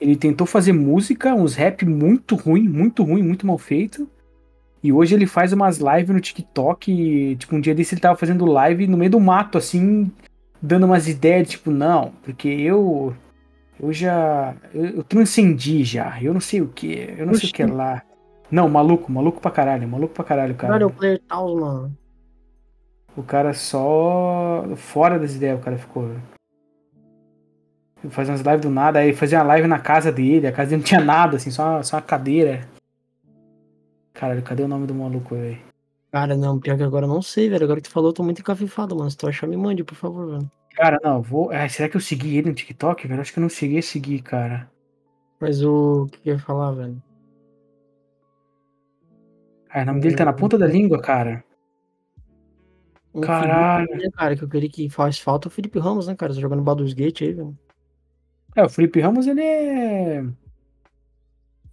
Ele 0.00 0.16
tentou 0.16 0.46
fazer 0.46 0.72
música, 0.72 1.34
uns 1.34 1.54
rap 1.54 1.84
muito 1.86 2.34
ruim, 2.34 2.68
muito 2.68 3.02
ruim, 3.02 3.22
muito 3.22 3.46
mal 3.46 3.58
feito. 3.58 4.08
E 4.82 4.92
hoje 4.92 5.14
ele 5.14 5.26
faz 5.26 5.52
umas 5.52 5.78
lives 5.78 6.10
no 6.10 6.20
TikTok. 6.20 6.92
e, 6.92 7.36
tipo, 7.36 7.56
um 7.56 7.60
dia 7.60 7.74
desse 7.74 7.94
ele 7.94 8.02
tava 8.02 8.18
fazendo 8.18 8.44
live 8.44 8.86
no 8.86 8.98
meio 8.98 9.10
do 9.12 9.20
mato, 9.20 9.56
assim, 9.56 10.10
dando 10.60 10.84
umas 10.84 11.08
ideias, 11.08 11.48
tipo, 11.48 11.70
não, 11.70 12.12
porque 12.22 12.48
eu. 12.48 13.14
Eu 13.80 13.92
já. 13.92 14.54
Eu, 14.74 14.84
eu 14.96 15.02
transcendi 15.02 15.82
já. 15.84 16.20
Eu 16.22 16.34
não 16.34 16.40
sei 16.40 16.60
o 16.60 16.68
que. 16.68 17.14
Eu 17.16 17.26
não 17.26 17.34
sei 17.34 17.48
o 17.48 17.52
que 17.52 17.64
lá. 17.64 18.02
Não, 18.50 18.68
maluco, 18.68 19.10
maluco 19.10 19.40
pra 19.40 19.50
caralho, 19.50 19.88
maluco 19.88 20.14
pra 20.14 20.22
caralho, 20.24 20.54
cara. 20.54 20.74
Caralho, 20.74 20.84
é 20.84 20.86
o 20.86 20.94
Player 20.94 21.20
Taos, 21.26 21.60
mano. 21.60 21.96
O 23.16 23.22
cara 23.22 23.54
só. 23.54 24.64
Fora 24.76 25.18
das 25.18 25.34
ideias, 25.34 25.58
o 25.58 25.62
cara 25.62 25.78
ficou. 25.78 26.08
velho. 26.08 26.33
Fazia 28.10 28.32
umas 28.32 28.42
lives 28.42 28.60
do 28.60 28.70
nada, 28.70 28.98
aí 28.98 29.14
fazia 29.14 29.38
uma 29.38 29.44
live 29.44 29.66
na 29.66 29.78
casa 29.78 30.12
dele, 30.12 30.46
a 30.46 30.52
casa 30.52 30.70
dele 30.70 30.82
não 30.82 30.86
tinha 30.86 31.00
nada, 31.00 31.36
assim, 31.36 31.50
só, 31.50 31.82
só 31.82 31.96
uma 31.96 32.02
cadeira. 32.02 32.68
Caralho, 34.12 34.42
cadê 34.42 34.62
o 34.62 34.68
nome 34.68 34.86
do 34.86 34.94
maluco, 34.94 35.34
velho? 35.34 35.58
Cara, 36.12 36.36
não, 36.36 36.60
pior 36.60 36.76
que 36.76 36.82
agora 36.82 37.06
eu 37.06 37.08
não 37.08 37.20
sei, 37.20 37.48
velho. 37.48 37.64
Agora 37.64 37.80
que 37.80 37.88
tu 37.88 37.92
falou, 37.92 38.10
eu 38.10 38.14
tô 38.14 38.22
muito 38.22 38.40
encafifado, 38.40 38.94
mano. 38.94 39.10
Se 39.10 39.16
tu 39.16 39.26
achar, 39.26 39.48
me 39.48 39.56
mande, 39.56 39.82
por 39.82 39.96
favor, 39.96 40.30
velho. 40.30 40.50
Cara, 40.76 41.00
não, 41.02 41.20
vou. 41.20 41.50
Ah, 41.50 41.68
será 41.68 41.88
que 41.88 41.96
eu 41.96 42.00
segui 42.00 42.36
ele 42.36 42.50
no 42.50 42.54
TikTok, 42.54 43.08
velho? 43.08 43.20
Acho 43.20 43.32
que 43.32 43.38
eu 43.40 43.42
não 43.42 43.48
cheguei 43.48 43.78
a 43.78 43.82
seguir, 43.82 44.22
cara. 44.22 44.70
Mas 45.40 45.64
o 45.64 46.06
que 46.12 46.20
que 46.20 46.30
eu 46.30 46.34
ia 46.34 46.38
falar, 46.38 46.70
velho? 46.72 47.02
Ah, 49.68 49.82
o 49.82 49.86
nome 49.86 50.00
dele 50.00 50.14
tá 50.14 50.24
na 50.24 50.32
ponta 50.32 50.56
da 50.56 50.68
língua, 50.68 51.00
cara. 51.00 51.42
Um 53.12 53.20
Caralho. 53.20 53.86
Felipe, 53.88 54.04
né, 54.04 54.10
cara, 54.16 54.36
que 54.36 54.44
eu 54.44 54.48
queria 54.48 54.68
que 54.68 54.88
faz 54.88 55.18
falta 55.18 55.46
é 55.46 55.50
o 55.50 55.52
Felipe 55.52 55.80
Ramos, 55.80 56.06
né, 56.06 56.14
cara? 56.14 56.32
Tá 56.32 56.40
jogando 56.40 56.62
Baldur's 56.62 56.92
Gate 56.92 57.22
aí, 57.22 57.32
velho. 57.32 57.58
É, 58.54 58.62
o 58.62 58.68
Felipe 58.68 59.00
Ramos, 59.00 59.26
ele 59.26 59.40
é. 59.42 60.24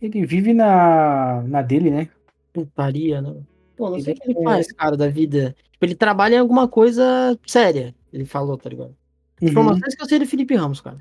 Ele 0.01 0.25
vive 0.25 0.53
na, 0.53 1.43
na 1.43 1.61
dele, 1.61 1.91
né? 1.91 2.09
Putaria, 2.51 3.21
né? 3.21 3.35
Pô, 3.77 3.89
não 3.89 3.99
sei 3.99 4.13
o 4.13 4.15
que 4.17 4.23
Ele 4.23 4.37
ele 4.37 4.39
é- 4.39 4.43
faz, 4.43 4.71
cara, 4.71 4.97
da 4.97 5.07
vida. 5.07 5.55
Tipo, 5.71 5.85
ele 5.85 5.95
trabalha 5.95 6.35
em 6.35 6.39
alguma 6.39 6.67
coisa 6.67 7.37
séria. 7.45 7.93
Ele 8.11 8.25
falou, 8.25 8.57
tá 8.57 8.69
ligado? 8.69 8.95
Uhum. 9.41 9.47
Informações 9.49 9.95
que 9.95 10.01
eu 10.01 10.07
sei 10.07 10.19
do 10.19 10.25
Felipe 10.25 10.55
Ramos, 10.55 10.81
cara. 10.81 10.97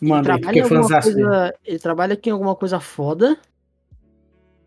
Ele 0.00 0.10
Manda 0.10 0.34
aí, 0.34 0.40
trabalha 0.40 0.60
é 0.60 0.68
coisa. 0.68 1.54
Ele 1.64 1.78
trabalha 1.78 2.14
aqui 2.14 2.28
em 2.28 2.32
alguma 2.32 2.54
coisa 2.54 2.80
foda. 2.80 3.36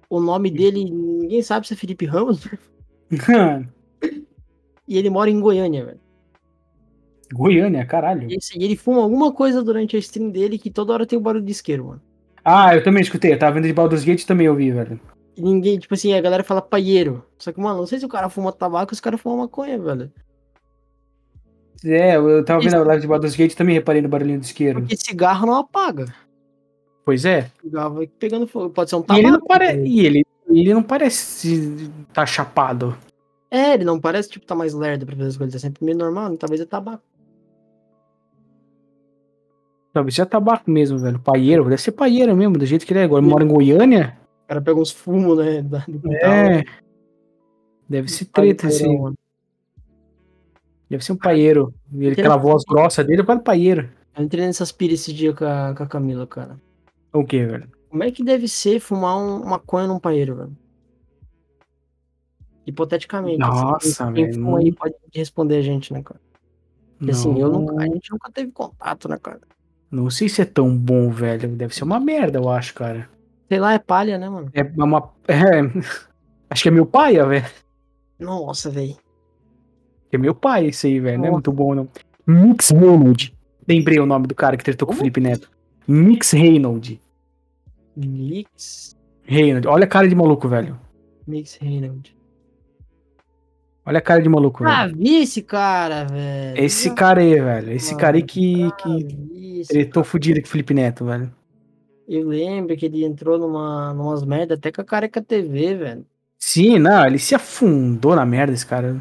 O 0.10 0.20
nome 0.20 0.52
dele, 0.52 0.86
ninguém 0.86 1.42
sabe 1.42 1.68
se 1.68 1.74
é 1.74 1.78
Felipe 1.78 2.06
Ramos. 2.06 2.48
e 4.88 4.98
ele 4.98 5.10
mora 5.10 5.30
em 5.30 5.40
Goiânia, 5.40 5.86
velho. 5.86 6.05
Goiânia, 7.34 7.86
caralho. 7.86 8.30
E, 8.30 8.36
esse- 8.36 8.58
e 8.58 8.64
ele 8.64 8.76
fuma 8.76 9.02
alguma 9.02 9.32
coisa 9.34 9.64
durante 9.64 9.96
a 9.96 10.00
stream 10.00 10.30
dele 10.30 10.58
que 10.58 10.70
toda 10.70 10.94
hora 10.94 11.06
tem 11.06 11.18
o 11.18 11.22
barulho 11.22 11.44
de 11.46 11.52
isqueiro, 11.52 11.86
mano. 11.86 12.02
Ah, 12.44 12.76
eu 12.76 12.84
também 12.84 13.02
escutei. 13.02 13.34
Eu 13.34 13.40
tava 13.40 13.54
vendo 13.56 13.66
de 13.68 13.74
Baldur's 13.74 14.04
Gate 14.04 14.22
e 14.22 14.26
também 14.28 14.48
ouvi, 14.48 14.72
velho. 14.72 15.00
E 15.36 15.42
ninguém, 15.42 15.80
tipo 15.80 15.94
assim, 15.96 16.14
a 16.14 16.22
galera 16.22 16.44
fala 16.44 16.62
paieiro. 16.62 17.26
Só 17.40 17.52
que, 17.52 17.60
mano, 17.60 17.80
não 17.80 17.88
sei 17.88 18.00
se 18.00 18.06
o 18.06 18.10
cara 18.10 18.30
fuma 18.30 18.52
tabaco 18.54 18.92
ou 18.92 18.96
se 18.96 19.00
o 19.02 19.04
cara 19.04 19.18
fuma 19.18 19.38
maconha, 19.44 19.78
velho. 19.80 20.12
É, 21.84 22.16
eu 22.16 22.44
tava 22.46 22.60
vendo 22.62 22.70
Isso. 22.70 22.78
a 22.78 22.84
live 22.86 23.02
de 23.02 23.08
Baldur's 23.08 23.36
Gate 23.36 23.52
e 23.52 23.56
também 23.56 23.76
reparei 23.76 24.02
no 24.02 24.10
barulhinho 24.10 24.40
do 24.40 24.44
isqueiro. 24.44 24.80
Porque 24.82 24.96
cigarro 24.98 25.46
não 25.46 25.56
apaga. 25.56 26.14
Pois 27.04 27.26
é. 27.26 27.52
Cigarro 27.62 27.96
vai 27.96 28.08
pegando 28.08 28.48
fogo. 28.48 28.70
Pode 28.70 28.90
ser 28.90 28.96
um 28.96 29.00
E 29.00 29.04
tabaco. 29.04 29.20
ele 29.28 29.32
não, 29.32 29.42
pare... 29.42 29.74
né? 29.74 29.84
e 29.86 30.06
ele, 30.06 30.26
ele 30.50 30.74
não 30.74 30.82
parece 30.84 31.92
tá 32.14 32.26
chapado. 32.26 32.98
É, 33.52 33.74
ele 33.74 33.84
não 33.84 34.00
parece, 34.00 34.30
tipo, 34.30 34.46
tá 34.46 34.56
mais 34.56 34.74
lerdo 34.74 35.06
pra 35.06 35.16
fazer 35.16 35.30
as 35.30 35.38
coisas. 35.38 35.56
É 35.56 35.60
sempre 35.60 35.86
meio 35.86 35.98
normal, 35.98 36.30
né? 36.30 36.38
talvez 36.40 36.60
é 36.62 36.66
tabaco. 36.66 37.04
Talvez 39.96 40.14
seja 40.14 40.26
tabaco 40.26 40.70
mesmo, 40.70 41.00
velho. 41.00 41.18
Paieiro, 41.18 41.64
deve 41.64 41.82
ser 41.82 41.94
paieiro 41.94 42.36
mesmo, 42.36 42.58
do 42.58 42.66
jeito 42.66 42.86
que 42.86 42.92
ele 42.92 43.00
é 43.00 43.04
agora. 43.04 43.24
Ele 43.24 43.32
mora 43.32 43.46
em 43.46 43.48
Goiânia? 43.48 44.20
O 44.44 44.48
cara 44.50 44.62
pega 44.62 44.78
uns 44.78 44.92
fumos, 44.92 45.38
né? 45.38 45.62
Do 45.62 46.14
É. 46.18 46.66
Deve 47.88 48.10
ser 48.10 48.26
treta, 48.26 48.68
assim. 48.68 49.00
mano. 49.00 49.16
Deve 50.90 51.02
ser 51.02 51.14
um 51.14 51.16
paieiro. 51.16 51.74
E 51.94 52.08
ele, 52.08 52.12
aquela 52.12 52.36
voz 52.36 52.64
grossa 52.68 53.06
dele 53.06 53.22
é 53.22 53.36
paieiro. 53.38 53.90
Eu 54.18 54.26
entrei 54.26 54.46
nessas 54.46 54.70
piras 54.70 55.00
esse 55.00 55.14
dia 55.14 55.32
com 55.32 55.46
a, 55.46 55.74
com 55.74 55.84
a 55.84 55.88
Camila, 55.88 56.28
cara. 56.28 56.60
O 57.14 57.24
que, 57.24 57.46
velho? 57.46 57.72
Como 57.90 58.04
é 58.04 58.12
que 58.12 58.22
deve 58.22 58.50
ser 58.50 58.82
fumar 58.82 59.18
um 59.18 59.46
maconha 59.46 59.88
num 59.88 59.98
paeiro, 59.98 60.36
velho? 60.36 60.58
Hipoteticamente. 62.68 63.40
Nossa, 63.40 64.12
quem 64.12 64.26
velho, 64.26 64.44
fuma 64.44 64.60
aí 64.60 64.74
pode 64.74 64.96
responder 65.14 65.56
a 65.56 65.62
gente, 65.62 65.94
né, 65.94 66.04
cara? 66.04 66.20
Porque 66.98 67.12
assim, 67.12 67.40
eu 67.40 67.50
nunca, 67.50 67.82
a 67.82 67.86
gente 67.86 68.12
nunca 68.12 68.30
teve 68.30 68.52
contato, 68.52 69.08
né, 69.08 69.18
cara? 69.18 69.40
Não 69.90 70.10
sei 70.10 70.28
se 70.28 70.42
é 70.42 70.46
tão 70.46 70.76
bom, 70.76 71.10
velho. 71.10 71.50
Deve 71.50 71.76
ser 71.76 71.84
uma 71.84 72.00
merda, 72.00 72.40
eu 72.40 72.50
acho, 72.50 72.74
cara. 72.74 73.10
Sei 73.48 73.60
lá, 73.60 73.74
é 73.74 73.80
palha, 73.80 74.18
né, 74.18 74.28
mano? 74.28 74.50
É 74.54 74.64
uma. 74.64 75.12
É... 75.28 75.36
Acho 76.50 76.64
que 76.64 76.70
é 76.70 76.72
meu 76.72 76.86
pai, 76.86 77.14
velho. 77.14 77.46
Nossa, 78.20 78.70
velho. 78.70 78.96
É 80.12 80.18
meu 80.18 80.34
pai 80.34 80.68
esse 80.68 80.88
aí, 80.88 81.00
velho. 81.00 81.20
Não 81.20 81.26
é 81.26 81.32
muito 81.32 81.52
bom, 81.52 81.76
não. 81.76 81.88
Mix 82.26 82.70
Reynolds. 82.70 83.32
Lembrei 83.68 84.00
o 84.00 84.06
nome 84.06 84.28
do 84.28 84.36
cara 84.36 84.56
que 84.56 84.64
tretou 84.64 84.88
com 84.88 84.94
o? 84.94 84.98
Felipe 84.98 85.20
Neto. 85.20 85.50
Mix 85.88 86.32
Reynolds. 86.32 87.00
Mix. 87.96 88.96
Reynolds. 89.24 89.70
Olha 89.70 89.86
a 89.86 89.88
cara 89.88 90.08
de 90.08 90.16
maluco, 90.16 90.48
velho. 90.48 90.80
Mix 91.28 91.58
Reynolds. 91.62 92.15
Olha 93.86 94.00
a 94.00 94.02
cara 94.02 94.22
de 94.22 94.28
maluco, 94.30 94.64
Ah, 94.66 94.88
velho. 94.88 94.98
vi 94.98 95.22
esse 95.22 95.42
cara, 95.44 96.06
velho. 96.06 96.58
Esse 96.64 96.94
cara 96.96 97.22
aí, 97.22 97.40
velho. 97.40 97.72
Esse 97.72 97.92
Mano, 97.92 98.00
cara 98.02 98.18
aí 98.18 98.24
que, 98.24 98.68
que 98.82 99.64
tretou 99.68 100.04
fudido 100.04 100.42
com 100.42 100.48
o 100.48 100.50
Felipe 100.50 100.74
Neto, 100.74 101.06
velho. 101.06 101.32
Eu 102.08 102.28
lembro 102.28 102.76
que 102.76 102.86
ele 102.86 103.04
entrou 103.06 103.38
numa, 103.38 103.94
numas 103.94 104.24
merda 104.24 104.56
até 104.56 104.72
com 104.72 104.82
a 104.82 104.86
Careca 104.86 105.22
TV, 105.22 105.76
velho. 105.76 106.06
Sim, 106.40 106.80
não, 106.80 107.06
ele 107.06 107.20
se 107.20 107.36
afundou 107.36 108.16
na 108.16 108.26
merda, 108.26 108.54
esse 108.54 108.66
cara. 108.66 109.00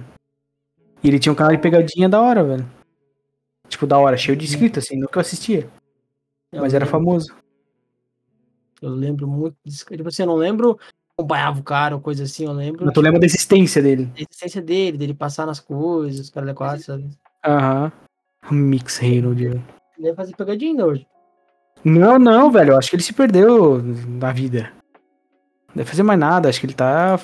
E 1.02 1.08
ele 1.08 1.18
tinha 1.18 1.32
um 1.32 1.36
canal 1.36 1.54
de 1.54 1.60
pegadinha 1.62 2.08
da 2.08 2.20
hora, 2.20 2.42
velho. 2.44 2.66
Tipo, 3.68 3.86
da 3.86 3.98
hora, 3.98 4.16
cheio 4.16 4.36
de 4.36 4.44
inscritos, 4.44 4.84
assim, 4.84 5.00
que 5.00 5.16
eu 5.16 5.20
assistia. 5.20 5.68
Eu 6.52 6.60
Mas 6.60 6.74
era 6.74 6.84
lembro- 6.84 6.98
famoso. 6.98 7.34
Eu 8.82 8.90
lembro 8.90 9.26
muito. 9.26 9.56
Tipo 9.64 10.08
assim, 10.08 10.22
eu 10.22 10.26
não 10.28 10.36
lembro 10.36 10.78
acompanhava 11.16 11.60
o 11.60 11.62
cara 11.62 11.94
ou 11.94 12.00
coisa 12.00 12.24
assim, 12.24 12.44
eu 12.44 12.52
lembro. 12.52 12.84
Mas 12.84 12.94
tu 12.94 13.00
lembra 13.00 13.20
da 13.20 13.26
existência 13.26 13.80
dele. 13.82 14.06
da 14.06 14.20
existência 14.20 14.60
dele, 14.60 14.98
dele 14.98 15.14
passar 15.14 15.46
nas 15.46 15.60
coisas, 15.60 16.20
os 16.20 16.30
caras 16.30 16.48
da 16.48 16.54
quatro, 16.54 16.84
sabe? 16.84 17.10
Aham. 17.44 17.92
Mix 18.50 18.98
Reynolds, 18.98 19.42
velho. 19.42 19.64
Ele 19.96 20.08
ia 20.08 20.14
fazer 20.14 20.36
pegadinha 20.36 20.72
ainda 20.72 20.86
hoje. 20.86 21.06
Não, 21.84 22.18
não, 22.18 22.50
velho. 22.50 22.72
Eu 22.72 22.78
acho 22.78 22.90
que 22.90 22.96
ele 22.96 23.02
se 23.02 23.12
perdeu 23.12 23.80
na 23.82 24.32
vida. 24.32 24.72
Não 25.68 25.76
deve 25.76 25.88
fazer 25.88 26.02
mais 26.02 26.18
nada. 26.18 26.48
Acho 26.48 26.60
que 26.60 26.66
ele 26.66 26.74
tá 26.74 27.18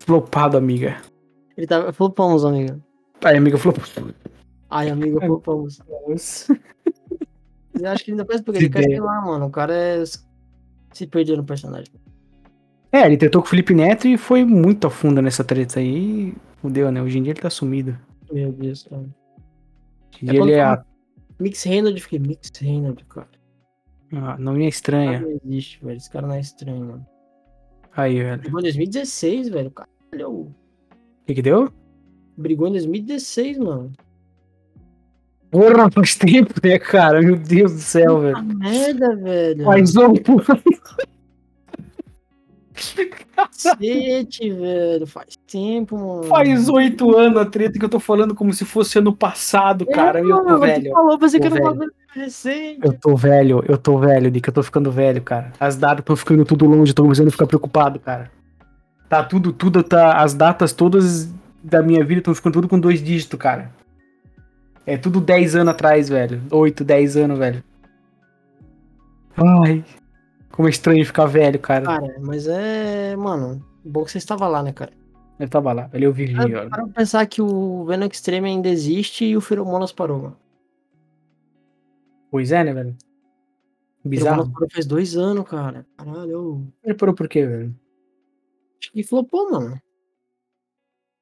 flopado, 0.00 0.56
amiga. 0.56 0.96
Ele 1.56 1.66
tava. 1.66 1.92
Flopamos, 1.92 2.44
amiga. 2.44 2.78
Aí, 3.24 3.36
amiga, 3.36 3.58
flopou. 3.58 3.84
Ai, 4.70 4.88
amiga, 4.88 5.18
É. 5.22 5.26
flopamos. 5.26 5.80
Eu 7.78 7.90
acho 7.90 8.04
que 8.04 8.10
ele 8.10 8.20
ainda 8.20 8.26
faz 8.26 8.40
pegadinha. 8.40 8.70
Cara, 8.70 8.84
ideia. 8.84 8.98
sei 8.98 9.06
lá, 9.06 9.20
mano. 9.20 9.46
O 9.46 9.50
cara 9.50 9.74
é... 9.74 10.02
se 10.04 11.06
perdeu 11.06 11.36
no 11.36 11.44
personagem. 11.44 11.92
É, 12.92 13.04
ele 13.06 13.16
tentou 13.16 13.42
com 13.42 13.46
o 13.46 13.50
Felipe 13.50 13.74
Neto 13.74 14.06
e 14.08 14.16
foi 14.16 14.44
muito 14.44 14.86
a 14.86 14.90
fundo 14.90 15.20
nessa 15.20 15.44
treta 15.44 15.80
aí. 15.80 16.32
Fudeu, 16.62 16.90
né? 16.90 17.02
Hoje 17.02 17.18
em 17.18 17.22
dia 17.22 17.32
ele 17.32 17.40
tá 17.40 17.50
sumido. 17.50 17.98
Meu 18.32 18.52
Deus, 18.52 18.84
cara. 18.84 19.02
Hoje 20.22 20.36
É 20.38 20.40
ele 20.40 20.52
é. 20.52 20.62
a- 20.62 20.84
Mix 21.38 21.62
Reynolds, 21.64 22.02
fiquei 22.02 22.18
Mix 22.18 22.50
Reynolds, 22.58 23.04
cara. 23.08 23.28
Ah, 24.12 24.36
não 24.38 24.56
é 24.56 24.64
estranha. 24.68 25.20
não 25.20 25.30
existe, 25.44 25.84
velho. 25.84 25.96
Esse 25.96 26.10
cara 26.10 26.26
não 26.26 26.34
é 26.34 26.40
estranho, 26.40 26.80
mano. 26.86 27.06
Aí, 27.94 28.22
velho. 28.22 28.40
Brigou 28.40 28.60
em 28.60 28.62
2016, 28.62 29.48
velho. 29.48 29.70
Caralho. 29.70 30.30
O 30.30 30.54
que 31.26 31.34
que 31.34 31.42
deu? 31.42 31.70
Brigou 32.36 32.68
em 32.68 32.72
2016, 32.72 33.58
mano. 33.58 33.92
Porra, 35.50 35.90
faz 35.90 36.14
tempo, 36.16 36.54
né, 36.62 36.78
cara? 36.78 37.20
Meu 37.20 37.36
Deus 37.36 37.72
do 37.72 37.78
céu, 37.80 38.20
velho. 38.20 38.36
Ah, 38.36 38.42
merda, 38.42 39.16
velho. 39.16 39.64
Faz 39.64 39.96
oito 39.96 40.32
anos. 40.32 40.62
Cacete, 43.36 44.50
velho. 44.50 45.06
Faz 45.06 45.36
tempo, 45.46 45.96
mano. 45.96 46.24
Faz 46.24 46.68
oito 46.68 47.16
anos 47.16 47.38
a 47.40 47.44
treta 47.46 47.78
que 47.78 47.84
eu 47.84 47.88
tô 47.88 47.98
falando 48.00 48.34
como 48.34 48.52
se 48.52 48.64
fosse 48.64 48.98
ano 48.98 49.14
passado, 49.14 49.86
cara. 49.86 50.18
É, 50.20 50.22
eu 50.22 50.28
tô 50.44 50.58
você 50.58 50.66
velho. 50.66 50.90
falou, 50.92 51.18
pensei 51.18 51.40
que 51.40 51.48
Tô 51.48 51.54
era 51.54 51.64
velho. 51.64 51.74
bagulho 51.76 51.92
recente. 52.14 52.80
Eu 52.82 52.92
tô 52.92 53.16
velho, 53.16 53.64
eu 53.68 53.76
tô 53.78 53.98
velho, 53.98 54.30
Nick. 54.30 54.48
Eu 54.48 54.54
tô 54.54 54.62
ficando 54.62 54.90
velho, 54.90 55.22
cara. 55.22 55.52
As 55.60 55.76
datas 55.76 56.00
estão 56.00 56.16
ficando 56.16 56.44
tudo 56.44 56.66
longe, 56.66 56.92
tô 56.94 57.02
começando 57.02 57.28
a 57.28 57.32
ficar 57.32 57.46
preocupado, 57.46 57.98
cara. 57.98 58.30
Tá 59.08 59.22
tudo, 59.22 59.52
tudo, 59.52 59.82
tá. 59.82 60.14
As 60.22 60.34
datas 60.34 60.72
todas 60.72 61.30
da 61.62 61.82
minha 61.82 62.04
vida 62.04 62.20
estão 62.20 62.34
ficando 62.34 62.54
tudo 62.54 62.68
com 62.68 62.78
dois 62.78 63.02
dígitos, 63.02 63.38
cara. 63.38 63.70
É 64.84 64.96
tudo 64.96 65.20
10 65.20 65.56
anos 65.56 65.68
atrás, 65.72 66.08
velho. 66.08 66.40
8, 66.50 66.84
10 66.84 67.16
anos, 67.16 67.38
velho. 67.38 67.62
Ai. 69.36 69.84
Como 70.56 70.68
é 70.68 70.70
estranho 70.70 71.04
ficar 71.04 71.26
velho, 71.26 71.58
cara. 71.60 71.84
Cara, 71.84 72.16
mas 72.18 72.48
é. 72.48 73.14
Mano, 73.14 73.62
bom 73.84 74.04
que 74.04 74.10
você 74.10 74.16
estava 74.16 74.48
lá, 74.48 74.62
né, 74.62 74.72
cara? 74.72 74.90
Eu 75.38 75.48
tava 75.50 75.70
lá, 75.74 75.86
velho. 75.86 76.04
Eu 76.04 76.12
vivi, 76.14 76.34
Para 76.34 76.64
ó. 76.64 76.68
pra 76.70 76.86
pensar 76.88 77.26
que 77.26 77.42
o 77.42 77.84
Venom 77.84 78.06
Extreme 78.06 78.48
ainda 78.48 78.70
existe 78.70 79.26
e 79.26 79.36
o 79.36 79.40
Feromonas 79.42 79.92
parou, 79.92 80.18
mano. 80.18 80.36
Pois 82.30 82.52
é, 82.52 82.64
né, 82.64 82.72
velho? 82.72 82.96
O 84.02 84.08
Bizarro. 84.08 84.36
Feromonas 84.36 84.54
parou 84.54 84.68
faz 84.72 84.86
dois 84.86 85.14
anos, 85.14 85.46
cara. 85.46 85.86
Caralho. 85.98 86.66
Ele 86.82 86.94
parou 86.94 87.14
por 87.14 87.28
quê, 87.28 87.44
velho? 87.44 87.76
Acho 88.80 88.92
que 88.92 89.02
flopou, 89.02 89.50
mano. 89.50 89.78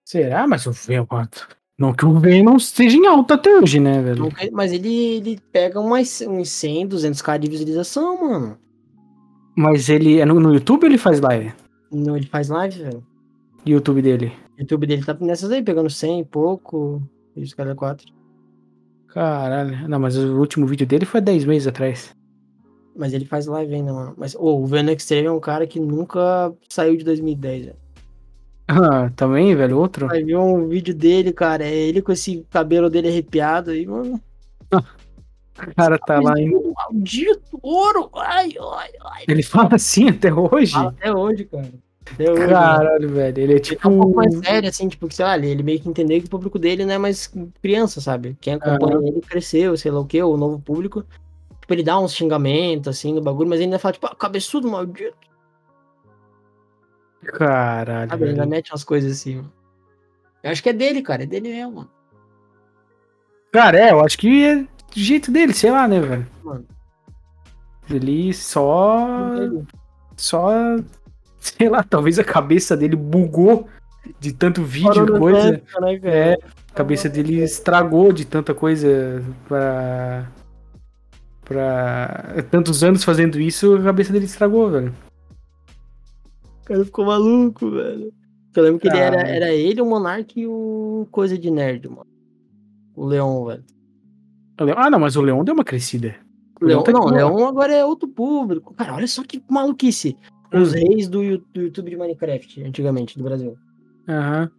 Será? 0.05 0.47
Mas 0.47 0.65
o 0.67 0.71
Venom. 0.71 1.07
Não 1.77 1.93
que 1.93 2.07
o 2.07 2.21
Venom 2.21 2.55
esteja 2.57 2.97
em 2.97 3.07
alta 3.07 3.35
até 3.35 3.51
hoje, 3.51 3.81
né, 3.81 4.01
velho? 4.01 4.29
Mas 4.53 4.73
ele, 4.73 5.17
ele 5.17 5.41
pega 5.51 5.81
umas, 5.81 6.21
uns 6.21 6.51
100, 6.51 6.89
200k 6.89 7.37
de 7.37 7.51
visualização, 7.51 8.21
mano. 8.21 8.64
Mas 9.57 9.89
ele 9.89 10.19
é 10.19 10.25
no, 10.25 10.41
no 10.41 10.53
YouTube 10.53 10.85
ou 10.85 10.89
ele 10.89 10.99
faz 10.99 11.21
live? 11.21 11.53
Não, 11.91 12.17
ele 12.17 12.27
faz 12.27 12.49
live, 12.49 12.83
velho. 12.83 13.07
YouTube 13.65 14.03
dele. 14.03 14.33
O 14.59 14.61
YouTube 14.61 14.87
dele 14.87 15.05
tá 15.05 15.17
nessas 15.21 15.51
aí, 15.51 15.63
pegando 15.63 15.89
100 15.89 16.21
e 16.21 16.25
pouco. 16.25 17.03
E 17.37 17.43
os 17.43 17.55
caras 17.55 17.75
4. 17.75 18.07
Caralho. 19.09 19.89
Não, 19.89 19.99
mas 19.99 20.17
o 20.17 20.39
último 20.39 20.67
vídeo 20.67 20.87
dele 20.87 21.05
foi 21.07 21.21
10 21.21 21.45
meses 21.45 21.69
atrás. 21.69 22.15
Mas 22.97 23.13
ele 23.13 23.25
faz 23.25 23.47
live 23.47 23.75
ainda, 23.75 23.93
mano. 23.93 24.15
Mas 24.17 24.35
ô, 24.35 24.61
o 24.61 24.67
Venom 24.67 24.93
Extreme 24.93 25.27
é 25.27 25.33
um 25.33 25.41
cara 25.41 25.67
que 25.67 25.81
nunca 25.81 26.53
saiu 26.69 26.97
de 26.97 27.05
2010, 27.05 27.67
velho. 27.67 27.77
Ah, 28.67 29.11
também, 29.15 29.55
velho, 29.55 29.79
outro? 29.79 30.07
Vai 30.07 30.23
ver 30.23 30.37
um 30.37 30.69
vídeo 30.69 30.95
dele, 30.95 31.33
cara. 31.33 31.65
É 31.65 31.75
ele 31.75 32.01
com 32.01 32.13
esse 32.13 32.47
cabelo 32.51 32.89
dele 32.89 33.09
arrepiado 33.09 33.71
aí, 33.71 33.87
mano. 33.87 34.21
O 35.57 35.75
cara 35.75 35.99
tá 35.99 36.21
lá 36.21 36.39
em... 36.39 36.51
Maldito 36.51 37.59
ouro! 37.63 38.11
Ai, 38.15 38.51
ai, 38.61 38.91
ai. 39.03 39.25
Ele 39.29 39.43
fala 39.43 39.77
assim 39.77 40.09
até 40.09 40.33
hoje? 40.33 40.73
Fala 40.73 40.91
até 40.91 41.13
hoje, 41.13 41.45
cara. 41.45 41.73
Até 42.13 42.31
hoje. 42.31 42.41
mano. 42.41 42.53
Caralho, 42.53 43.09
velho. 43.09 43.39
Ele 43.39 43.53
é 43.53 43.57
Ele 43.57 43.61
tipo. 43.61 43.83
tá 43.83 43.89
um 43.89 44.01
pouco 44.01 44.17
mais 44.17 44.37
sério, 44.39 44.69
assim, 44.69 44.89
tipo, 44.89 45.09
que 45.09 45.15
sei 45.15 45.25
lá, 45.25 45.37
ele, 45.37 45.49
ele 45.49 45.63
meio 45.63 45.81
que 45.81 45.89
entendeu 45.89 46.21
que 46.21 46.27
o 46.27 46.31
público 46.31 46.59
dele 46.59 46.85
não 46.85 46.95
é 46.95 46.99
mais 46.99 47.33
criança, 47.63 48.01
sabe? 48.01 48.37
Quem 48.41 48.55
acompanha 48.55 49.09
ele 49.09 49.21
cresceu, 49.21 49.77
sei 49.77 49.91
lá 49.91 50.01
o 50.01 50.07
que, 50.07 50.23
o 50.23 50.37
novo 50.37 50.59
público. 50.59 51.05
Tipo, 51.61 51.73
ele 51.73 51.83
dá 51.83 51.99
uns 51.99 52.15
xingamentos, 52.15 52.89
assim, 52.89 53.15
no 53.15 53.23
bagulho, 53.23 53.49
mas 53.49 53.59
ele 53.59 53.67
ainda 53.67 53.79
fala, 53.79 53.93
tipo, 53.93 54.07
ah, 54.07 54.15
cabeçudo, 54.15 54.69
maldito. 54.69 55.17
Caralho. 57.25 58.11
Sabe? 58.11 58.23
Ele 58.25 58.31
ainda 58.33 58.47
mete 58.47 58.71
umas 58.71 58.85
coisas 58.85 59.13
assim, 59.13 59.37
mano. 59.37 59.53
Eu 60.43 60.51
acho 60.51 60.63
que 60.63 60.69
é 60.69 60.75
dele, 60.75 61.01
cara. 61.01 61.23
É 61.23 61.27
dele 61.27 61.49
mesmo, 61.49 61.73
mano. 61.73 61.91
Cara, 63.51 63.79
é, 63.79 63.93
eu 63.93 64.05
acho 64.05 64.19
que 64.19 64.45
é 64.45 64.67
do 64.95 65.01
jeito 65.01 65.31
dele, 65.31 65.53
sei 65.53 65.71
lá, 65.71 65.89
né, 65.89 66.01
velho? 66.01 66.27
Mano. 66.43 66.65
Ele 67.91 68.33
só. 68.33 69.37
Só 70.17 70.51
Sei 71.45 71.69
lá, 71.69 71.83
talvez 71.83 72.19
a 72.19 72.25
cabeça 72.25 72.75
dele 72.75 72.97
bugou 72.97 73.69
de 74.19 74.33
tanto 74.33 74.63
vídeo 74.63 75.05
e 75.05 75.19
coisa. 75.19 75.53
Tempo, 75.53 75.81
né? 75.83 76.01
É, 76.03 76.39
a 76.73 76.75
cabeça 76.75 77.07
dele 77.07 77.43
estragou 77.43 78.15
de 78.15 78.25
tanta 78.25 78.55
coisa 78.55 79.23
pra. 79.47 80.27
pra. 81.45 82.43
tantos 82.51 82.83
anos 82.83 83.05
fazendo 83.05 83.39
isso, 83.39 83.77
a 83.77 83.83
cabeça 83.83 84.11
dele 84.11 84.25
estragou, 84.25 84.71
velho. 84.71 84.95
O 86.63 86.65
cara 86.65 86.85
ficou 86.87 87.05
maluco, 87.05 87.71
velho. 87.71 88.11
Eu 88.57 88.63
lembro 88.63 88.81
que 88.81 88.89
ele 88.89 88.97
era, 88.97 89.19
Cara. 89.19 89.29
era 89.29 89.53
ele, 89.53 89.83
o 89.83 89.87
Monark 89.87 90.41
e 90.41 90.47
o 90.47 91.07
Coisa 91.11 91.37
de 91.37 91.51
Nerd, 91.51 91.89
mano. 91.89 92.07
O 92.97 93.05
Leon, 93.05 93.45
velho. 93.45 93.65
Ah, 94.77 94.91
não, 94.91 95.01
mas 95.01 95.17
o 95.17 95.23
Leão 95.23 95.45
deu 95.45 95.55
uma 95.55 95.65
crescida. 95.65 96.15
O 96.61 96.65
Leon, 96.67 96.83
tá 96.83 96.93
de 96.93 96.99
não. 96.99 97.07
Leon 97.07 97.47
agora 97.47 97.73
é 97.75 97.85
outro 97.85 98.09
público. 98.09 98.73
Cara, 98.75 98.95
olha 98.95 99.07
só 99.07 99.23
que 99.25 99.43
maluquice. 99.51 100.17
Os 100.53 100.73
reis 100.73 101.09
do, 101.09 101.23
YouTube 101.23 101.91
de 101.91 101.97
Minecraft, 101.97 102.63
antigamente, 102.63 103.19
do 103.19 103.25
Brasil. 103.25 103.57
Aham. 104.09 104.51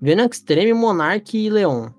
Venom 0.00 0.26
Extreme, 0.26 0.72
Monark 0.72 1.36
e 1.36 1.48
Leon. 1.48 1.90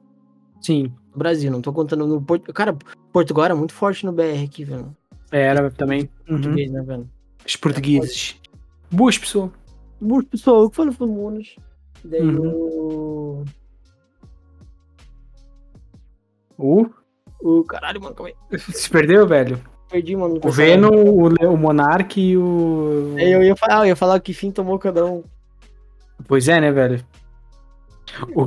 Sim. 0.62 0.94
No 1.12 1.18
Brasil, 1.18 1.50
não 1.52 1.62
tô 1.62 1.72
contando 1.72 2.06
no 2.06 2.22
Porto. 2.22 2.52
Cara, 2.54 2.78
Portugal 3.14 3.46
era 3.46 3.56
muito 3.56 3.74
forte 3.74 4.06
no 4.06 4.12
BR 4.12 4.44
aqui, 4.44 4.66
velho. 4.66 4.96
Era 5.32 5.70
também. 5.72 6.10
Uhum. 6.30 6.36
Português, 6.42 6.72
né, 6.72 6.82
velho? 6.82 7.10
Os 7.46 7.56
portugueses. 7.56 8.36
Boas 8.92 9.18
pessoas. 9.18 9.52
Pessoal, 10.30 10.64
eu 10.64 10.70
que 10.70 10.76
falo 10.76 10.94
pro 10.94 11.08
Monos. 11.08 11.56
Daí 12.04 12.22
Uhum. 12.22 12.48
o. 12.48 13.46
O. 16.58 16.90
O 17.42 17.64
caralho, 17.64 18.02
mano, 18.02 18.16
calma 18.16 18.32
aí. 18.52 18.60
Se 18.60 18.90
perdeu, 18.90 19.26
velho? 19.28 19.62
Perdi, 19.90 20.16
mano. 20.16 20.36
no 20.36 20.48
O. 20.48 20.52
Venom, 20.52 20.90
o, 20.90 21.54
o 21.54 21.58
Monark 21.58 22.20
e 22.20 22.38
o. 22.38 23.16
Aí 23.18 23.32
Eu 23.32 23.42
ia 23.42 23.56
falar, 23.56 23.80
eu 23.80 23.86
ia 23.86 23.96
falar 23.96 24.20
que 24.20 24.34
fim 24.34 24.52
tomou 24.52 24.78
cada 24.78 25.06
um. 25.06 25.24
Pois 26.28 26.48
é, 26.48 26.60
né, 26.60 26.72
velho? 26.72 27.04
O, 28.36 28.44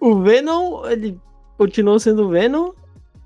O, 0.00 0.10
o 0.10 0.22
Venom, 0.22 0.86
ele 0.86 1.18
continuou 1.56 1.98
sendo 1.98 2.24
o 2.26 2.28
Venom. 2.28 2.72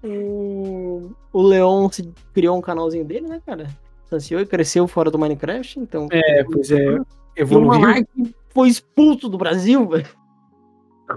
O, 0.02 1.10
o 1.32 1.42
Leon 1.42 1.88
se 1.90 2.12
criou 2.34 2.58
um 2.58 2.60
canalzinho 2.60 3.04
dele, 3.04 3.28
né, 3.28 3.40
cara? 3.46 3.68
Distanciou 4.02 4.40
e 4.40 4.46
cresceu 4.46 4.88
fora 4.88 5.10
do 5.10 5.18
Minecraft, 5.18 5.78
então. 5.78 6.08
É, 6.10 6.44
pois 6.44 6.70
é. 6.70 6.76
E 6.84 6.98
o 6.98 7.06
Evoluiu 7.36 7.80
Monark 7.80 8.06
foi 8.50 8.68
expulso 8.68 9.28
do 9.28 9.38
Brasil, 9.38 9.88
velho. 9.88 10.08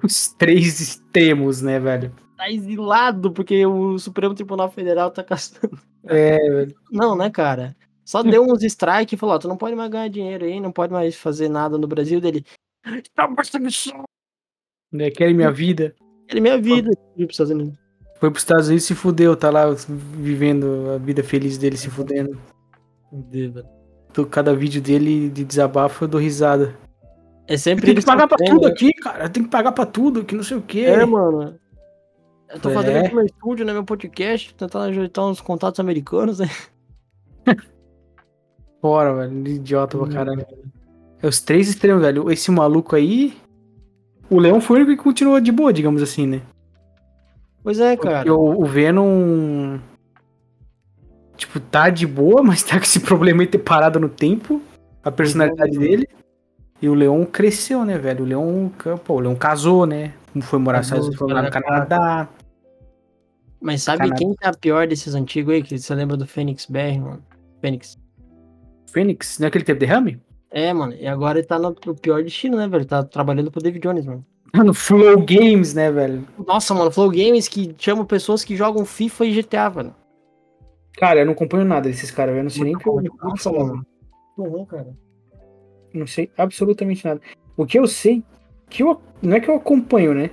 os 0.03 0.30
três 0.38 0.80
extremos, 0.80 1.61
né, 1.61 1.80
velho? 1.80 2.13
Tá 2.38 2.50
exilado 2.52 3.32
porque 3.32 3.66
o 3.66 3.98
Supremo 3.98 4.34
Tribunal 4.36 4.70
Federal 4.70 5.10
tá 5.12 5.24
caçando. 5.24 5.80
É, 6.06 6.38
velho. 6.38 6.76
Não, 6.92 7.16
né, 7.16 7.30
cara? 7.30 7.76
Só 8.04 8.22
deu 8.22 8.44
uns 8.44 8.62
strike 8.64 9.16
e 9.16 9.18
falou: 9.18 9.36
ó, 9.36 9.40
tu 9.40 9.48
não 9.48 9.58
pode 9.58 9.76
mais 9.76 9.90
ganhar 9.90 10.08
dinheiro 10.10 10.46
aí, 10.46 10.60
não 10.60 10.72
pode 10.72 10.94
mais 10.94 11.16
fazer 11.16 11.50
nada 11.50 11.78
no 11.78 11.88
Brasil 11.88 12.22
dele. 12.22 12.46
Tá 13.16 13.28
perseguição. 13.28 14.04
né, 14.92 15.10
Querem 15.10 15.34
minha 15.34 15.52
vida. 15.52 15.96
Ele 16.30 16.40
é 16.40 16.42
minha 16.42 16.62
vida. 16.62 16.92
Pros 17.16 17.32
Estados 17.32 17.52
Unidos. 17.52 17.80
Foi 18.20 18.30
pros 18.30 18.44
Estados 18.44 18.68
Unidos 18.68 18.84
e 18.84 18.88
se 18.88 18.96
fudeu, 18.96 19.36
tá 19.36 19.50
lá 19.50 19.66
vivendo 20.18 20.92
a 20.92 20.98
vida 20.98 21.24
feliz 21.24 21.58
dele 21.58 21.78
se 21.78 21.90
fudendo. 21.90 22.40
Meu. 23.12 23.64
Tô- 24.14 24.26
Cada 24.26 24.54
vídeo 24.56 24.82
dele 24.82 25.30
de 25.30 25.44
desabafo 25.44 26.04
eu 26.06 26.08
dou 26.08 26.22
risada. 26.22 26.76
É 27.48 27.58
sempre 27.58 27.88
Tem 27.88 27.96
que 27.96 28.06
pagar 28.06 28.28
pra 28.28 28.38
tudo 28.38 28.66
né? 28.66 28.72
aqui, 28.72 28.92
cara. 28.94 29.30
Tem 29.30 29.44
que 29.44 29.50
pagar 29.50 29.72
pra 29.72 29.86
tudo, 29.86 30.24
que 30.24 30.34
não 30.36 30.44
sei 30.44 30.58
o 30.58 30.62
quê. 30.62 30.82
É, 30.82 31.06
mano. 31.06 31.60
Eu 32.50 32.60
tô 32.60 32.70
É. 32.70 32.74
fazendo 32.74 32.98
aqui 33.06 33.16
meu 33.16 33.26
estúdio, 33.26 33.66
né? 33.66 33.74
Meu 33.74 33.84
podcast, 33.84 34.54
tentando 34.54 34.86
ajeitar 34.86 35.26
uns 35.26 35.41
contatos 35.41 35.80
americanos, 35.80 36.39
né? 36.39 36.50
Fora, 38.82 39.14
velho. 39.16 39.48
Idiota 39.48 39.98
Hum. 39.98 40.04
pra 40.06 40.14
caralho. 40.14 40.46
É 41.22 41.28
os 41.28 41.39
três 41.41 41.68
extremos, 41.70 42.02
velho. 42.04 42.30
Esse 42.32 42.52
maluco 42.52 42.96
aí. 42.96 43.36
O 44.30 44.39
Leão 44.39 44.60
foi 44.62 44.78
o 44.78 44.80
único 44.84 44.96
que 44.98 45.04
continuou 45.04 45.39
de 45.39 45.52
boa, 45.52 45.72
digamos 45.74 46.02
assim, 46.02 46.26
né? 46.28 46.41
Pois 47.64 47.80
é, 47.80 47.96
Porque 47.96 48.10
cara. 48.12 48.34
o, 48.34 48.62
o 48.62 48.66
Venom. 48.66 49.80
Tipo, 51.38 51.60
tá 51.60 51.89
de 51.89 52.06
boa, 52.08 52.41
mas 52.43 52.64
tá 52.64 52.78
com 52.78 52.84
esse 52.84 53.00
problema 53.00 53.43
de 53.43 53.52
ter 53.52 53.60
parado 53.60 54.00
no 54.00 54.10
tempo. 54.10 54.62
A 55.04 55.12
personalidade 55.12 55.78
Uhum. 55.78 55.84
dele. 55.84 56.08
E 56.82 56.89
o 56.89 56.93
Leão 56.93 57.26
cresceu, 57.26 57.84
né, 57.86 57.98
velho? 57.98 58.24
O 58.24 58.28
Leão. 58.28 58.72
Pô, 59.04 59.16
o 59.16 59.20
Leão 59.20 59.36
casou, 59.36 59.86
né? 59.86 60.14
Foi 60.42 60.60
morar 60.60 60.84
Unidos, 60.86 61.16
foi 61.16 61.32
lá 61.34 61.42
no 61.42 61.52
Canadá. 61.52 62.30
Mas 63.62 63.84
sabe 63.84 64.00
Canadá. 64.00 64.16
quem 64.18 64.34
tá 64.36 64.52
pior 64.54 64.88
desses 64.88 65.16
antigos 65.16 65.54
aí? 65.54 65.64
Que 65.64 65.78
você 65.78 65.96
lembra 65.96 66.18
do 66.18 66.28
Fênix 66.28 66.66
BR, 66.66 67.00
mano? 67.00 67.24
Fênix. 67.62 67.98
Fênix, 68.92 69.40
não 69.40 69.46
é 69.46 69.48
aquele 69.48 69.64
que 69.64 69.68
teve 69.74 69.80
derrame? 69.80 70.22
É, 70.52 70.72
mano. 70.74 70.94
E 70.94 71.08
agora 71.08 71.40
ele 71.40 71.48
tá 71.48 71.58
no, 71.58 71.76
no 71.86 71.96
pior 71.96 72.24
destino, 72.24 72.58
né, 72.58 72.68
velho? 72.68 72.86
Tá 72.86 73.04
trabalhando 73.04 73.52
pro 73.52 73.62
David 73.62 73.82
Jones, 73.82 74.06
mano. 74.06 74.26
No 74.64 74.74
Flow 74.74 75.20
Games, 75.22 75.74
né, 75.74 75.92
velho? 75.92 76.26
Nossa, 76.48 76.74
mano, 76.74 76.90
Flow 76.90 77.10
Games 77.10 77.48
que 77.48 77.76
chama 77.78 78.06
pessoas 78.06 78.44
que 78.44 78.56
jogam 78.56 78.86
FIFA 78.86 79.26
e 79.26 79.42
GTA, 79.42 79.70
velho. 79.70 79.96
Cara, 80.98 81.20
eu 81.20 81.26
não 81.26 81.34
acompanho 81.34 81.66
nada 81.66 81.90
desses 81.90 82.10
caras, 82.10 82.34
velho. 82.34 82.40
Eu 82.40 82.44
não 82.44 82.50
sei 82.50 82.64
nem 82.64 82.76
o 82.76 82.80
que 82.80 82.88
eu- 82.88 83.02
Nossa, 83.22 83.52
mano. 83.52 83.86
Não 84.38 84.66
cara. 84.66 84.96
Não 85.94 86.08
sei 86.08 86.30
absolutamente 86.38 87.06
nada. 87.06 87.20
O 87.58 87.66
que 87.66 87.80
eu 87.80 87.88
sei, 87.88 88.24
que 88.70 88.84
eu, 88.84 89.01
não 89.22 89.36
é 89.36 89.39
que 89.39 89.49
eu 89.49 89.55
acompanho, 89.55 90.13
né? 90.13 90.30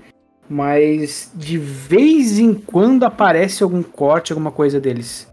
Mas 0.49 1.31
de 1.35 1.57
vez 1.57 2.39
em 2.39 2.55
quando 2.55 3.05
aparece 3.05 3.63
algum 3.63 3.83
corte, 3.83 4.33
alguma 4.33 4.53
coisa 4.53 4.81
deles. 4.81 5.33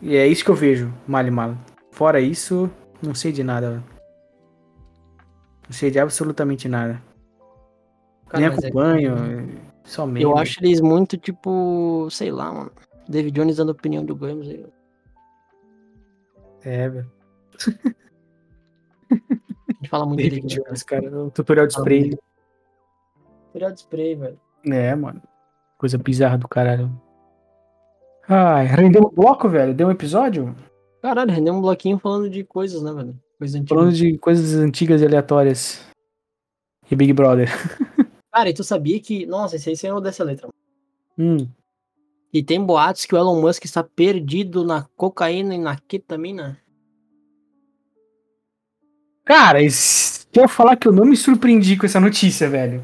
E 0.00 0.14
é 0.16 0.26
isso 0.26 0.44
que 0.44 0.50
eu 0.50 0.54
vejo, 0.54 0.92
mal 1.06 1.26
e 1.26 1.30
mal. 1.30 1.56
Fora 1.90 2.20
isso, 2.20 2.70
não 3.02 3.14
sei 3.14 3.32
de 3.32 3.42
nada. 3.42 3.70
velho. 3.70 3.84
Não 5.68 5.72
sei 5.72 5.90
de 5.90 5.98
absolutamente 5.98 6.68
nada. 6.68 7.02
Cara, 8.28 8.48
Nem 8.48 8.52
é- 8.52 8.58
acompanho, 8.58 9.48
só 9.84 10.06
mesmo. 10.06 10.30
Eu 10.30 10.38
acho 10.38 10.62
eles 10.62 10.80
muito, 10.80 11.16
tipo, 11.16 12.08
sei 12.10 12.30
lá, 12.30 12.52
mano. 12.52 12.70
David 13.08 13.34
Jones 13.40 13.56
dando 13.56 13.70
opinião 13.70 14.04
do 14.04 14.14
Games 14.14 14.48
aí. 14.48 14.66
É, 16.62 16.88
velho. 16.88 17.10
A 19.86 19.88
gente 19.88 19.90
fala 19.90 20.06
muito 20.06 20.18
dele. 20.18 20.40
Aqui, 20.40 20.58
né, 20.58 20.76
cara. 20.84 21.24
O 21.24 21.30
tutorial 21.30 21.66
de 21.66 21.74
Fala 21.74 21.84
spray. 21.84 22.00
muito. 22.00 22.18
Tutorial 23.46 23.72
de 23.72 23.78
spray, 23.80 24.14
velho. 24.16 24.40
É, 24.64 24.94
mano. 24.94 25.22
Coisa 25.78 25.96
bizarra 25.96 26.36
do 26.36 26.48
caralho. 26.48 26.90
Ai, 28.28 28.66
rendeu 28.66 29.02
um 29.06 29.14
bloco, 29.14 29.48
velho? 29.48 29.72
Deu 29.72 29.86
um 29.86 29.92
episódio? 29.92 30.54
Caralho, 31.00 31.30
rendeu 31.30 31.54
um 31.54 31.60
bloquinho 31.60 31.98
falando 31.98 32.28
de 32.28 32.42
coisas, 32.42 32.82
né, 32.82 32.92
velho? 32.92 33.16
Coisas 33.38 33.62
Falando 33.68 33.88
antigas. 33.90 34.12
de 34.12 34.18
coisas 34.18 34.54
antigas 34.58 35.02
e 35.02 35.04
aleatórias. 35.06 35.86
E 36.90 36.96
Big 36.96 37.12
Brother. 37.12 37.48
Cara, 38.32 38.48
e 38.50 38.54
tu 38.54 38.64
sabia 38.64 38.98
que. 39.00 39.24
Nossa, 39.26 39.56
esse 39.56 39.70
aí 39.70 39.76
você 39.76 40.00
dessa 40.00 40.24
letra. 40.24 40.48
mano. 40.48 41.38
Hum. 41.38 41.48
E 42.32 42.42
tem 42.42 42.62
boatos 42.64 43.04
que 43.06 43.14
o 43.14 43.18
Elon 43.18 43.40
Musk 43.40 43.64
está 43.64 43.84
perdido 43.84 44.64
na 44.64 44.82
cocaína 44.96 45.54
e 45.54 45.58
na 45.58 45.76
ketamina. 45.78 46.58
Cara, 49.26 49.58
se 49.68 50.24
eu 50.32 50.48
falar 50.48 50.76
que 50.76 50.86
eu 50.86 50.92
não 50.92 51.04
me 51.04 51.16
surpreendi 51.16 51.76
com 51.76 51.84
essa 51.84 51.98
notícia, 52.00 52.48
velho. 52.48 52.82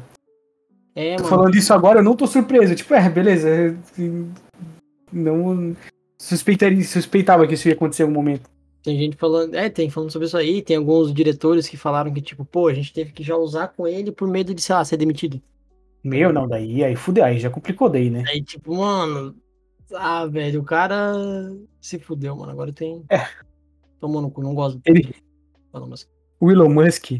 É, 0.93 1.15
Tô 1.15 1.23
mano. 1.23 1.35
falando 1.37 1.55
isso 1.55 1.73
agora, 1.73 1.99
eu 1.99 2.03
não 2.03 2.15
tô 2.17 2.27
surpreso. 2.27 2.75
Tipo, 2.75 2.93
é, 2.93 3.09
beleza. 3.09 3.75
Não 5.11 5.75
suspeitaria, 6.19 6.83
suspeitava 6.83 7.47
que 7.47 7.53
isso 7.53 7.67
ia 7.67 7.73
acontecer 7.73 8.03
em 8.03 8.05
algum 8.07 8.15
momento. 8.15 8.49
Tem 8.83 8.97
gente 8.99 9.15
falando. 9.15 9.55
É, 9.55 9.69
tem 9.69 9.89
falando 9.89 10.11
sobre 10.11 10.27
isso 10.27 10.37
aí. 10.37 10.61
Tem 10.61 10.75
alguns 10.75 11.13
diretores 11.13 11.67
que 11.69 11.77
falaram 11.77 12.13
que, 12.13 12.21
tipo, 12.21 12.43
pô, 12.43 12.67
a 12.67 12.73
gente 12.73 12.91
teve 12.93 13.13
que 13.13 13.23
já 13.23 13.37
usar 13.37 13.69
com 13.69 13.87
ele 13.87 14.11
por 14.11 14.27
medo 14.27 14.53
de, 14.53 14.61
sei 14.61 14.75
lá, 14.75 14.83
ser 14.83 14.97
demitido. 14.97 15.41
Meu, 16.03 16.33
não, 16.33 16.45
daí, 16.45 16.83
aí 16.83 16.97
fudeu, 16.97 17.23
aí 17.23 17.39
já 17.39 17.49
complicou 17.49 17.87
daí, 17.87 18.09
né? 18.09 18.25
Aí, 18.27 18.41
tipo, 18.43 18.75
mano. 18.75 19.33
Ah, 19.95 20.25
velho, 20.25 20.59
o 20.59 20.65
cara 20.65 21.13
se 21.79 21.97
fudeu, 21.97 22.35
mano. 22.35 22.51
Agora 22.51 22.73
tem. 22.73 23.05
É. 23.09 23.25
Tomou 24.01 24.21
no 24.21 24.29
cu, 24.29 24.41
não 24.43 24.53
gosto. 24.53 24.81
Ele- 24.85 25.15
Elon 25.73 25.87
Musk. 25.87 26.09
O 26.43 26.51
Elon 26.51 26.67
Musk 26.69 27.11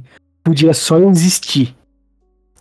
podia 0.43 0.73
só 0.73 0.99
existir. 0.99 1.73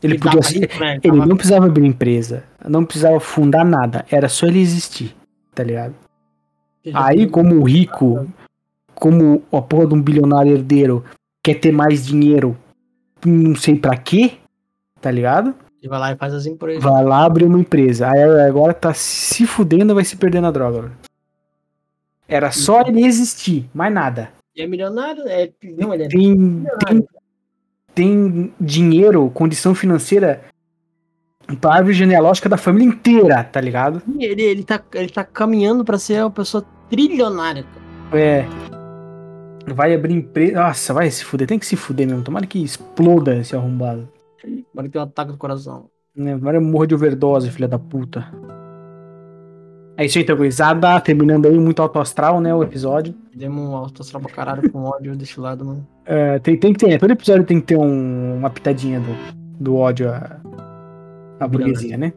Ele 0.00 0.16
dá 0.16 0.30
podia 0.30 0.42
ser, 0.42 0.78
né? 0.78 1.00
Ele 1.02 1.16
Tava- 1.16 1.26
não 1.26 1.36
precisava 1.36 1.66
abrir 1.66 1.84
empresa, 1.86 2.44
não 2.68 2.84
precisava 2.84 3.18
fundar 3.18 3.64
nada, 3.64 4.04
era 4.10 4.28
só 4.28 4.46
ele 4.46 4.60
existir, 4.60 5.12
tá 5.52 5.64
ligado? 5.64 5.94
Aí, 6.94 7.28
como 7.28 7.62
rico, 7.64 8.28
como 8.94 9.42
a 9.52 9.60
porra 9.60 9.88
de 9.88 9.94
um 9.94 10.00
bilionário 10.02 10.52
herdeiro 10.52 11.04
quer 11.42 11.54
ter 11.54 11.72
mais 11.72 12.06
dinheiro, 12.06 12.56
não 13.26 13.56
sei 13.56 13.74
pra 13.76 13.96
quê, 13.96 14.34
tá 15.00 15.10
ligado? 15.10 15.54
Ele 15.80 15.88
vai 15.88 15.98
lá 15.98 16.12
e 16.12 16.16
faz 16.16 16.32
as 16.32 16.46
empresas. 16.46 16.82
Vai 16.82 17.04
lá 17.04 17.24
abrir 17.24 17.44
uma 17.44 17.58
empresa. 17.58 18.08
Aí 18.08 18.22
agora 18.22 18.72
tá 18.72 18.94
se 18.94 19.44
fudendo, 19.48 19.96
vai 19.96 20.04
se 20.04 20.16
perder 20.16 20.40
na 20.40 20.52
droga. 20.52 20.92
Era 22.28 22.52
só 22.52 22.82
ele 22.82 23.04
existir, 23.04 23.68
mais 23.74 23.92
nada. 23.92 24.30
É 24.57 24.66
milionário? 24.66 25.22
É, 25.26 25.50
não, 25.78 25.94
ele 25.94 26.05
é 26.05 26.09
Tem, 26.09 26.20
tem, 26.20 26.36
milionário. 26.38 27.09
tem 27.94 28.55
dinheiro, 28.61 29.30
condição 29.30 29.74
financeira 29.74 30.42
pra 31.61 31.74
árvore 31.74 31.94
genealógica 31.94 32.48
da 32.48 32.57
família 32.57 32.86
inteira, 32.88 33.42
tá 33.44 33.61
ligado? 33.61 34.03
Ele, 34.18 34.42
ele, 34.42 34.64
tá, 34.64 34.82
ele 34.94 35.09
tá 35.09 35.24
caminhando 35.24 35.84
pra 35.84 35.98
ser 35.98 36.22
uma 36.22 36.30
pessoa 36.30 36.64
trilionária. 36.88 37.64
cara. 37.64 38.20
É. 38.22 38.46
Vai 39.72 39.94
abrir 39.94 40.14
empresa. 40.14 40.55
Nossa, 40.61 40.92
vai 40.92 41.11
se 41.11 41.24
fuder. 41.24 41.46
Tem 41.46 41.59
que 41.59 41.66
se 41.66 41.76
fuder 41.76 42.07
mesmo. 42.07 42.22
Tomara 42.22 42.46
que 42.46 42.62
exploda 42.62 43.36
esse 43.36 43.55
arrombado. 43.57 44.09
Agora 44.72 44.86
que 44.88 44.92
tem 44.92 45.00
um 45.00 45.05
ataque 45.05 45.32
do 45.32 45.38
coração. 45.38 45.88
Né? 46.14 46.36
Tomara 46.36 46.59
que 46.59 46.64
morra 46.64 46.86
de 46.86 46.94
overdose, 46.94 47.50
filha 47.50 47.68
da 47.68 47.78
puta. 47.78 48.26
É 50.03 50.07
isso 50.07 50.18
aí, 50.18 50.24
então, 50.24 50.36
gurizada. 50.36 51.00
Terminando 51.00 51.46
aí, 51.46 51.57
muito 51.59 51.80
alto 51.80 52.00
astral, 52.00 52.40
né? 52.40 52.53
O 52.53 52.61
episódio. 52.62 53.14
Demos 53.32 53.68
um 53.68 53.76
alto 53.76 54.03
astral 54.03 54.20
pra 54.20 54.32
caralho 54.32 54.68
com 54.68 54.82
ódio 54.84 55.14
desse 55.14 55.38
lado, 55.38 55.64
mano. 55.64 55.86
É, 56.05 56.40
tem, 56.40 56.57
tem 56.57 56.72
que 56.72 56.80
ter, 56.80 56.88
né? 56.88 56.98
Todo 56.98 57.12
episódio 57.12 57.44
tem 57.44 57.61
que 57.61 57.66
ter 57.68 57.76
um- 57.76 58.36
uma 58.38 58.50
pitadinha 58.50 58.98
do, 58.98 59.14
do 59.61 59.76
ódio 59.76 60.11
à, 60.11 60.40
à 61.38 61.46
burguesia, 61.46 61.96
né? 61.96 62.12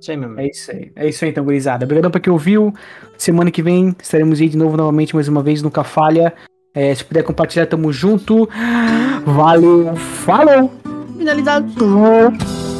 Isso 0.00 0.12
aí 0.12 0.16
mesmo. 0.16 0.38
É 0.38 0.46
isso 0.46 0.70
aí. 0.70 0.92
É 0.94 1.08
isso 1.08 1.24
aí, 1.24 1.30
então, 1.32 1.42
gurizada. 1.44 1.84
Obrigadão 1.84 2.10
pra 2.10 2.20
quem 2.20 2.32
ouviu. 2.32 2.72
Semana 3.18 3.50
que 3.50 3.62
vem 3.64 3.96
estaremos 4.00 4.40
aí 4.40 4.48
de 4.48 4.56
novo, 4.56 4.76
novamente, 4.76 5.12
mais 5.14 5.26
uma 5.26 5.42
vez, 5.42 5.60
Nunca 5.60 5.82
Falha. 5.82 6.32
É, 6.72 6.94
se 6.94 7.04
puder 7.04 7.24
compartilhar, 7.24 7.66
tamo 7.66 7.92
junto. 7.92 8.48
Valeu. 9.26 9.96
Falou! 9.96 10.70
Finalizado. 11.18 12.71